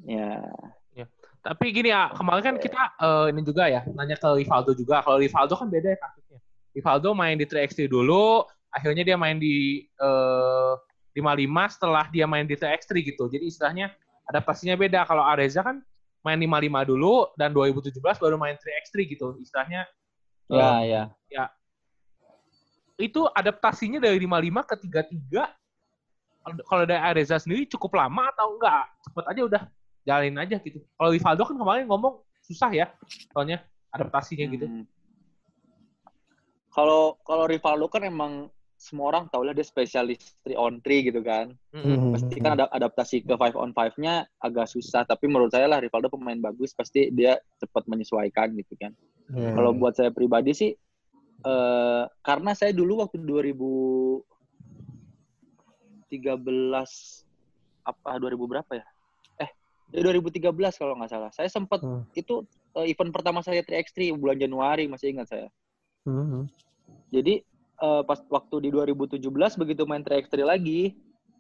Ya. 0.05 0.41
Tapi 1.45 1.65
gini 1.69 1.93
ya, 1.93 2.09
kemarin 2.09 2.41
kan 2.41 2.55
kita 2.57 2.81
eh, 2.97 3.25
ini 3.29 3.45
juga 3.45 3.69
ya, 3.69 3.85
nanya 3.93 4.17
ke 4.17 4.25
Rivaldo 4.33 4.73
juga. 4.73 5.05
Kalau 5.05 5.21
Rivaldo 5.21 5.53
kan 5.53 5.69
beda 5.69 5.93
ya 5.93 5.99
kasusnya. 6.01 6.39
Rivaldo 6.73 7.13
main 7.13 7.37
di 7.37 7.45
3x3 7.45 7.85
dulu, 7.85 8.41
akhirnya 8.73 9.05
dia 9.05 9.13
main 9.13 9.37
di 9.37 9.85
eh, 9.85 10.73
55 11.13 11.21
setelah 11.77 12.09
dia 12.09 12.25
main 12.25 12.49
di 12.49 12.57
3x3 12.57 12.91
gitu. 13.05 13.29
Jadi 13.29 13.45
istilahnya 13.45 13.93
adaptasinya 14.25 14.73
beda. 14.73 15.05
Kalau 15.05 15.21
Areza 15.21 15.61
kan 15.61 15.85
main 16.25 16.41
55 16.41 16.89
dulu 16.89 17.29
dan 17.37 17.53
2017 17.53 17.93
baru 18.01 18.35
main 18.41 18.57
3x3 18.57 18.93
gitu. 19.05 19.37
Istilahnya 19.37 19.85
Ya, 20.45 20.77
eh, 20.81 21.09
ya. 21.29 21.45
itu 22.97 23.25
adaptasinya 23.27 23.97
dari 23.97 24.17
55 24.21 24.61
ke 24.65 24.75
33 24.77 25.45
kalau- 26.41 26.65
kalau 26.65 26.83
dari 26.85 27.01
Areza 27.01 27.37
sendiri 27.37 27.65
cukup 27.65 27.97
lama 27.97 28.29
atau 28.29 28.53
enggak? 28.53 28.85
Cepet 29.01 29.25
aja 29.25 29.41
udah 29.41 29.63
jalanin 30.05 30.37
aja 30.37 30.61
gitu. 30.61 30.79
Kalau 30.95 31.09
Rivaldo 31.11 31.43
kan 31.49 31.57
kemarin 31.57 31.89
ngomong 31.89 32.21
susah 32.45 32.69
ya, 32.71 32.87
soalnya 33.33 33.65
adaptasinya 33.89 34.45
gitu. 34.53 34.69
Hmm. 34.69 34.85
Kalau 36.69 37.17
kalau 37.25 37.49
Rivaldo 37.49 37.89
kan 37.89 38.05
emang 38.05 38.53
semua 38.75 39.15
orang 39.15 39.31
tahu 39.31 39.47
lah 39.47 39.55
dia 39.55 39.63
spesialis 39.65 40.35
3 40.45 40.59
on 40.59 40.83
3 40.83 41.07
gitu 41.09 41.23
kan. 41.23 41.55
Mm-mm. 41.73 42.13
Pasti 42.13 42.35
kan 42.37 42.59
ada 42.59 42.69
adaptasi 42.69 43.25
ke 43.25 43.33
5 43.33 43.57
on 43.57 43.73
5-nya 43.73 44.27
agak 44.43 44.69
susah, 44.69 45.07
tapi 45.07 45.31
menurut 45.31 45.49
saya 45.49 45.65
lah 45.65 45.81
Rivaldo 45.81 46.11
pemain 46.11 46.37
bagus, 46.37 46.75
pasti 46.75 47.09
dia 47.09 47.39
cepat 47.57 47.87
menyesuaikan 47.89 48.53
gitu 48.59 48.75
kan. 48.77 48.93
Iya. 49.33 49.57
Kalau 49.57 49.73
buat 49.73 49.97
saya 49.97 50.13
pribadi 50.13 50.53
sih 50.53 50.77
eh 51.45 52.03
karena 52.25 52.57
saya 52.57 52.73
dulu 52.73 53.05
waktu 53.05 53.21
2013 53.23 54.25
apa 57.85 58.09
2000 58.17 58.51
berapa 58.51 58.71
ya? 58.75 58.85
Eh, 59.95 60.03
dari 60.03 60.19
2013 60.19 60.75
kalau 60.75 60.93
nggak 60.99 61.11
salah. 61.11 61.31
Saya 61.31 61.47
sempat 61.47 61.79
Hmm. 61.79 62.03
itu 62.11 62.43
eh, 62.75 62.91
event 62.91 63.15
pertama 63.15 63.39
saya 63.39 63.63
3x3 63.63 64.11
bulan 64.19 64.35
Januari 64.35 64.91
masih 64.91 65.15
ingat 65.15 65.31
saya. 65.31 65.47
Mhm. 66.03 66.51
Jadi 67.15 67.39
eh, 67.75 68.01
pas 68.03 68.19
waktu 68.27 68.55
di 68.67 68.69
2017 68.71 69.55
begitu 69.55 69.87
main 69.87 70.03
3x3 70.03 70.43
lagi, 70.43 70.95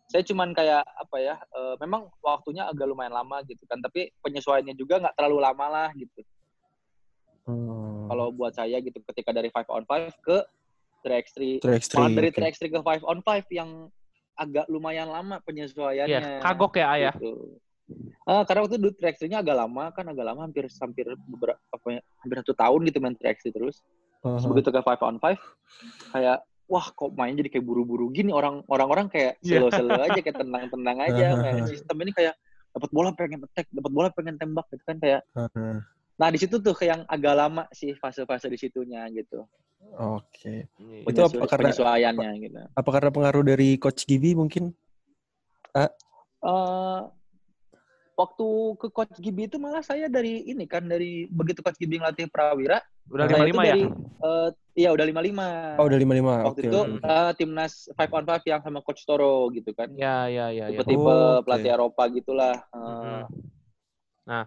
saya 0.07 0.23
cuman 0.23 0.55
kayak 0.55 0.83
apa 0.83 1.17
ya? 1.19 1.35
eh, 1.39 1.75
memang 1.83 2.07
waktunya 2.23 2.63
agak 2.67 2.87
lumayan 2.87 3.11
lama 3.11 3.43
gitu 3.43 3.63
kan, 3.67 3.83
tapi 3.83 4.11
penyesuaiannya 4.23 4.75
juga 4.79 5.03
nggak 5.03 5.15
terlalu 5.19 5.39
lama 5.43 5.65
lah 5.67 5.89
gitu. 5.95 6.23
Hmm. 7.45 8.07
Kalau 8.07 8.31
buat 8.31 8.55
saya 8.55 8.79
gitu 8.79 9.03
ketika 9.11 9.35
dari 9.35 9.51
5 9.51 9.67
on 9.67 9.83
5 9.83 10.15
ke 10.23 10.37
3x3 11.03 11.59
3x3. 11.59 11.93
Malah 11.99 12.11
dari 12.15 12.29
oke. 12.31 12.39
3x3 12.39 12.61
ke 12.71 12.79
5 12.79 13.03
on 13.03 13.19
5 13.21 13.51
yang 13.51 13.69
agak 14.35 14.65
lumayan 14.67 15.07
lama 15.07 15.39
penyesuaiannya. 15.43 16.39
Iya, 16.39 16.43
kagok 16.43 16.75
ya 16.79 16.87
ayah. 16.99 17.15
Gitu. 17.15 17.59
Ah, 18.25 18.41
karena 18.41 18.65
waktu 18.65 18.81
itu 18.81 18.89
3x3-nya 18.97 19.45
agak 19.45 19.55
lama 19.61 19.93
kan 19.93 20.05
agak 20.09 20.25
lama 20.25 20.41
hampir 20.49 20.65
hampir 20.65 21.05
beberapa 21.29 21.61
apa 21.69 21.87
ya, 21.93 22.01
hampir 22.25 22.35
satu 22.41 22.53
tahun 22.57 22.79
gitu 22.89 22.97
main 22.97 23.13
3x3 23.13 23.53
terus. 23.53 23.75
Terus 24.25 24.41
Aha. 24.41 24.49
begitu 24.49 24.69
ke 24.73 24.81
5 24.81 25.05
on 25.05 25.17
5 25.21 25.37
kayak 26.09 26.37
wah 26.65 26.85
kok 26.89 27.13
main 27.13 27.37
jadi 27.37 27.49
kayak 27.53 27.61
buru-buru 27.61 28.09
gini 28.09 28.33
orang 28.33 28.65
orang-orang 28.65 29.05
kayak 29.05 29.37
Iya. 29.45 29.61
slow-slow 29.69 30.01
aja 30.01 30.17
kayak 30.17 30.33
tenang-tenang 30.33 30.97
aja 30.97 31.25
main 31.37 31.61
sistem 31.69 32.01
ini 32.01 32.09
kayak 32.09 32.33
dapat 32.73 32.89
bola 32.89 33.13
pengen 33.13 33.45
attack, 33.45 33.69
dapat 33.69 33.91
bola 33.93 34.09
pengen 34.09 34.35
tembak 34.41 34.65
gitu 34.73 34.81
kan 34.81 34.97
kayak 34.97 35.21
Aha. 35.37 35.85
Nah, 36.15 36.31
di 36.31 36.39
situ 36.39 36.57
tuh 36.57 36.71
kayak 36.71 36.89
yang 36.89 37.01
agak 37.05 37.35
lama 37.35 37.63
sih 37.69 37.91
fase-fase 37.93 38.47
di 38.47 38.55
situnya 38.55 39.03
gitu. 39.11 39.43
Oke. 39.93 40.71
Iya. 40.79 41.03
Itu 41.05 41.19
apa 41.21 41.43
karena- 41.45 41.69
penyesuaiannya 41.69 42.29
gitu. 42.39 42.57
Apa 42.71 42.89
karena 42.89 43.11
pengaruh 43.11 43.43
dari 43.45 43.75
Coach 43.77 44.07
Gibi 44.07 44.33
mungkin? 44.33 44.71
eh 45.75 45.91
waktu 48.15 48.47
ke 48.79 48.87
Coach 48.95 49.15
Gibi 49.19 49.51
itu 49.51 49.59
malah 49.59 49.83
saya 49.83 50.07
dari 50.07 50.47
ini 50.47 50.63
kan 50.65 50.87
dari 50.87 51.27
begitu 51.27 51.59
Coach 51.59 51.75
Gibi 51.77 51.99
ngelatih 51.99 52.31
Prawira, 52.31 52.79
Udah 53.11 53.27
55 53.27 53.43
itu 53.45 53.57
ya? 53.59 53.67
dari 53.67 53.83
eh, 54.25 54.49
iya 54.75 54.89
udah 54.95 55.05
55. 55.05 55.79
Oh, 55.79 55.85
udah 55.85 55.99
55. 55.99 56.47
Waktu 56.47 56.61
Oke. 56.63 56.69
itu 56.71 56.79
eh, 57.03 57.31
timnas 57.35 57.73
5 57.91 58.17
on 58.17 58.25
5 58.25 58.43
yang 58.47 58.61
sama 58.63 58.79
Coach 58.81 59.03
Toro 59.03 59.51
gitu 59.51 59.71
kan. 59.75 59.91
Ya, 59.93 60.31
ya, 60.31 60.49
ya, 60.49 60.71
ya. 60.71 60.79
Tipe-tipe 60.79 61.03
Oh, 61.03 61.39
oke. 61.39 61.45
pelatih 61.45 61.71
Eropa 61.75 62.03
gitulah. 62.09 62.55
Mhm. 62.71 63.21
Nah, 64.25 64.43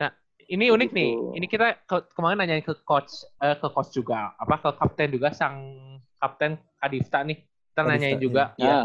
nah 0.00 0.10
ini 0.48 0.64
unik 0.72 0.90
nih. 0.94 1.10
Begitu. 1.12 1.36
Ini 1.36 1.46
kita 1.50 1.66
ke, 1.84 1.96
kemarin 2.14 2.38
nanyain 2.40 2.64
ke 2.64 2.72
coach, 2.86 3.26
eh, 3.42 3.58
ke 3.58 3.68
coach 3.68 3.90
juga, 3.92 4.32
apa 4.38 4.54
ke 4.62 4.70
kapten 4.78 5.08
juga 5.12 5.28
sang 5.34 5.58
kapten 6.16 6.56
Kadifta 6.78 7.26
nih. 7.26 7.42
Kita 7.42 7.80
Kadifta, 7.82 7.90
nanyain 7.90 8.18
juga. 8.22 8.44
Nah, 8.56 8.64
Ya. 8.64 8.78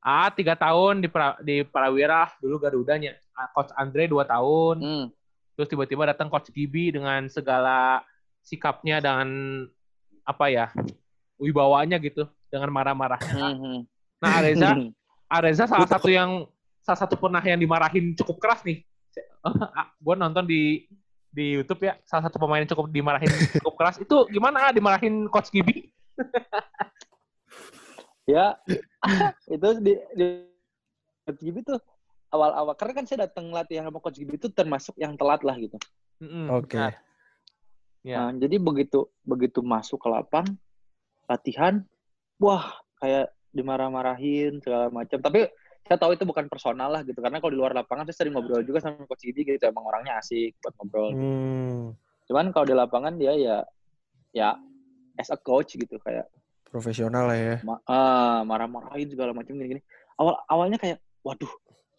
Ah, 0.00 0.32
tiga 0.32 0.56
tahun 0.56 1.04
di 1.04 1.08
pra, 1.12 1.36
di 1.44 1.60
Prawira 1.64 2.32
dulu 2.40 2.56
Garudanya. 2.56 3.16
Coach 3.52 3.72
Andre 3.76 4.08
dua 4.08 4.24
tahun. 4.24 4.76
hmm. 4.80 5.06
Terus 5.56 5.68
tiba-tiba 5.68 6.08
datang 6.08 6.32
Coach 6.32 6.48
Gibi 6.52 6.88
dengan 6.88 7.28
segala 7.28 8.00
sikapnya 8.40 9.04
dan 9.04 9.28
apa 10.24 10.48
ya 10.48 10.72
wibawanya 11.36 12.00
gitu 12.00 12.24
dengan 12.52 12.68
marah-marahnya. 12.72 13.44
Mhm. 13.56 13.78
Nah 14.20 14.30
Areza, 14.40 14.70
Areza 15.28 15.64
salah 15.68 15.88
satu 15.88 16.08
yang 16.08 16.44
salah 16.84 17.00
satu 17.00 17.16
pernah 17.16 17.40
yang 17.40 17.60
dimarahin 17.60 18.12
cukup 18.16 18.36
keras 18.40 18.60
nih. 18.64 18.84
gue 20.04 20.14
nonton 20.16 20.44
di 20.44 20.84
di 21.30 21.56
YouTube 21.56 21.86
ya 21.86 21.96
salah 22.04 22.28
satu 22.28 22.36
pemain 22.36 22.60
yang 22.60 22.70
cukup 22.74 22.90
dimarahin 22.90 23.30
cukup 23.60 23.74
keras 23.78 23.96
itu 24.02 24.16
gimana 24.28 24.74
dimarahin 24.74 25.28
Coach 25.32 25.48
Gibi? 25.48 25.88
ya 28.28 28.56
itu 29.54 29.68
di, 29.80 29.92
di 30.16 30.26
Coach 31.24 31.40
Gibi 31.40 31.60
tuh 31.62 31.78
awal-awal 32.30 32.74
karena 32.78 33.02
kan 33.02 33.04
saya 33.06 33.28
datang 33.28 33.50
latihan 33.50 33.86
sama 33.86 33.98
Coach 34.02 34.18
Gibi 34.18 34.38
itu 34.38 34.48
termasuk 34.50 34.94
yang 34.96 35.18
telat 35.18 35.42
lah 35.42 35.58
gitu. 35.58 35.76
Mm-mm. 36.22 36.46
Oke. 36.58 36.78
Nah, 36.78 36.92
ya. 38.06 38.16
Nah, 38.16 38.30
jadi 38.38 38.56
begitu 38.58 39.10
begitu 39.26 39.60
masuk 39.60 39.98
ke 40.00 40.08
lapang 40.08 40.46
latihan, 41.26 41.82
wah 42.42 42.74
kayak 42.98 43.30
dimarah-marahin 43.50 44.62
segala 44.62 44.90
macam. 44.90 45.18
Tapi 45.18 45.50
saya 45.86 45.98
tahu 45.98 46.14
itu 46.14 46.22
bukan 46.22 46.46
personal 46.46 46.92
lah 46.92 47.02
gitu 47.02 47.18
karena 47.18 47.42
kalau 47.42 47.50
di 47.50 47.58
luar 47.58 47.74
lapangan 47.74 48.06
saya 48.06 48.22
sering 48.22 48.36
ngobrol 48.36 48.62
juga 48.62 48.78
sama 48.84 49.06
Coach 49.10 49.26
Gibi 49.26 49.42
gitu 49.42 49.64
emang 49.66 49.86
orangnya 49.86 50.22
asik 50.22 50.54
buat 50.62 50.74
ngobrol. 50.78 51.10
Hmm, 51.14 51.98
Cuman 52.30 52.54
kalau 52.54 52.66
di 52.68 52.74
lapangan 52.78 53.18
dia 53.18 53.34
ya 53.34 53.58
ya 54.30 54.54
as 55.18 55.34
a 55.34 55.38
coach 55.38 55.74
gitu 55.74 55.98
kayak 56.06 56.30
profesional 56.70 57.26
lah 57.26 57.38
ya. 57.38 57.56
ma- 57.66 57.82
ah, 57.84 58.40
marah-marahin 58.46 59.10
segala 59.10 59.34
macam 59.34 59.52
gini-gini. 59.52 59.82
Awal 60.16 60.38
awalnya 60.46 60.78
kayak 60.78 61.02
waduh 61.20 61.50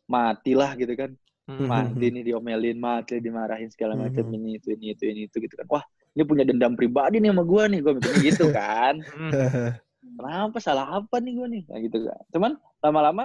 matilah 0.07 0.73
gitu 0.79 0.95
kan. 0.95 1.11
Mm-mm. 1.51 1.67
Mati 1.67 2.07
nih 2.15 2.23
diomelin, 2.31 2.79
mati 2.79 3.19
dimarahin 3.19 3.67
segala 3.69 3.99
macam 3.99 4.23
Mhm. 4.23 4.35
ini 4.39 4.49
itu 4.57 4.67
ini 4.73 4.85
itu 4.95 5.03
ini 5.05 5.21
itu 5.27 5.37
gitu 5.43 5.55
kan. 5.59 5.67
Wah, 5.67 5.83
ini 6.15 6.23
punya 6.23 6.47
dendam 6.47 6.73
pribadi 6.73 7.19
nih 7.19 7.29
sama 7.35 7.43
gua 7.43 7.67
nih, 7.67 7.79
gua 7.83 7.93
mikirnya 7.99 8.21
gitu 8.23 8.45
kan. 8.57 8.93
Mm-mm. 9.03 9.31
Kenapa 10.17 10.57
salah 10.57 10.87
apa 11.03 11.19
nih 11.19 11.33
gua 11.35 11.47
nih? 11.51 11.63
Nah, 11.67 11.79
gitu 11.83 11.97
kan. 12.07 12.21
Cuman 12.31 12.51
lama-lama 12.79 13.23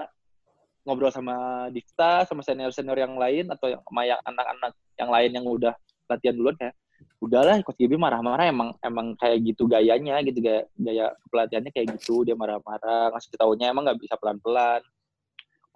ngobrol 0.86 1.10
sama 1.10 1.66
Difta, 1.74 2.22
sama 2.26 2.46
senior-senior 2.46 2.98
yang 2.98 3.14
lain 3.18 3.50
atau 3.50 3.66
yang 3.66 3.82
sama 3.82 4.02
yang 4.06 4.20
anak-anak 4.22 4.72
yang 4.96 5.10
lain 5.10 5.30
yang 5.34 5.44
udah 5.44 5.74
latihan 6.06 6.34
duluan 6.38 6.54
kayak 6.54 6.74
udahlah 7.20 7.60
Coach 7.64 7.80
Gibi 7.80 7.96
marah-marah 7.96 8.48
emang 8.48 8.70
emang 8.84 9.16
kayak 9.16 9.40
gitu 9.44 9.64
gayanya 9.64 10.20
gitu 10.24 10.38
gaya 10.44 10.68
gaya 10.76 11.12
pelatihannya 11.32 11.72
kayak 11.72 11.96
gitu 11.96 12.22
dia 12.28 12.36
marah-marah 12.36 13.12
ngasih 13.16 13.36
taunya 13.36 13.72
emang 13.72 13.88
nggak 13.88 14.00
bisa 14.00 14.14
pelan-pelan 14.20 14.84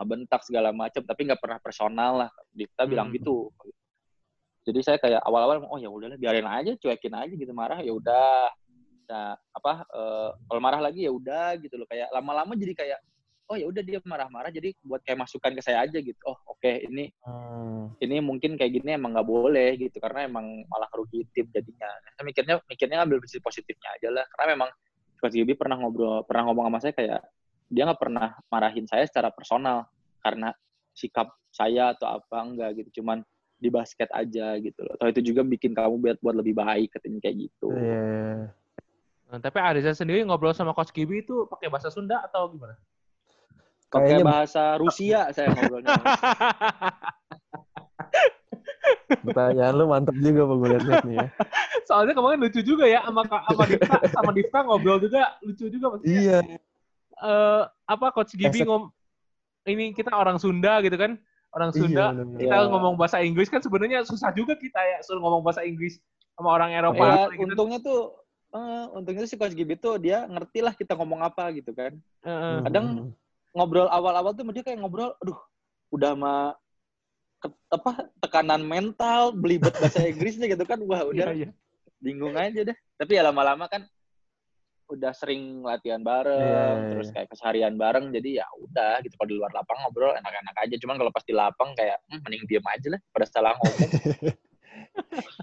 bentak 0.01 0.41
segala 0.49 0.73
macam 0.73 1.05
tapi 1.05 1.29
nggak 1.29 1.41
pernah 1.41 1.59
personal 1.61 2.13
lah 2.27 2.31
Difta 2.53 2.89
bilang 2.89 3.13
Hmm. 3.13 3.17
gitu 3.21 3.53
jadi 4.65 4.81
saya 4.85 4.99
kayak 5.01 5.25
awal-awal 5.25 5.65
oh 5.69 5.81
ya 5.81 5.89
udahlah 5.89 6.21
biarin 6.21 6.49
aja 6.49 6.77
cuekin 6.77 7.17
aja 7.17 7.33
gitu 7.33 7.53
marah 7.53 7.81
ya 7.81 7.93
udah 7.93 8.53
nah 9.11 9.35
apa 9.35 9.73
eh, 9.91 10.31
kalau 10.47 10.61
marah 10.63 10.81
lagi 10.81 11.05
ya 11.05 11.13
udah 11.13 11.59
gitu 11.59 11.75
loh 11.81 11.89
kayak 11.89 12.13
lama-lama 12.15 12.55
jadi 12.55 12.73
kayak 12.77 13.01
oh 13.51 13.57
ya 13.59 13.67
udah 13.67 13.83
dia 13.83 13.99
marah-marah 14.07 14.55
jadi 14.55 14.71
buat 14.87 15.03
kayak 15.03 15.27
masukan 15.27 15.53
ke 15.59 15.63
saya 15.67 15.83
aja 15.83 15.99
gitu 15.99 16.23
oh 16.25 16.39
oke 16.47 16.71
ini 16.87 17.11
Hmm, 17.27 17.91
ini 17.99 18.23
mungkin 18.23 18.55
kayak 18.55 18.81
gini 18.81 18.95
emang 18.95 19.17
nggak 19.17 19.27
boleh 19.27 19.75
gitu 19.81 19.99
karena 19.99 20.31
emang 20.31 20.63
malah 20.71 20.87
ngerugi 20.95 21.27
tim 21.35 21.51
jadinya 21.51 21.91
saya 22.15 22.25
mikirnya 22.25 22.55
mikirnya 22.71 22.99
ambil 23.03 23.19
sisi 23.27 23.43
positifnya 23.43 23.91
aja 23.99 24.09
lah 24.15 24.25
karena 24.37 24.47
memang 24.55 24.71
Coach 25.19 25.37
Gibi 25.37 25.53
pernah 25.59 25.77
ngobrol 25.77 26.23
pernah 26.25 26.49
ngomong 26.49 26.71
sama 26.71 26.79
saya 26.79 26.95
kayak 26.95 27.21
dia 27.71 27.83
nggak 27.87 28.01
pernah 28.01 28.39
marahin 28.49 28.87
saya 28.87 29.05
secara 29.05 29.35
personal 29.35 29.91
karena 30.23 30.55
sikap 30.95 31.33
saya 31.51 31.97
atau 31.97 32.21
apa 32.21 32.37
enggak 32.43 32.71
gitu 32.79 33.03
cuman 33.03 33.25
di 33.61 33.69
basket 33.69 34.09
aja 34.17 34.57
gitu 34.57 34.81
loh. 34.81 34.97
Atau 34.97 35.13
itu 35.13 35.21
juga 35.31 35.45
bikin 35.45 35.77
kamu 35.77 36.01
buat 36.01 36.19
buat 36.25 36.37
lebih 36.41 36.57
baik 36.57 36.97
katanya 36.97 37.21
kayak 37.21 37.37
gitu. 37.47 37.69
Iya. 37.77 38.49
Nah, 39.31 39.39
tapi 39.39 39.63
Ariza 39.63 39.95
sendiri 39.95 40.25
ngobrol 40.27 40.57
sama 40.57 40.75
Coach 40.75 40.91
Gibi 40.91 41.23
itu 41.23 41.47
pakai 41.47 41.71
bahasa 41.71 41.93
Sunda 41.93 42.25
atau 42.25 42.51
gimana? 42.51 42.75
Pakai 43.91 44.23
bahasa 44.23 44.79
Rusia 44.79 45.35
saya 45.35 45.51
ngobrolnya. 45.51 45.91
Pertanyaan 49.11 49.75
lu 49.77 49.85
mantep 49.87 50.17
juga 50.17 50.47
Pak 50.47 50.57
gue 50.57 50.69
nih 51.11 51.15
ya. 51.19 51.27
Soalnya 51.85 52.15
kemarin 52.15 52.39
lucu 52.41 52.61
juga 52.63 52.87
ya 52.87 53.03
sama 53.03 53.27
sama 53.27 53.65
Difta, 53.67 53.97
sama 54.09 54.31
Difta 54.33 54.59
ngobrol 54.63 54.99
juga 55.03 55.35
lucu 55.43 55.67
juga 55.69 55.87
maksudnya. 55.95 56.21
Iya. 56.23 56.39
eh, 57.21 57.63
apa 57.85 58.07
Coach 58.17 58.33
Gibi 58.33 58.63
Esek. 58.63 58.67
ngom 58.67 58.89
ini 59.69 59.93
kita 59.93 60.15
orang 60.15 60.41
Sunda 60.41 60.81
gitu 60.81 60.97
kan. 60.97 61.21
Orang 61.51 61.75
Sunda 61.75 62.15
Iya, 62.15 62.15
bener-bener. 62.15 62.41
kita 62.41 62.57
Iya. 62.57 62.69
ngomong 62.71 62.95
bahasa 62.97 63.19
Inggris 63.21 63.51
kan 63.51 63.61
sebenarnya 63.61 64.07
susah 64.07 64.31
juga 64.33 64.55
kita 64.57 64.79
ya 64.79 64.99
suruh 65.05 65.21
ngomong 65.21 65.43
bahasa 65.43 65.67
Inggris 65.67 65.99
sama 66.33 66.55
orang 66.55 66.71
Eropa 66.73 67.05
ya, 67.05 67.27
gitu. 67.35 67.45
untungnya 67.45 67.79
tuh 67.83 68.01
eh, 68.51 68.85
untungnya 68.97 69.21
tuh 69.23 69.31
si 69.31 69.37
Coach 69.37 69.53
Gibi 69.53 69.75
tuh 69.77 69.99
dia 69.99 70.25
ngerti 70.25 70.63
lah 70.63 70.73
kita 70.73 70.95
ngomong 70.97 71.21
apa 71.21 71.51
gitu 71.53 71.75
kan. 71.75 71.93
Heeh. 72.25 72.57
kadang- 72.65 73.13
Ngobrol 73.51 73.91
awal-awal 73.91 74.31
tuh 74.33 74.47
dia 74.55 74.63
kayak 74.63 74.79
ngobrol, 74.79 75.11
aduh, 75.19 75.39
udah 75.91 76.15
mah 76.15 76.55
ke- 77.43 77.61
apa 77.73 78.07
tekanan 78.23 78.63
mental, 78.63 79.35
belibet 79.35 79.75
bahasa 79.75 80.07
Inggrisnya 80.07 80.47
gitu 80.47 80.63
kan. 80.63 80.79
Wah, 80.87 81.03
udah 81.03 81.35
iya. 81.35 81.51
bingung 81.99 82.39
aja 82.39 82.63
deh. 82.63 82.77
Tapi 82.95 83.19
ya 83.19 83.27
lama-lama 83.27 83.67
kan 83.67 83.83
udah 84.91 85.15
sering 85.15 85.63
latihan 85.63 86.03
bareng, 86.03 86.43
Iya, 86.43 86.67
iya, 86.83 86.89
terus 86.95 87.07
iya. 87.11 87.15
kayak 87.15 87.29
keseharian 87.31 87.75
bareng, 87.79 88.11
jadi 88.11 88.43
ya 88.43 88.47
udah 88.59 89.03
gitu. 89.07 89.15
Kalau 89.19 89.31
di 89.31 89.37
luar 89.39 89.51
lapang 89.55 89.79
ngobrol 89.83 90.15
enak-enak 90.19 90.57
aja. 90.67 90.75
Cuman 90.79 90.97
kalau 90.99 91.11
pas 91.15 91.23
di 91.27 91.35
lapang 91.35 91.71
kayak 91.79 91.99
hmm, 92.11 92.21
mending 92.27 92.43
diem 92.47 92.67
aja 92.67 92.89
lah, 92.95 93.01
pada 93.15 93.27
salah 93.27 93.55
ngomong. 93.59 93.91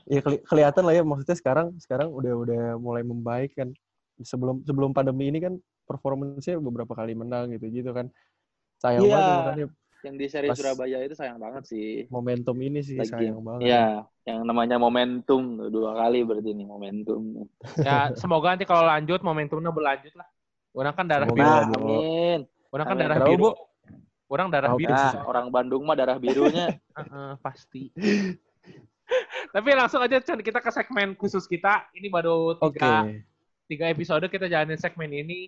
Ya 0.07 0.23
keli- 0.23 0.39
kelihatan 0.47 0.87
lah 0.87 0.95
ya 0.95 1.03
maksudnya 1.03 1.35
sekarang 1.35 1.75
sekarang 1.83 2.07
udah 2.07 2.33
udah 2.39 2.63
mulai 2.79 3.03
membaik 3.03 3.51
kan. 3.59 3.75
Sebelum 4.23 4.63
sebelum 4.63 4.95
pandemi 4.95 5.27
ini 5.27 5.43
kan 5.43 5.59
performance-nya 5.87 6.59
beberapa 6.59 6.91
kali 6.91 7.15
menang 7.15 7.49
gitu 7.49 7.71
gitu 7.71 7.89
kan. 7.89 8.11
Sayang 8.77 9.01
Iya. 9.01 9.15
banget 9.15 9.23
ya, 9.23 9.37
makanya 9.39 9.67
Yang 9.97 10.15
di 10.15 10.25
seri 10.29 10.47
Pas- 10.47 10.57
Surabaya 10.61 10.97
itu 11.01 11.15
sayang 11.15 11.41
banget 11.41 11.63
sih. 11.65 12.05
momentum 12.07 12.53
ini 12.59 12.79
sih 12.79 12.95
Lagi. 12.95 13.09
sayang 13.09 13.41
banget. 13.41 13.65
Iya, 13.65 13.85
yang 14.23 14.45
namanya 14.45 14.77
momentum 14.77 15.41
dua 15.67 15.97
kali 15.97 16.21
berarti 16.21 16.53
ini 16.53 16.63
momentum. 16.63 17.49
Ya, 17.79 18.13
semoga 18.13 18.53
nanti 18.53 18.63
kalau 18.63 18.85
lanjut 18.85 19.19
momentumnya 19.19 19.73
berlanjut 19.73 20.13
lah. 20.13 20.27
Orang 20.69 20.93
kan 20.93 21.05
darah 21.07 21.25
Semoga. 21.25 21.41
biru. 21.41 21.49
Nah, 21.49 21.65
Bu. 21.65 21.77
amin. 21.81 22.39
Orang 22.69 22.85
kan 22.85 22.93
Amin. 22.93 23.01
darah 23.01 23.17
Kenapa, 23.17 23.31
biru. 23.31 23.41
Bu? 23.41 23.51
Orang 24.27 24.47
darah 24.51 24.71
biru. 24.75 24.93
Nah, 24.93 25.13
orang 25.23 25.45
Bandung 25.47 25.81
mah 25.81 25.95
darah 25.95 26.17
birunya. 26.17 26.65
Heeh, 26.99 27.31
pasti. 27.39 27.89
Tapi 29.49 29.69
langsung 29.71 30.03
aja 30.03 30.19
Chan, 30.19 30.37
kita 30.37 30.59
ke 30.59 30.69
segmen 30.69 31.15
khusus 31.15 31.47
kita. 31.47 31.87
Ini 31.89 32.07
baru 32.07 32.53
Oke. 32.53 32.75
tiga, 32.75 33.07
tiga 33.65 33.85
episode 33.87 34.27
kita 34.27 34.45
jalanin 34.45 34.75
segmen 34.75 35.09
ini. 35.09 35.47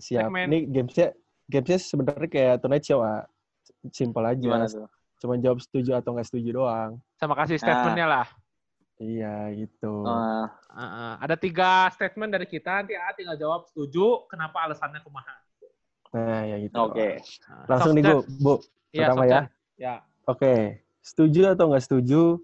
Siap. 0.00 0.32
segmen. 0.32 0.46
Ini 0.48 0.58
gamesnya 0.72 1.08
gamesnya 1.46 1.78
sebenarnya 1.78 2.28
kayak 2.32 2.56
tonight 2.64 2.84
show, 2.84 3.04
ah. 3.04 3.28
Simpel 3.92 4.24
aja. 4.24 4.40
Gimana 4.40 4.66
tuh? 4.66 4.88
Cuma 5.20 5.36
jawab 5.36 5.60
setuju 5.60 6.00
atau 6.00 6.16
nggak 6.16 6.26
setuju 6.26 6.48
doang. 6.56 6.90
Sama 7.20 7.36
kasih 7.36 7.60
statementnya 7.60 8.08
lah. 8.08 8.26
Iya 9.00 9.48
gitu. 9.56 10.04
Eh, 10.04 10.46
Heeh, 10.76 11.12
ada 11.20 11.36
tiga 11.36 11.88
statement 11.92 12.32
dari 12.32 12.44
kita. 12.48 12.84
Nanti 12.84 12.96
A 12.96 13.12
tinggal 13.16 13.36
jawab 13.36 13.68
setuju. 13.68 14.28
Kenapa 14.28 14.64
alasannya 14.64 15.00
kumaha. 15.04 15.36
Nah, 16.10 16.42
ya 16.44 16.56
gitu. 16.60 16.74
Oke. 16.76 17.20
Nah, 17.48 17.64
Langsung 17.68 17.92
nih. 17.96 18.04
Bu. 18.04 18.16
Bu. 18.40 18.54
Iya, 18.92 19.08
Pertama 19.08 19.24
ya. 19.24 19.40
Ya. 19.80 19.94
Oke. 20.28 20.84
Setuju 21.00 21.56
atau 21.56 21.72
nggak 21.72 21.84
setuju 21.84 22.40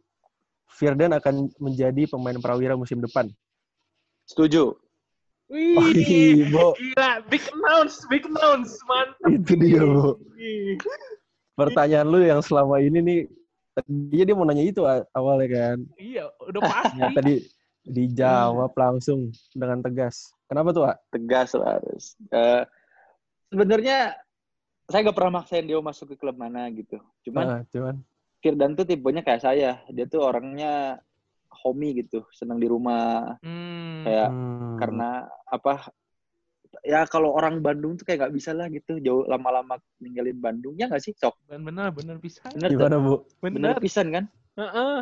Firdan 0.67 1.13
akan 1.17 1.53
menjadi 1.61 2.09
pemain 2.09 2.37
prawira 2.41 2.77
musim 2.77 3.01
depan? 3.01 3.29
Setuju. 4.29 4.77
Wih, 5.47 5.79
Wih, 5.79 6.51
Bu. 6.51 6.75
gila. 6.75 7.23
Big 7.31 7.45
announce, 7.55 8.03
big 8.11 8.27
announce. 8.27 8.75
Mantap. 8.91 9.31
Itu 9.31 9.53
dia, 9.55 9.83
Bu. 9.83 10.19
Pertanyaan 11.55 12.09
lu 12.11 12.21
yang 12.21 12.43
selama 12.43 12.83
ini 12.83 12.99
nih, 13.01 13.21
tadinya 13.73 14.25
dia 14.27 14.35
mau 14.37 14.45
nanya 14.45 14.65
itu 14.67 14.83
awalnya 15.15 15.49
kan. 15.49 15.79
Iya, 15.97 16.25
udah 16.51 16.61
pasti. 16.67 16.99
Ya, 16.99 17.09
tadi 17.15 17.35
dijawab 17.87 18.75
langsung 18.75 19.31
dengan 19.55 19.79
tegas. 19.81 20.35
Kenapa 20.51 20.75
tuh, 20.75 20.85
Ak? 20.91 20.99
Tegas 21.15 21.55
lah 21.55 21.79
harus. 21.79 22.19
Eh, 22.35 22.63
Sebenarnya 23.47 24.11
saya 24.91 25.07
nggak 25.07 25.17
pernah 25.17 25.39
maksain 25.41 25.71
dia 25.71 25.79
masuk 25.79 26.13
ke 26.13 26.17
klub 26.19 26.35
mana 26.35 26.67
gitu. 26.75 26.99
Cuman 27.23 27.47
Ah, 27.47 27.63
cuman 27.71 28.03
Firdan 28.43 28.75
tuh 28.75 28.83
tipenya 28.83 29.23
kayak 29.23 29.43
saya. 29.43 29.79
Dia 29.87 30.07
tuh 30.11 30.27
orangnya 30.27 30.99
homey 31.67 32.07
gitu, 32.07 32.23
senang 32.31 32.63
di 32.63 32.71
rumah. 32.71 33.35
Hmm. 33.43 34.07
Kayak 34.07 34.31
hmm, 34.31 34.77
karena 34.79 35.09
apa? 35.51 35.91
Ya 36.87 37.03
kalau 37.11 37.35
orang 37.35 37.59
Bandung 37.59 37.99
tuh 37.99 38.07
kayak 38.07 38.27
nggak 38.27 38.35
bisa 38.37 38.55
lah 38.55 38.71
gitu, 38.71 39.03
jauh 39.03 39.27
lama-lama 39.27 39.83
ninggalin 39.99 40.39
Bandung. 40.39 40.79
Ya 40.79 40.87
nggak 40.87 41.03
sih, 41.03 41.13
sok. 41.19 41.35
Benar, 41.51 41.91
benar 41.91 42.17
bisa. 42.23 42.47
Bener, 42.55 42.71
tuh. 42.71 42.79
gimana, 42.79 42.97
Bu? 43.03 43.15
Benar. 43.43 43.83
pisan 43.83 44.15
kan? 44.15 44.25
Heeh. 44.55 44.97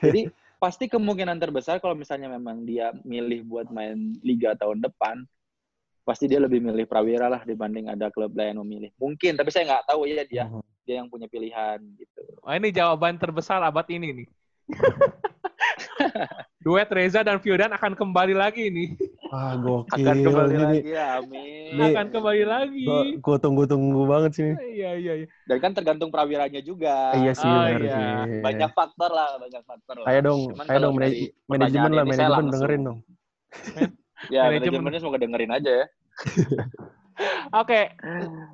Jadi 0.00 0.20
pasti 0.62 0.88
kemungkinan 0.88 1.36
terbesar 1.36 1.76
kalau 1.82 1.92
misalnya 1.92 2.30
memang 2.30 2.64
dia 2.64 2.94
milih 3.04 3.44
buat 3.44 3.68
main 3.68 4.16
liga 4.24 4.56
tahun 4.56 4.80
depan, 4.80 5.26
pasti 6.04 6.28
dia 6.28 6.40
lebih 6.40 6.60
milih 6.60 6.84
Prawira 6.84 7.28
lah 7.32 7.44
dibanding 7.44 7.88
ada 7.88 8.12
klub 8.12 8.32
lain 8.36 8.56
yang 8.56 8.60
memilih. 8.64 8.90
Mungkin, 9.00 9.36
tapi 9.36 9.48
saya 9.52 9.64
nggak 9.68 9.88
tahu 9.88 10.08
ya 10.08 10.24
dia 10.28 10.44
Hmm. 10.48 10.64
dia 10.84 11.00
yang 11.00 11.08
punya 11.08 11.24
pilihan 11.28 11.80
gitu. 11.96 12.22
Wah, 12.44 12.60
ini 12.60 12.68
jawaban 12.68 13.16
terbesar 13.16 13.64
abad 13.64 13.88
ini 13.88 14.24
nih. 14.24 14.28
Duet 16.58 16.88
Reza 16.88 17.20
dan 17.20 17.38
Firdan 17.38 17.70
akan 17.70 17.92
kembali 17.92 18.32
lagi 18.32 18.66
nih. 18.66 18.88
Wah, 19.28 19.52
gokil. 19.54 20.00
Akan 20.00 20.16
kembali 20.22 20.48
ini, 20.48 20.62
lagi, 20.62 20.80
ya, 20.86 21.06
amin. 21.18 21.70
Ini- 21.70 21.92
akan 21.92 22.06
kembali 22.08 22.44
lagi. 22.44 22.84
Gua, 22.84 23.02
gua 23.20 23.36
tunggu-tunggu 23.36 24.02
banget 24.04 24.32
sih. 24.32 24.50
Iya, 24.72 24.90
iya, 24.94 25.12
iya. 25.20 25.26
Dan 25.44 25.58
kan 25.58 25.70
tergantung 25.72 26.08
Prawiranya 26.08 26.60
juga. 26.60 27.12
Iya 27.12 27.32
sih, 27.32 27.44
Oh, 27.44 27.62
benar 27.68 27.82
iya. 27.82 27.96
sih. 28.24 28.40
Banyak 28.40 28.70
faktor 28.72 29.10
lah, 29.10 29.36
banyak 29.36 29.62
faktor 29.62 29.94
lah. 29.98 30.06
Ayo 30.06 30.20
dong, 30.22 30.40
Cuman 30.50 30.64
ayo 30.66 30.78
dong 30.80 30.94
manaj- 30.94 31.30
manajemen 31.44 31.90
lah, 31.90 32.04
manajemen 32.04 32.30
langsung- 32.30 32.52
dengerin 32.54 32.82
dong. 32.82 32.98
Ya, 34.26 34.48
Manajemen. 34.48 34.80
manajemennya 34.80 35.00
semoga 35.00 35.18
dengerin 35.20 35.52
aja 35.52 35.70
ya. 35.74 35.86
Oke, 37.60 37.80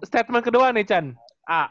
statement 0.02 0.42
kedua 0.42 0.68
nih 0.70 0.84
Chan. 0.84 1.14
A. 1.44 1.70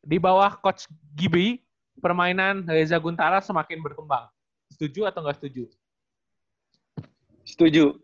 Di 0.00 0.16
bawah 0.16 0.56
coach 0.56 0.86
Gibi, 1.12 1.60
permainan 1.98 2.64
Reza 2.64 2.96
Guntara 2.96 3.42
semakin 3.42 3.82
berkembang. 3.82 4.26
Setuju 4.72 5.10
atau 5.10 5.22
nggak 5.22 5.38
setuju? 5.42 5.64
Setuju. 7.42 7.98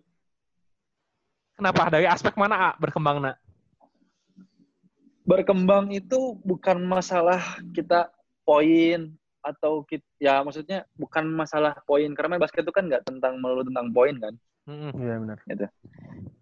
Kenapa? 1.54 1.86
Dari 1.86 2.10
aspek 2.10 2.34
mana 2.34 2.56
A 2.58 2.70
berkembang 2.80 3.22
nak? 3.22 3.38
berkembang 5.24 5.88
itu 5.90 6.36
bukan 6.44 6.84
masalah 6.84 7.40
kita 7.72 8.12
poin 8.44 9.08
atau 9.40 9.84
kita, 9.84 10.04
ya 10.20 10.40
maksudnya 10.44 10.84
bukan 10.96 11.24
masalah 11.32 11.76
poin 11.88 12.12
karena 12.12 12.36
main 12.36 12.44
basket 12.44 12.64
itu 12.64 12.72
kan 12.72 12.88
nggak 12.88 13.04
tentang 13.08 13.40
melulu 13.40 13.64
tentang 13.64 13.88
poin 13.92 14.16
kan. 14.20 14.34
Iya 14.68 15.20
benar. 15.20 15.38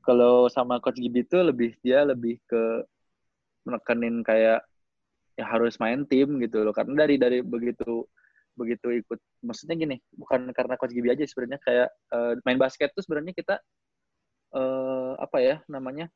Kalau 0.03 0.46
sama 0.50 0.78
coach 0.82 0.98
Gibi 0.98 1.26
itu 1.26 1.38
lebih 1.42 1.78
dia 1.82 2.03
lebih 2.07 2.38
ke 2.46 2.86
menekenin 3.66 4.26
kayak 4.26 4.66
ya 5.32 5.44
harus 5.48 5.80
main 5.80 6.04
tim 6.04 6.28
gitu 6.40 6.60
loh 6.60 6.74
karena 6.76 7.04
dari 7.04 7.16
dari 7.16 7.38
begitu 7.40 8.04
begitu 8.52 8.92
ikut 8.92 9.16
maksudnya 9.40 9.76
gini 9.80 9.96
bukan 10.12 10.52
karena 10.52 10.76
coach 10.76 10.92
Gibi 10.92 11.08
aja 11.08 11.24
sebenarnya 11.24 11.56
kayak 11.64 11.88
eh, 11.88 12.32
main 12.44 12.60
basket 12.60 12.92
tuh 12.92 13.00
sebenarnya 13.00 13.32
kita 13.32 13.56
eh 14.52 15.12
apa 15.16 15.38
ya 15.40 15.56
namanya 15.66 16.12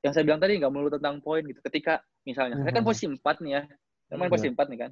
yang 0.00 0.12
saya 0.16 0.24
bilang 0.24 0.40
tadi 0.40 0.56
nggak 0.56 0.72
melulu 0.72 0.96
tentang 0.96 1.20
poin 1.20 1.44
gitu 1.44 1.60
ketika 1.60 2.00
misalnya 2.24 2.56
saya 2.64 2.72
kan 2.72 2.80
Mhm. 2.80 2.88
posisi 2.88 3.06
4 3.12 3.36
nih 3.44 3.52
ya 3.52 3.62
saya 4.08 4.16
main 4.16 4.32
posisi 4.32 4.48
4 4.48 4.66
nih 4.72 4.78
kan 4.88 4.90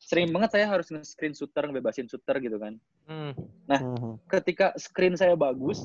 sering 0.00 0.28
banget 0.32 0.50
saya 0.56 0.66
harus 0.68 0.88
nge-screen 0.88 1.36
shooter 1.36 1.68
ngebebasin 1.68 2.08
shooter 2.08 2.36
gitu 2.40 2.56
kan 2.56 2.80
Hmm. 3.06 3.32
Nah. 3.68 3.80
Mhm. 3.84 4.16
ketika 4.32 4.72
screen 4.80 5.14
saya 5.14 5.36
bagus 5.36 5.84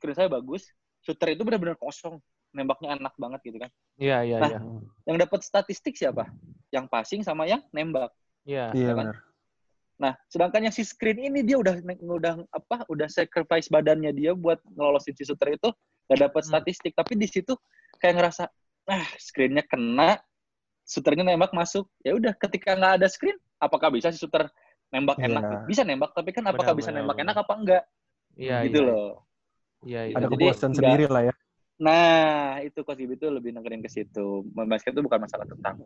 screen 0.00 0.16
saya 0.16 0.32
bagus 0.32 0.72
shooter 1.04 1.36
itu 1.36 1.44
benar-benar 1.44 1.76
kosong 1.76 2.16
nembaknya 2.56 2.96
enak 2.96 3.12
banget 3.20 3.40
gitu 3.44 3.58
kan 3.60 3.70
Iya, 4.00 4.18
iya, 4.24 4.36
Nah, 4.40 4.48
iya. 4.50 4.60
yang 5.04 5.16
dapat 5.20 5.44
statistik 5.44 5.92
siapa 5.94 6.32
yang 6.72 6.88
passing 6.88 7.20
sama 7.20 7.44
yang 7.44 7.60
nembak 7.70 8.08
Iya. 8.42 8.72
Iya 8.72 8.92
kan? 8.96 9.04
benar. 9.12 9.16
nah 9.96 10.12
sedangkan 10.28 10.68
yang 10.68 10.74
si 10.76 10.84
screen 10.84 11.16
ini 11.24 11.40
dia 11.40 11.56
udah 11.56 11.80
udah 12.04 12.44
apa 12.52 12.84
udah 12.88 13.08
sacrifice 13.08 13.68
badannya 13.68 14.12
dia 14.12 14.32
buat 14.32 14.60
ngelolosin 14.72 15.16
si 15.16 15.24
shooter 15.24 15.56
itu 15.56 15.68
gak 16.06 16.20
dapat 16.20 16.42
Hmm. 16.44 16.50
statistik 16.52 16.92
tapi 16.92 17.16
di 17.16 17.24
situ 17.24 17.56
kayak 17.96 18.20
ngerasa 18.20 18.44
ah 18.86 19.08
screennya 19.16 19.64
kena 19.64 20.20
shooternya 20.84 21.24
nembak 21.24 21.50
masuk 21.50 21.88
ya 22.00 22.12
udah 22.12 22.36
ketika 22.36 22.76
nggak 22.76 22.92
ada 23.00 23.08
screen 23.08 23.34
apakah 23.56 23.88
bisa 23.88 24.12
si 24.12 24.20
shooter 24.20 24.46
nembak 24.92 25.16
Iya. 25.16 25.32
enak 25.32 25.42
bisa 25.64 25.82
nembak 25.82 26.12
tapi 26.12 26.30
kan 26.30 26.44
apakah 26.44 26.72
Benar, 26.72 26.78
bisa 26.78 26.90
benar, 26.92 26.98
nembak 27.00 27.16
benar. 27.16 27.24
enak 27.32 27.36
apa 27.40 27.52
enggak 27.56 27.82
Iya, 28.36 28.56
gitu 28.68 28.80
iya. 28.80 28.88
loh 28.92 29.10
Iya, 29.80 30.00
iya. 30.08 30.14
Ada 30.16 30.26
kepuasan 30.28 30.72
sendiri 30.72 31.04
lah 31.06 31.22
ya. 31.24 31.34
Nah, 31.76 32.60
itu 32.64 32.80
Coach 32.80 33.00
Gibi 33.00 33.20
itu 33.20 33.28
lebih 33.28 33.52
negerin 33.52 33.84
ke 33.84 33.90
situ. 33.92 34.44
Main 34.56 34.68
basket 34.68 34.96
itu 34.96 35.04
bukan 35.04 35.20
masalah 35.20 35.44
tentang 35.44 35.84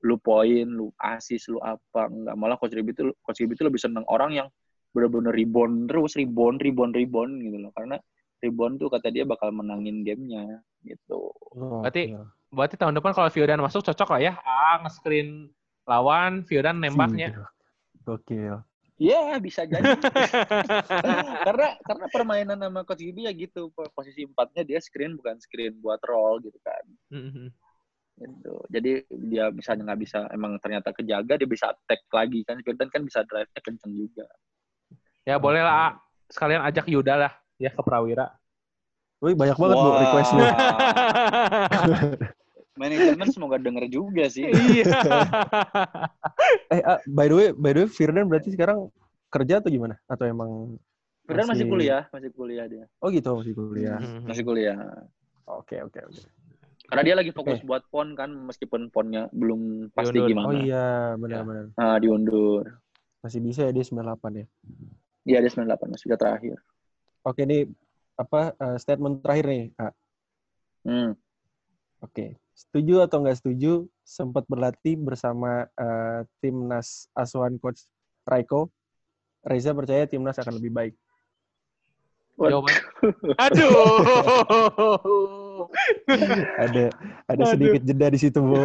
lu 0.00 0.16
poin, 0.16 0.64
lu 0.66 0.90
asis, 0.96 1.46
lu 1.52 1.60
apa 1.60 2.08
enggak. 2.08 2.34
Malah 2.34 2.56
coach 2.56 2.74
Gibi 2.74 2.90
itu 2.90 3.12
coach 3.22 3.38
Gibi 3.38 3.54
itu 3.54 3.62
lebih 3.62 3.78
seneng 3.78 4.02
orang 4.08 4.32
yang 4.34 4.48
bener-bener 4.90 5.30
rebound 5.30 5.86
terus, 5.86 6.18
rebound, 6.18 6.58
rebound, 6.64 6.96
rebound 6.96 7.32
gitu 7.46 7.56
loh. 7.62 7.70
Karena 7.76 8.00
rebound 8.42 8.80
tuh 8.80 8.88
kata 8.90 9.12
dia 9.12 9.22
bakal 9.28 9.52
menangin 9.54 10.02
gamenya 10.02 10.64
gitu. 10.82 11.30
Oh, 11.54 11.84
Berarti- 11.84 12.10
iya. 12.16 12.24
Berarti 12.50 12.74
tahun 12.74 12.98
depan 12.98 13.14
kalau 13.14 13.30
Fiodan 13.30 13.62
masuk 13.62 13.86
cocok 13.86 14.18
lah 14.18 14.20
ya. 14.20 14.32
Ah, 14.42 14.82
nge-screen 14.82 15.54
lawan, 15.86 16.42
Fiodan 16.42 16.82
nembaknya. 16.82 17.46
Gokil. 18.02 18.58
Iya 19.00 19.40
bisa 19.40 19.64
jadi. 19.64 19.80
karena 21.48 21.68
karena 21.80 22.06
permainan 22.12 22.60
sama 22.60 22.84
coach 22.84 23.00
Gibi 23.00 23.24
ya 23.24 23.32
gitu. 23.32 23.72
Posisi 23.96 24.28
empatnya 24.28 24.60
dia 24.60 24.76
screen 24.76 25.16
bukan 25.16 25.40
screen 25.40 25.80
buat 25.80 26.04
roll 26.04 26.44
gitu 26.44 26.60
kan. 26.60 26.84
Mhm. 27.08 27.48
gitu. 28.20 28.60
Jadi 28.68 29.08
dia 29.32 29.48
misalnya 29.48 29.88
nggak 29.88 30.00
bisa 30.04 30.28
emang 30.36 30.60
ternyata 30.60 30.92
kejaga 30.92 31.40
dia 31.40 31.48
bisa 31.48 31.72
attack 31.72 32.04
lagi 32.12 32.44
kan 32.44 32.60
Jordan 32.60 32.92
kan 32.92 33.00
bisa 33.00 33.24
drive-nya 33.24 33.60
kenceng 33.64 33.96
juga. 33.96 34.28
ya 35.24 35.40
boleh 35.40 35.64
lah. 35.64 35.96
Sekalian 36.28 36.60
ajak 36.68 36.84
Yuda 36.84 37.16
lah 37.16 37.32
ya 37.56 37.72
ke 37.72 37.80
Prawira. 37.80 38.28
Wih, 39.24 39.32
banyak 39.36 39.56
banget 39.56 39.76
bu 39.76 39.88
Wah. 39.88 40.00
request 40.04 40.30
lu. 40.36 40.44
Manajemen 42.80 43.28
semoga 43.28 43.60
denger 43.60 43.84
juga 43.92 44.24
sih. 44.32 44.48
Iya. 44.72 44.88
Eh, 46.72 46.80
ah, 46.86 46.98
by 47.04 47.26
the 47.28 47.36
way, 47.36 47.48
by 47.52 47.70
the 47.76 47.84
way, 47.84 47.88
Firdan 47.90 48.24
berarti 48.30 48.54
sekarang 48.56 48.88
kerja 49.28 49.60
atau 49.60 49.68
gimana? 49.68 50.00
Atau 50.08 50.24
emang 50.24 50.80
Firdan 51.28 51.46
masih 51.46 51.66
Masih- 51.66 51.70
kuliah, 51.70 52.02
masih 52.10 52.30
kuliah 52.32 52.66
dia. 52.66 52.84
Oh 53.02 53.12
gitu, 53.12 53.30
masih 53.36 53.52
kuliah. 53.52 53.98
Mhm. 54.00 54.24
Masih 54.24 54.44
kuliah. 54.46 54.78
Oke, 55.44 55.76
oke, 55.84 56.00
oke. 56.00 56.22
Karena 56.90 57.02
dia 57.06 57.14
lagi 57.14 57.30
fokus 57.30 57.62
Oke. 57.62 57.66
buat 57.70 57.82
pon 57.86 58.18
kan 58.18 58.32
meskipun 58.34 58.90
ponnya 58.90 59.30
belum 59.30 59.92
pasti 59.94 60.18
Diundur. 60.18 60.30
gimana. 60.32 60.48
Oh 60.48 60.54
iya, 60.58 60.88
benar-benar. 61.14 61.64
Nah, 61.78 61.96
diundur. 62.02 62.64
Masih 63.22 63.38
bisa 63.44 63.62
ya 63.68 63.70
dia 63.70 63.84
98 63.84 64.42
ya. 64.42 64.46
Iya 65.28 65.38
dia 65.44 65.50
98 65.54 65.86
masih 65.92 66.06
udah 66.10 66.18
terakhir. 66.18 66.56
Oke, 67.22 67.44
ini 67.46 67.68
apa 68.16 68.56
eh, 68.58 68.76
statement 68.80 69.22
terakhir 69.22 69.46
nih, 69.46 69.64
Kak. 69.76 69.92
Hmm. 70.88 71.10
Oke. 72.00 72.39
Setuju 72.54 73.06
atau 73.06 73.24
nggak 73.24 73.38
setuju 73.40 73.88
sempat 74.04 74.44
berlatih 74.50 74.98
bersama 75.00 75.66
eh, 75.74 76.26
timnas 76.44 77.08
asuhan 77.16 77.56
coach 77.56 77.86
Raiko? 78.28 78.68
Reza 79.40 79.72
percaya 79.72 80.04
timnas 80.04 80.36
akan 80.36 80.60
lebih 80.60 80.72
baik. 80.72 80.94
Jawaban. 82.40 82.76
Aduh. 83.44 83.76
Ada 86.64 86.88
ada 87.28 87.42
Aduh. 87.46 87.52
sedikit 87.52 87.84
jeda 87.84 88.08
di 88.10 88.18
situ, 88.18 88.40
Bu. 88.40 88.64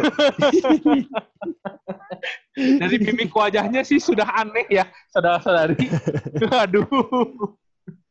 Dari 2.56 2.96
mimik 2.98 3.30
wajahnya 3.36 3.84
sih 3.84 4.00
sudah 4.00 4.24
aneh 4.32 4.64
ya, 4.72 4.88
saudara-saudari. 5.12 5.76
Aduh. 6.50 6.88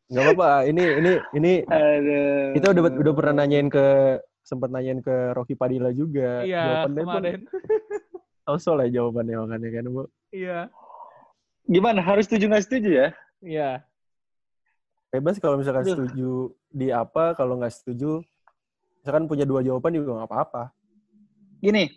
Nggak 0.06 0.24
apa-apa. 0.32 0.70
Ini 0.70 0.84
ini 1.02 1.12
ini 1.34 1.54
Aduh. 1.66 2.54
kita 2.56 2.68
udah 2.78 2.84
udah 2.94 3.14
pernah 3.18 3.34
nanyain 3.44 3.68
ke 3.74 3.86
sempat 4.46 4.70
nanyain 4.70 5.02
ke 5.02 5.34
Rocky 5.34 5.58
Padilla 5.58 5.90
juga. 5.90 6.46
Iya, 6.46 6.86
Jawabannya 6.86 7.02
pun 7.02 7.10
kemarin. 7.10 7.42
Sosol 8.46 8.86
ya 8.86 9.02
jawabannya 9.02 9.36
makanya 9.42 9.70
kan, 9.74 9.86
Bu. 9.90 10.04
Iya. 10.30 10.60
Gimana? 11.66 12.00
Harus 12.06 12.30
setuju 12.30 12.46
nggak 12.46 12.66
setuju 12.70 12.90
ya? 12.94 13.08
Iya. 13.42 13.70
Bebas 15.10 15.42
kalau 15.42 15.58
misalkan 15.58 15.82
Aduh. 15.82 15.94
setuju 15.98 16.32
di 16.70 16.94
apa, 16.94 17.34
kalau 17.34 17.58
nggak 17.58 17.74
setuju 17.74 18.22
misalkan 19.02 19.26
punya 19.26 19.50
dua 19.50 19.66
jawaban 19.66 19.98
juga 19.98 20.22
nggak 20.22 20.30
apa-apa. 20.30 20.64
Gini, 21.58 21.90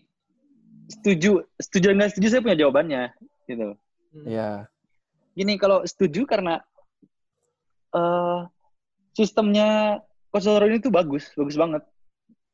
setuju, 0.88 1.44
setuju 1.60 1.92
nggak 1.92 2.16
setuju 2.16 2.26
saya 2.32 2.44
punya 2.44 2.58
jawabannya, 2.64 3.12
gitu. 3.44 3.76
Iya. 4.24 4.72
Gini, 5.36 5.60
kalau 5.60 5.84
setuju 5.84 6.24
karena 6.24 6.64
eh 7.92 8.40
sistemnya 9.12 10.00
Loro 10.32 10.64
ini 10.70 10.78
tuh 10.78 10.92
bagus, 10.94 11.32
bagus 11.34 11.58
banget, 11.58 11.82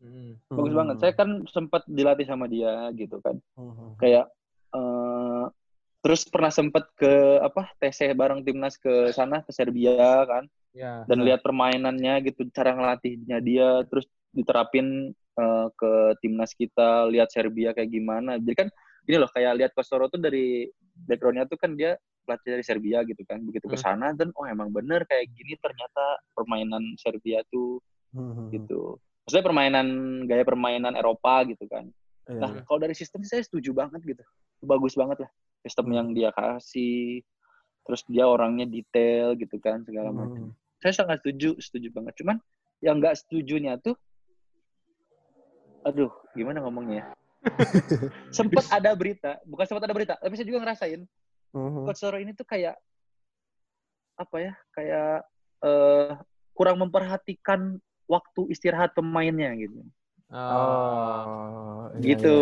Hmm. 0.05 0.37
bagus 0.53 0.71
Hmm. 0.71 0.81
banget. 0.85 0.97
Saya 1.01 1.13
kan 1.17 1.29
sempat 1.49 1.83
dilatih 1.89 2.29
sama 2.29 2.45
dia 2.45 2.93
gitu 2.93 3.17
kan, 3.25 3.41
Hmm. 3.57 3.97
kayak 3.97 4.29
eh 4.75 5.45
terus 6.05 6.29
pernah 6.29 6.53
sempat 6.53 6.85
ke 7.01 7.09
apa 7.41 7.73
TC 7.81 8.13
bareng 8.13 8.45
timnas 8.45 8.77
ke 8.77 9.09
sana 9.11 9.41
ke 9.41 9.51
Serbia 9.51 9.97
kan, 10.29 10.45
Iya. 10.77 11.09
dan 11.09 11.25
lihat 11.25 11.41
permainannya 11.41 12.21
gitu, 12.29 12.45
cara 12.53 12.77
ngelatihnya 12.77 13.41
dia, 13.41 13.81
terus 13.89 14.05
diterapin 14.31 15.11
eh, 15.35 15.69
ke 15.75 15.93
timnas 16.23 16.55
kita, 16.55 17.11
lihat 17.11 17.27
Serbia 17.27 17.75
kayak 17.75 17.91
gimana. 17.91 18.39
Jadi 18.39 18.55
kan 18.55 18.69
gini 19.03 19.19
loh, 19.19 19.27
kayak 19.27 19.59
lihat 19.59 19.73
Loro 19.75 20.07
tuh 20.07 20.23
dari 20.23 20.71
backgroundnya 20.95 21.51
tuh 21.51 21.59
kan 21.59 21.75
dia 21.75 21.99
pelatih 22.23 22.55
dari 22.55 22.63
Serbia 22.63 23.03
gitu 23.03 23.19
kan, 23.27 23.43
begitu 23.43 23.67
ke 23.67 23.75
Hmm. 23.75 23.83
sana 23.83 24.07
dan 24.15 24.31
oh 24.39 24.47
emang 24.47 24.71
bener 24.71 25.03
kayak 25.05 25.27
gini 25.35 25.59
ternyata 25.59 26.23
permainan 26.39 26.95
Serbia 27.03 27.43
tuh 27.51 27.83
Hmm. 28.15 28.47
gitu. 28.55 29.01
Maksudnya 29.25 29.45
permainan 29.45 29.87
gaya 30.29 30.45
permainan 30.45 30.95
Eropa 30.95 31.45
gitu 31.49 31.65
kan. 31.65 31.89
Iya, 32.29 32.41
Nah 32.41 32.51
kalau 32.65 32.81
dari 32.81 32.93
sistem 32.93 33.25
saya 33.25 33.41
setuju 33.41 33.73
banget 33.73 34.01
gitu, 34.05 34.25
bagus 34.61 34.93
banget 34.97 35.25
lah 35.25 35.31
sistem 35.65 35.89
Hmm. 35.89 35.97
yang 35.97 36.09
dia 36.13 36.31
kasih. 36.33 37.25
Terus 37.85 38.01
dia 38.09 38.25
orangnya 38.25 38.65
detail 38.65 39.37
gitu 39.37 39.57
kan 39.61 39.85
segala 39.85 40.09
macam. 40.13 40.53
Hmm. 40.53 40.57
Saya 40.81 40.93
sangat 41.05 41.21
setuju, 41.25 41.57
setuju 41.61 41.89
banget. 41.93 42.17
Cuman 42.21 42.37
yang 42.81 43.01
nggak 43.01 43.17
setujunya 43.17 43.77
tuh, 43.81 43.97
aduh 45.85 46.13
gimana 46.33 46.61
ngomongnya? 46.65 47.05
ya? 47.05 47.05
sempat 48.37 48.65
ada 48.73 48.97
berita, 48.97 49.37
bukan 49.45 49.65
sempat 49.69 49.85
ada 49.85 49.93
berita, 49.93 50.15
tapi 50.17 50.33
saya 50.37 50.49
juga 50.49 50.65
ngerasain 50.65 51.05
Hmm. 51.55 51.87
Coach 51.87 52.03
Soro 52.03 52.19
ini 52.19 52.35
tuh 52.35 52.43
kayak 52.43 52.75
apa 54.19 54.37
ya 54.43 54.53
kayak 54.75 55.23
eh 55.63 56.11
kurang 56.51 56.83
memperhatikan 56.83 57.79
waktu 58.07 58.49
istirahat 58.49 58.93
pemainnya 58.93 59.53
gitu 59.55 59.83
Oh, 60.35 61.89
iya, 61.95 62.17
gitu 62.17 62.39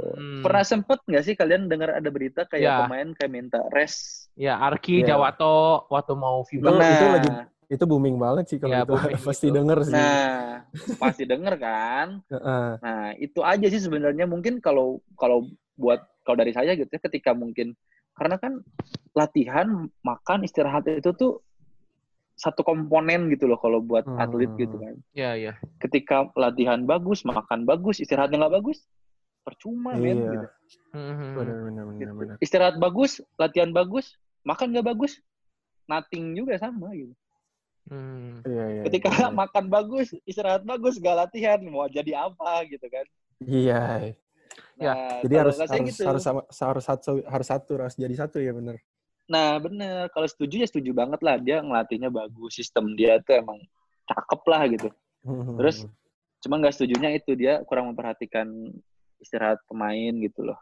iya. 0.00 0.14
Hmm. 0.16 0.40
pernah 0.40 0.64
sempet 0.64 0.98
nggak 1.02 1.20
sih 1.22 1.34
kalian 1.34 1.66
dengar 1.66 1.92
ada 1.92 2.08
berita 2.08 2.44
kayak 2.44 2.62
Ya. 2.62 2.76
pemain 2.80 3.08
kayak 3.12 3.30
minta 3.30 3.60
rest 3.68 4.28
Ya, 4.36 4.52
Arki, 4.54 5.00
Iya. 5.00 5.16
Jawato, 5.16 5.88
waktu 5.88 6.12
mau 6.12 6.44
Itu- 6.44 6.60
FIBA. 6.60 6.70
itu 6.76 7.06
lagi- 7.10 7.36
Itu 7.66 7.82
booming 7.82 8.14
banget 8.14 8.44
sih 8.46 8.58
kalau 8.58 8.70
Iya, 8.70 8.82
itu 8.84 8.94
pasti 9.26 9.46
gitu. 9.48 9.56
denger 9.58 9.78
sih. 9.82 9.92
nah 9.92 10.62
pasti 10.94 11.24
denger 11.24 11.54
kan 11.56 12.08
Heeh. 12.26 12.68
nah 12.78 13.04
itu 13.16 13.40
aja 13.42 13.66
sih 13.66 13.80
sebenarnya 13.80 14.24
mungkin 14.24 14.60
kalau 14.60 15.00
kalau 15.14 15.44
buat 15.74 15.98
kalau 16.22 16.36
dari 16.36 16.52
saya 16.52 16.72
gitu 16.72 16.86
ya 16.86 17.00
ketika 17.00 17.32
mungkin 17.32 17.74
karena 18.12 18.36
kan 18.36 18.62
latihan 19.12 19.66
makan 20.00 20.40
istirahat 20.42 20.86
itu 20.86 21.10
tuh 21.12 21.42
satu 22.36 22.60
komponen 22.60 23.32
gitu 23.32 23.48
loh 23.48 23.56
kalau 23.56 23.80
buat 23.80 24.04
Hmm. 24.04 24.20
atlet 24.20 24.52
gitu 24.54 24.76
kan 24.76 24.94
Iya, 25.16 25.30
iya. 25.34 25.52
ketika 25.80 26.28
latihan 26.36 26.84
bagus, 26.84 27.24
makan 27.24 27.64
bagus, 27.64 27.96
istirahatnya 27.98 28.44
nggak 28.44 28.54
bagus, 28.60 28.84
percuma 29.40 29.96
men. 29.96 30.20
Iya. 30.20 30.30
Gitu. 30.36 30.46
Hmm. 30.92 31.32
Benar 31.32 31.56
benar 31.64 31.84
benar 31.86 31.96
Gitu. 31.96 32.12
benar. 32.12 32.36
Istirahat 32.38 32.76
bagus, 32.76 33.12
latihan 33.36 33.70
bagus, 33.72 34.06
makan 34.44 34.76
nggak 34.76 34.86
bagus, 34.86 35.12
nothing 35.86 36.34
juga 36.34 36.58
sama 36.58 36.92
gitu. 36.92 37.14
Hmm. 37.86 38.42
Iya 38.42 38.64
iya. 38.68 38.82
Ketika 38.84 39.08
iya. 39.08 39.28
makan 39.46 39.64
bagus, 39.70 40.10
istirahat 40.26 40.66
bagus, 40.66 40.98
nggak 40.98 41.16
latihan, 41.16 41.58
mau 41.64 41.86
jadi 41.86 42.26
apa 42.26 42.66
gitu 42.66 42.86
kan? 42.86 43.06
Iya. 43.40 43.82
Ya, 44.76 44.92
Nah, 44.92 45.20
Jadi 45.24 45.32
kalau 45.32 45.42
harus 45.48 45.56
harus 45.56 45.88
gitu. 45.88 46.04
harus 46.04 46.22
sama 46.22 46.40
harus 46.44 46.84
satu 46.84 47.12
harus 47.24 47.46
satu 47.48 47.72
harus 47.80 47.96
jadi 47.96 48.12
satu 48.14 48.40
ya 48.40 48.52
benar. 48.52 48.76
Nah 49.26 49.58
bener, 49.58 50.06
kalau 50.14 50.26
setuju 50.26 50.62
ya 50.62 50.68
setuju 50.70 50.94
banget 50.94 51.20
lah 51.22 51.36
dia 51.36 51.58
ngelatihnya 51.62 52.08
bagus, 52.08 52.54
sistem 52.54 52.94
dia 52.94 53.18
tuh 53.22 53.42
emang 53.42 53.58
cakep 54.06 54.40
lah 54.46 54.62
gitu. 54.70 54.88
Terus 55.60 55.86
Cuma 56.36 56.62
nggak 56.62 56.78
setujunya 56.78 57.10
itu 57.16 57.32
dia 57.34 57.58
kurang 57.66 57.90
memperhatikan 57.90 58.46
istirahat 59.18 59.58
pemain 59.66 60.14
gitu 60.14 60.46
loh. 60.46 60.54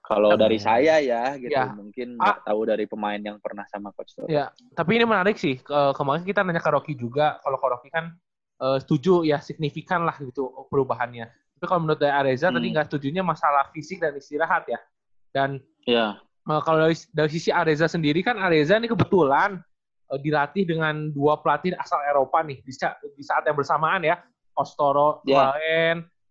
Kalau 0.00 0.32
Hmm. 0.32 0.40
dari 0.40 0.56
saya 0.56 0.96
ya 1.02 1.36
gitu, 1.36 1.52
Ya. 1.52 1.68
mungkin 1.68 2.16
Ah. 2.16 2.40
nggak 2.40 2.48
tahu 2.48 2.60
dari 2.64 2.84
pemain 2.88 3.20
yang 3.20 3.36
pernah 3.36 3.68
sama 3.68 3.92
coach 3.92 4.16
Toro. 4.16 4.30
Ya, 4.32 4.48
tapi 4.72 4.96
ini 4.96 5.04
menarik 5.04 5.36
sih. 5.36 5.60
Ke- 5.60 5.92
kemarin 5.92 6.24
kita 6.24 6.40
nanya 6.40 6.64
ke 6.64 6.70
Rocky 6.72 6.96
juga. 6.96 7.36
Kalau 7.44 7.60
ke 7.60 7.66
Rocky 7.68 7.90
kan 7.92 8.16
eh, 8.58 8.78
setuju 8.80 9.22
ya 9.22 9.38
signifikan 9.38 10.02
lah 10.08 10.16
gitu 10.18 10.50
perubahannya. 10.66 11.26
Tapi 11.28 11.64
kalau 11.68 11.84
menurut 11.84 12.00
dari 12.00 12.10
Areza 12.10 12.48
tadi 12.48 12.70
Hmm. 12.70 12.74
nggak 12.74 12.86
setujunya 12.88 13.20
masalah 13.20 13.68
fisik 13.70 14.00
dan 14.00 14.16
istirahat 14.16 14.64
ya. 14.66 14.80
Dan 15.30 15.60
Iya. 15.84 16.16
Eh, 16.48 16.60
kalau 16.64 16.78
dari, 16.88 16.96
dari 17.12 17.30
sisi 17.30 17.52
Areza 17.52 17.86
sendiri 17.86 18.24
kan 18.24 18.40
Areza 18.40 18.80
ini 18.80 18.88
kebetulan 18.88 19.60
eh, 20.10 20.18
dilatih 20.18 20.64
dengan 20.64 21.12
dua 21.12 21.38
pelatih 21.38 21.76
asal 21.76 22.00
Eropa 22.08 22.40
nih 22.42 22.58
di 22.64 22.72
saat, 22.72 22.96
di 23.04 23.22
saat 23.22 23.44
yang 23.44 23.54
bersamaan 23.54 24.02
ya. 24.02 24.16
Coach 24.56 24.74
Toro 24.74 25.22
Ya. 25.22 25.54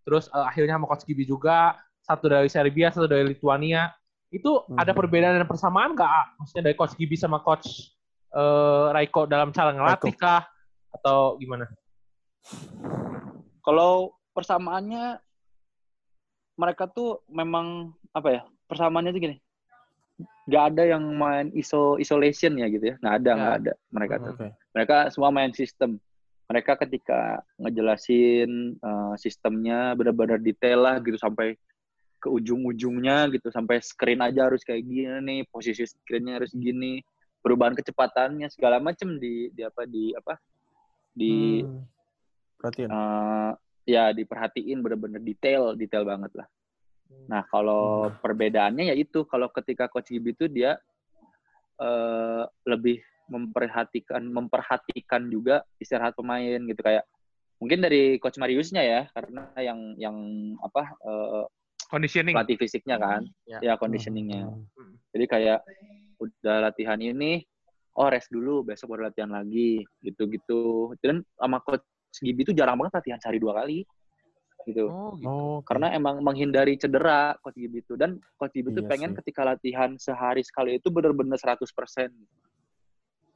terus 0.04 0.28
eh, 0.28 0.46
akhirnya 0.46 0.76
sama 0.76 0.88
Coach 0.90 1.06
Gibi 1.06 1.24
juga. 1.24 1.78
Satu 2.04 2.32
dari 2.32 2.48
Serbia, 2.48 2.88
satu 2.88 3.08
dari 3.08 3.24
Lituania. 3.28 3.92
Itu 4.32 4.64
ada 4.76 4.92
Hmm. 4.92 5.00
perbedaan 5.00 5.40
dan 5.40 5.48
persamaan 5.48 5.92
nggak? 5.96 6.08
A? 6.08 6.24
Maksudnya 6.40 6.64
dari 6.72 6.76
Coach 6.76 6.96
Gibi 6.96 7.16
sama 7.16 7.40
Coach 7.40 7.96
eh, 8.32 8.86
Raiko 8.92 9.24
dalam 9.24 9.56
cara 9.56 9.72
ngelatih 9.72 10.16
kah? 10.16 10.44
Atau 10.92 11.40
gimana? 11.40 11.68
Kalau 13.60 14.16
persamaannya 14.32 15.20
mereka 16.56 16.88
tuh 16.88 17.22
memang 17.28 17.94
apa 18.12 18.30
ya 18.32 18.42
persamaannya 18.66 19.12
tuh 19.14 19.22
gini 19.22 19.36
nggak 20.48 20.64
ada 20.66 20.84
yang 20.88 21.04
main 21.14 21.52
iso 21.52 21.96
isolation 21.98 22.56
ya 22.56 22.68
gitu 22.68 22.86
ya 22.88 22.96
nggak 22.98 23.16
ada 23.18 23.32
nggak 23.34 23.52
Ya. 23.52 23.60
ada 23.60 23.74
mereka 23.90 24.14
tuh 24.18 24.34
mereka 24.72 24.96
semua 25.12 25.30
main 25.30 25.52
sistem 25.52 26.00
mereka 26.48 26.76
ketika 26.78 27.44
ngejelasin 27.58 28.50
eh, 28.74 29.14
sistemnya 29.16 29.92
benar-benar 29.94 30.40
detail 30.40 30.82
lah 30.82 30.98
gitu 31.00 31.16
sampai 31.16 31.60
ke 32.18 32.28
ujung-ujungnya 32.28 33.30
gitu 33.30 33.48
sampai 33.48 33.78
screen 33.78 34.20
aja 34.20 34.48
harus 34.48 34.64
kayak 34.64 34.82
gini 34.82 35.12
nih 35.20 35.40
posisi 35.46 35.84
screennya 35.84 36.40
harus 36.40 36.50
gini 36.50 37.04
perubahan 37.38 37.76
kecepatannya 37.76 38.48
segala 38.48 38.80
macam 38.80 39.16
di 39.16 39.52
di 39.52 39.62
apa 39.62 39.84
di 39.84 40.12
apa 40.12 40.34
di 41.12 41.62
Hmm. 41.62 41.84
Perhatian. 42.58 42.90
eh, 42.90 43.52
ya 43.86 44.10
diperhatiin 44.10 44.82
bener-bener 44.82 45.20
detail 45.20 45.72
detail 45.74 46.02
banget 46.04 46.34
lah 46.34 46.48
nah 47.28 47.44
kalau 47.48 48.12
perbedaannya 48.20 48.92
ya 48.92 48.96
itu 48.96 49.24
kalau 49.28 49.48
ketika 49.52 49.88
coach 49.88 50.12
Gibi 50.12 50.32
itu 50.36 50.48
dia 50.48 50.80
eh, 51.80 52.44
lebih 52.66 53.00
memperhatikan 53.28 54.24
memperhatikan 54.24 55.28
juga 55.28 55.68
istirahat 55.78 56.16
pemain 56.16 56.60
gitu 56.64 56.80
kayak 56.80 57.04
mungkin 57.60 57.84
dari 57.84 58.16
coach 58.22 58.40
Mariusnya 58.40 58.82
ya 58.84 59.02
karena 59.12 59.52
yang 59.60 59.80
yang 60.00 60.16
apa 60.64 60.96
eh, 61.04 61.46
Conditioning. 61.88 62.36
pelatih 62.36 62.58
fisiknya 62.60 63.00
kan 63.00 63.24
Ya. 63.48 63.60
ya 63.64 63.74
conditioningnya 63.80 64.52
Hmm. 64.76 64.96
jadi 65.16 65.26
kayak 65.28 65.60
udah 66.18 66.58
latihan 66.70 66.98
ini, 66.98 67.46
oh 67.94 68.10
rest 68.10 68.34
dulu, 68.34 68.66
besok 68.66 68.98
baru 68.98 69.14
latihan 69.14 69.30
lagi, 69.30 69.86
gitu-gitu. 70.02 70.94
Dan 70.98 71.22
sama 71.38 71.62
coach 71.62 71.86
Gibi 72.18 72.42
itu 72.42 72.58
jarang 72.58 72.74
banget 72.82 72.98
latihan 72.98 73.22
sehari 73.22 73.38
dua 73.38 73.62
kali, 73.62 73.86
gitu. 74.68 74.92
Oh, 74.92 75.16
gitu. 75.16 75.32
Oh, 75.32 75.58
Karena 75.64 75.96
emang 75.96 76.20
menghindari 76.20 76.76
cedera 76.76 77.34
coach 77.40 77.56
Gibi 77.56 77.80
itu. 77.80 77.96
Dan 77.96 78.20
coach 78.36 78.52
Gibi 78.52 78.76
itu 78.76 78.84
Iya 78.84 78.90
pengen 78.92 79.12
sih. 79.16 79.18
ketika 79.24 79.48
latihan 79.48 79.96
sehari 79.96 80.44
sekali 80.44 80.76
itu 80.76 80.92
bener-bener 80.92 81.40
100% 81.40 82.12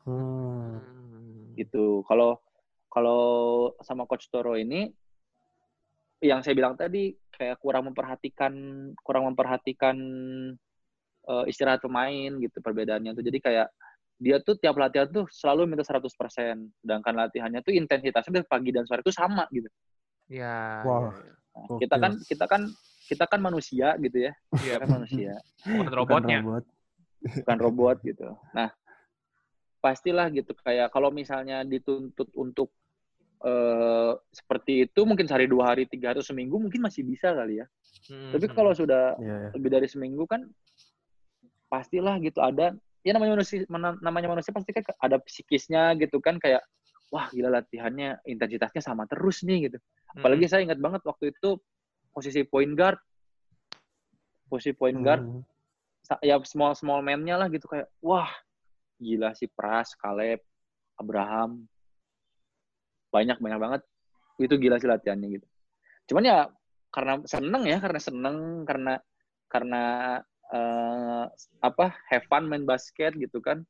Hmm. 0.03 0.77
Hmm. 0.81 1.53
gitu. 1.55 2.03
Kalau 2.05 2.41
kalau 2.91 3.21
sama 3.79 4.03
coach 4.03 4.27
Toro 4.27 4.59
ini 4.59 4.91
yang 6.21 6.43
saya 6.43 6.53
bilang 6.53 6.75
tadi 6.75 7.15
kayak 7.31 7.57
kurang 7.57 7.89
memperhatikan 7.89 8.53
kurang 9.01 9.31
memperhatikan 9.31 9.95
eh, 11.21 11.45
istirahat 11.47 11.81
pemain 11.81 12.33
gitu 12.37 12.57
perbedaannya 12.59 13.13
tuh. 13.13 13.23
Jadi 13.23 13.39
kayak 13.39 13.67
dia 14.21 14.37
tuh 14.37 14.53
tiap 14.53 14.77
latihan 14.77 15.09
tuh 15.09 15.25
selalu 15.33 15.65
minta 15.65 15.81
100%. 15.81 16.05
Sedangkan 16.81 17.13
latihannya 17.17 17.65
tuh 17.65 17.73
intensitasnya 17.73 18.41
dari 18.41 18.45
pagi 18.45 18.69
dan 18.69 18.85
sore 18.85 19.01
tuh 19.01 19.13
sama 19.13 19.49
gitu. 19.49 19.65
Ya. 20.31 20.79
Wah. 20.81 21.11
ya, 21.11 21.27
Nah, 21.51 21.67
Gokil. 21.67 21.83
kita 21.83 21.95
kan 21.99 22.11
kita 22.23 22.45
kan 22.47 22.61
kita 23.05 23.25
kan 23.27 23.39
manusia 23.43 23.91
gitu 23.99 24.17
ya. 24.23 24.31
ya. 24.55 24.55
Iya, 24.55 24.71
Kita 24.71 24.79
kan 24.79 24.89
manusia, 24.89 25.31
bukan 25.35 25.75
Bukan 25.83 25.91
robotnya. 25.93 26.37
robot. 26.39 26.63
bukan 27.21 27.57
robot 27.59 27.97
gitu. 28.01 28.27
Nah, 28.49 28.69
pastilah 29.77 30.31
gitu 30.31 30.55
kayak 30.57 30.89
kalau 30.89 31.11
misalnya 31.11 31.61
dituntut 31.61 32.31
untuk 32.33 32.71
eh 33.41 34.13
seperti 34.31 34.85
itu 34.85 35.01
mungkin 35.03 35.25
sehari 35.25 35.45
dua 35.45 35.73
hari 35.73 35.85
tiga 35.85 36.13
hari 36.13 36.21
atau 36.21 36.25
seminggu 36.25 36.55
mungkin 36.55 36.79
masih 36.79 37.01
bisa 37.03 37.33
kali 37.33 37.59
ya. 37.59 37.65
Hmm. 38.07 38.31
Tapi 38.31 38.45
kalau 38.49 38.71
sudah 38.71 39.17
Iya, 39.19 39.35
iya. 39.37 39.49
lebih 39.53 39.69
dari 39.69 39.85
seminggu 39.85 40.23
kan 40.25 40.45
pastilah 41.67 42.15
gitu 42.21 42.37
ada 42.39 42.71
ya 43.01 43.11
namanya 43.11 43.37
manusia 43.37 43.65
namanya 44.01 44.27
manusia 44.29 44.53
pasti 44.53 44.71
kan 44.71 44.85
ada 45.01 45.17
psikisnya 45.17 45.97
gitu 45.97 46.21
kan 46.21 46.37
kayak 46.37 46.61
wah 47.11 47.27
gila 47.29 47.51
latihannya 47.51 48.23
intensitasnya 48.23 48.79
sama 48.79 49.03
terus 49.05 49.43
nih 49.43 49.67
gitu. 49.67 49.77
Apalagi 50.15 50.47
saya 50.47 50.63
ingat 50.63 50.79
banget 50.79 51.03
waktu 51.03 51.35
itu 51.35 51.59
posisi 52.11 52.41
point 52.47 52.71
guard 52.73 52.97
posisi 54.47 54.71
point 54.75 54.99
guard 54.99 55.23
Hmm. 56.11 56.19
ya 56.27 56.35
small 56.43 56.75
small 56.75 56.99
man-nya 56.99 57.39
lah 57.39 57.47
gitu 57.47 57.71
kayak 57.71 57.87
wah 58.03 58.27
gila 58.99 59.31
sih 59.31 59.47
Pras, 59.47 59.95
Caleb, 59.95 60.43
Abraham 60.99 61.71
banyak 63.11 63.37
banyak 63.39 63.59
banget 63.59 63.81
itu 64.39 64.55
gila 64.57 64.75
sih 64.81 64.89
latihannya 64.89 65.39
gitu. 65.39 65.47
Cuman 66.11 66.23
ya 66.27 66.37
karena 66.91 67.13
seneng 67.23 67.63
ya 67.63 67.77
karena 67.79 67.99
seneng 68.01 68.37
karena 68.67 68.93
karena 69.47 69.83
eh, 70.51 71.23
apa 71.63 71.95
have 72.11 72.25
fun 72.27 72.47
main 72.47 72.67
basket 72.67 73.15
gitu 73.15 73.39
kan. 73.39 73.63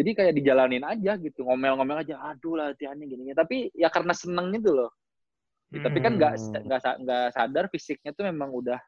Jadi 0.00 0.10
kayak 0.16 0.32
dijalanin 0.32 0.80
aja 0.80 1.12
gitu 1.14 1.44
ngomel-ngomel 1.44 2.00
aja 2.00 2.16
aduh 2.24 2.56
latihannya 2.56 3.04
gini, 3.04 3.22
gini. 3.22 3.36
tapi 3.36 3.68
ya 3.76 3.92
karena 3.92 4.16
seneng 4.16 4.48
itu 4.50 4.72
loh. 4.72 4.88
Hmm. 5.68 5.84
Tapi 5.84 5.98
kan 6.00 6.12
nggak 6.16 6.32
Hmm. 6.40 6.64
nggak 6.64 6.80
sa- 6.80 6.96
nggak 6.96 7.24
sadar 7.30 7.64
fisiknya 7.68 8.16
tuh 8.16 8.24
memang 8.24 8.48
udah 8.48 8.80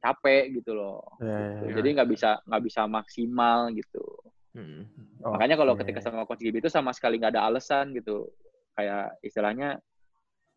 capek 0.00 0.58
gitu 0.58 0.74
loh. 0.74 1.06
Iya, 1.22 1.30
iya, 1.30 1.38
Gitu. 1.38 1.62
iya. 1.62 1.74
Jadi 1.78 1.88
nggak 1.94 2.08
bisa 2.10 2.30
nggak 2.42 2.62
bisa 2.66 2.80
maksimal 2.84 3.58
gitu. 3.70 4.04
Hmm. 4.50 4.82
Makanya 5.22 5.54
kalau 5.54 5.78
Oke. 5.78 5.86
ketika 5.86 6.02
sama 6.02 6.26
coach 6.26 6.42
Gibi 6.42 6.58
itu 6.58 6.66
sama 6.66 6.90
sekali 6.90 7.22
nggak 7.22 7.38
ada 7.38 7.46
alasan 7.46 7.94
gitu. 7.94 8.26
Kayak 8.74 9.14
istilahnya 9.22 9.78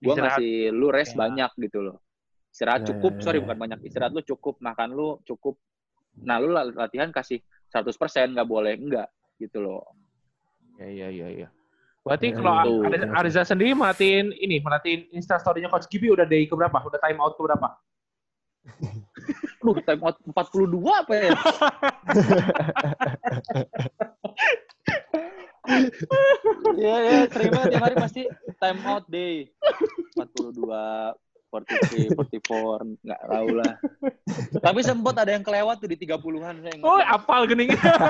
gua 0.01 0.13
Istirahat. 0.17 0.41
ngasih 0.41 0.53
lu 0.73 0.87
rest 0.89 1.13
Ya. 1.13 1.19
banyak 1.21 1.51
gitu 1.61 1.79
loh. 1.79 1.97
Istirahat 2.49 2.81
Ya, 2.81 2.87
cukup, 2.89 3.13
ya, 3.13 3.19
ya, 3.19 3.23
sorry 3.23 3.37
ya. 3.37 3.43
bukan 3.45 3.57
banyak. 3.59 3.79
Istirahat 3.85 4.11
lu 4.11 4.23
cukup, 4.25 4.57
makan 4.57 4.89
lu 4.91 5.21
cukup. 5.21 5.55
Nah, 6.17 6.41
lu 6.41 6.49
la- 6.49 6.73
latihan 6.73 7.09
kasih 7.09 7.37
100% 7.69 8.33
nggak 8.33 8.45
boleh 8.45 8.73
enggak 8.73 9.09
gitu 9.43 9.59
loh. 9.59 9.83
Ya, 10.79 10.89
ya, 10.89 11.07
ya, 11.11 11.27
ya. 11.45 11.47
Berarti 12.03 12.35
Ya, 12.35 12.35
kalau 12.35 12.83
ada 12.83 12.97
Ariza 13.15 13.47
sendiri 13.47 13.71
merhatiin 13.71 14.35
ini, 14.35 14.59
merhatiin 14.59 15.07
Insta 15.15 15.39
story-nya 15.39 15.71
Coach 15.71 15.87
Gibi 15.87 16.11
udah 16.11 16.27
day 16.27 16.43
ke 16.43 16.51
berapa? 16.51 16.75
Udah 16.83 16.99
time 16.99 17.19
out 17.23 17.39
ke 17.39 17.41
berapa? 17.47 17.67
Duh, 19.63 19.79
time 19.87 20.01
out 20.03 20.19
42 20.19 20.83
apa 20.91 21.13
ya? 21.15 21.31
Iya, 26.75 26.95
ya, 26.99 27.17
banget 27.31 27.67
tiap 27.71 27.83
hari 27.87 27.95
pasti 27.95 28.21
time 28.59 28.79
out 28.83 29.07
day. 29.07 29.47
42, 30.19 30.59
43, 31.53 32.17
44, 32.17 32.97
nggak 33.05 33.21
tahu 33.29 33.47
lah. 33.53 33.73
Tapi 34.57 34.79
sempat 34.81 35.13
ada 35.21 35.37
yang 35.37 35.45
kelewat 35.45 35.77
tuh 35.77 35.89
di 35.93 35.97
30-an. 36.01 36.65
Saya. 36.65 36.81
Oh, 36.81 36.97
apal 36.97 37.45
gening. 37.45 37.69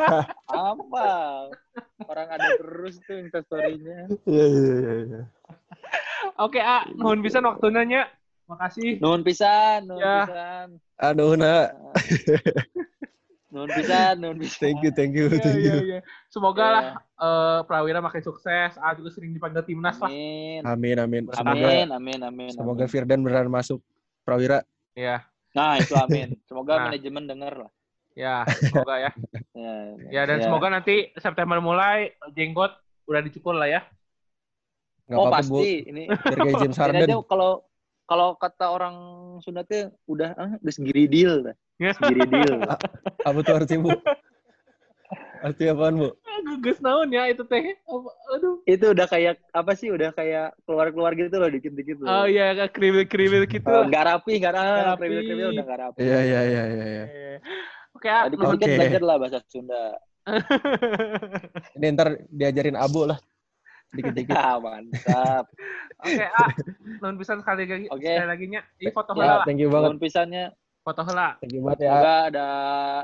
Apa? 0.47 1.11
Orang 2.07 2.27
ada 2.31 2.47
terus 2.55 3.03
tuh 3.03 3.19
instastory-nya. 3.19 4.07
Iya, 4.23 4.45
iya, 4.47 4.73
iya, 4.79 4.93
iya. 5.03 5.21
Oke, 6.39 6.63
A. 6.63 6.87
Mohon 6.95 7.19
bisa 7.19 7.43
waktunya, 7.43 7.83
Nya. 7.83 8.03
Makasih. 8.47 9.03
Nuhun 9.03 9.27
pisan, 9.27 9.91
nuhun 9.91 9.99
Ya. 9.99 10.23
pisan. 10.23 10.67
Aduh, 11.03 11.35
nak. 11.35 11.75
Nuhun 13.53 13.69
pisan, 13.69 14.13
nuhun 14.17 14.37
pisan. 14.41 14.59
Thank 14.59 14.79
you, 14.81 14.91
thank 14.91 15.13
you, 15.13 15.25
Iya, 15.29 15.37
thank 15.37 15.59
iya, 15.59 15.69
you. 15.69 15.79
iya. 15.87 15.99
Semoga 16.25 16.57
Iya. 16.59 16.73
lah 16.73 16.83
eh, 16.97 17.59
Prawira 17.63 17.99
makin 18.01 18.19
sukses. 18.19 18.73
A 18.75 18.91
juga 18.91 19.09
sering 19.09 19.29
dipanggil 19.29 19.61
timnas 19.61 19.95
lah. 19.95 20.09
Amin. 20.09 20.61
Amin, 20.65 20.97
amin. 20.97 21.21
Semoga, 21.29 21.53
Amin, 21.53 21.87
amin, 21.87 22.19
amin. 22.23 22.49
semoga 22.51 22.81
amin. 22.81 22.91
Firdan 22.91 23.21
beneran 23.21 23.47
masuk 23.47 23.77
Prawira. 24.21 24.65
Iya. 24.91 25.21
Nah, 25.53 25.77
itu 25.77 25.93
amin. 25.93 26.33
Semoga 26.43 26.73
Nah. 26.75 26.83
manajemen 26.89 27.23
denger 27.23 27.53
lah. 27.59 27.71
Ya, 28.13 28.41
semoga 28.59 28.95
ya. 28.99 29.11
Ya, 29.53 29.73
Ya, 30.11 30.21
dan 30.25 30.41
semoga 30.41 30.67
nanti 30.67 31.13
September 31.15 31.57
mulai 31.57 32.09
jenggot 32.31 32.73
udah 33.05 33.21
dicukur 33.21 33.53
lah 33.53 33.69
ya. 33.69 33.81
Nggak 35.05 35.19
Oh 35.19 35.27
apa-apa, 35.27 35.45
Bu. 35.45 35.61
pasti 35.61 35.71
ini. 35.83 36.03
Biar 36.09 36.39
kayak 36.39 36.57
James 36.59 36.73
Ini 36.73 36.81
Harden. 36.81 37.05
aja 37.05 37.15
kalau 37.23 37.51
kalau 38.03 38.27
kata 38.35 38.65
orang 38.67 38.95
Sunda 39.39 39.61
tuh 39.61 39.93
udah 40.05 40.33
ah, 40.33 40.51
udah 40.57 40.73
segiri 40.73 41.05
deal, 41.05 41.41
dah. 41.43 41.55
Ya. 41.77 41.93
segiri 41.93 42.25
deal. 42.25 42.57
Apa 43.23 43.39
tuh 43.43 43.53
arti, 43.55 43.75
Bu? 43.79 43.89
Arti 45.43 45.63
apaan, 45.67 45.95
Bu? 45.99 46.09
Gugus 46.43 46.79
naon 46.83 47.07
ya 47.11 47.31
itu 47.31 47.43
teh. 47.47 47.75
Aduh. 48.35 48.59
Itu 48.67 48.91
udah 48.91 49.07
kayak 49.07 49.39
apa 49.55 49.71
sih? 49.79 49.91
Udah 49.91 50.11
kayak 50.11 50.55
keluar-keluar 50.67 51.15
gitu 51.15 51.35
loh, 51.39 51.47
dikit-dikit 51.47 52.03
loh. 52.03 52.07
Oh 52.11 52.25
iya, 52.27 52.51
kayak 52.55 52.71
kriwil-kriwil 52.75 53.43
gitu. 53.47 53.63
Eh, 53.63 53.83
nggak 53.87 54.03
rapi, 54.03 54.43
nggak 54.43 54.53
Nggak 54.55 54.87
rapi. 54.91 55.03
Kriwil-kriwil 55.07 55.47
udah 55.55 55.63
nggak 55.63 55.79
rapi. 55.79 55.99
Iya, 56.03 56.19
iya, 56.19 56.41
iya, 56.43 56.63
iya. 56.67 56.85
iya. 56.87 57.37
Oke, 57.93 58.07
A. 58.09 58.27
Dikit-dikit 58.27 58.67
Oke. 58.67 58.75
belajar 58.75 59.01
lah 59.05 59.15
bahasa 59.21 59.39
Sunda. 59.47 59.83
Ini 61.77 61.87
ntar 61.95 62.09
diajarin 62.27 62.75
Abu 62.79 63.07
lah. 63.07 63.19
Dikit-dikit. 63.93 64.33
Ah, 64.33 64.57
mantap. 64.57 65.45
Oke, 66.01 66.25
A. 66.25 66.45
Nuhun 66.99 67.15
pisan 67.21 67.39
sekali 67.39 67.63
lagi. 67.69 67.87
Oke. 67.93 68.09
Sekali 68.09 68.29
lagi 68.31 68.45
nya. 68.49 68.61
Ini 68.81 68.91
foto 68.91 69.11
Ya. 69.15 69.45
Thank 69.45 69.61
you 69.61 69.69
banget. 69.69 69.93
Nuhun 69.93 70.01
pisannya. 70.01 70.45
Foto 70.83 70.99
heula. 71.01 71.39
Thank 71.39 71.55
you 71.55 71.63
banget 71.63 71.87
ya. 71.87 71.95
Semoga 71.95 72.13
ada 72.27 72.47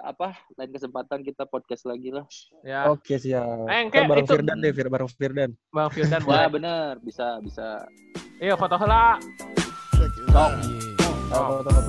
apa 0.03 0.27
lain 0.53 0.67
kesempatan 0.69 1.19
kita 1.23 1.47
podcast 1.47 1.87
lagi 1.87 2.11
lah. 2.11 2.27
Ya. 2.59 2.91
Oke, 2.91 3.15
siap. 3.15 3.71
Eh, 3.71 3.87
Kita 3.87 4.03
bareng 4.03 4.27
itu- 4.27 4.35
Firdan 4.35 4.57
deh, 4.59 4.71
Fir- 4.75 4.91
bareng 4.91 5.07
Firdan. 5.07 5.49
Bang 5.71 5.87
Firdan 5.87 6.19
Wah 6.27 6.43
boleh. 6.43 6.59
bener, 6.59 6.91
bisa 6.99 7.39
bisa. 7.39 7.87
Iya, 8.37 8.59
foto 8.59 8.75
heula. 8.75 9.15
Sok. 10.27 10.51
Oh, 11.29 11.61
foto-foto. 11.61 11.79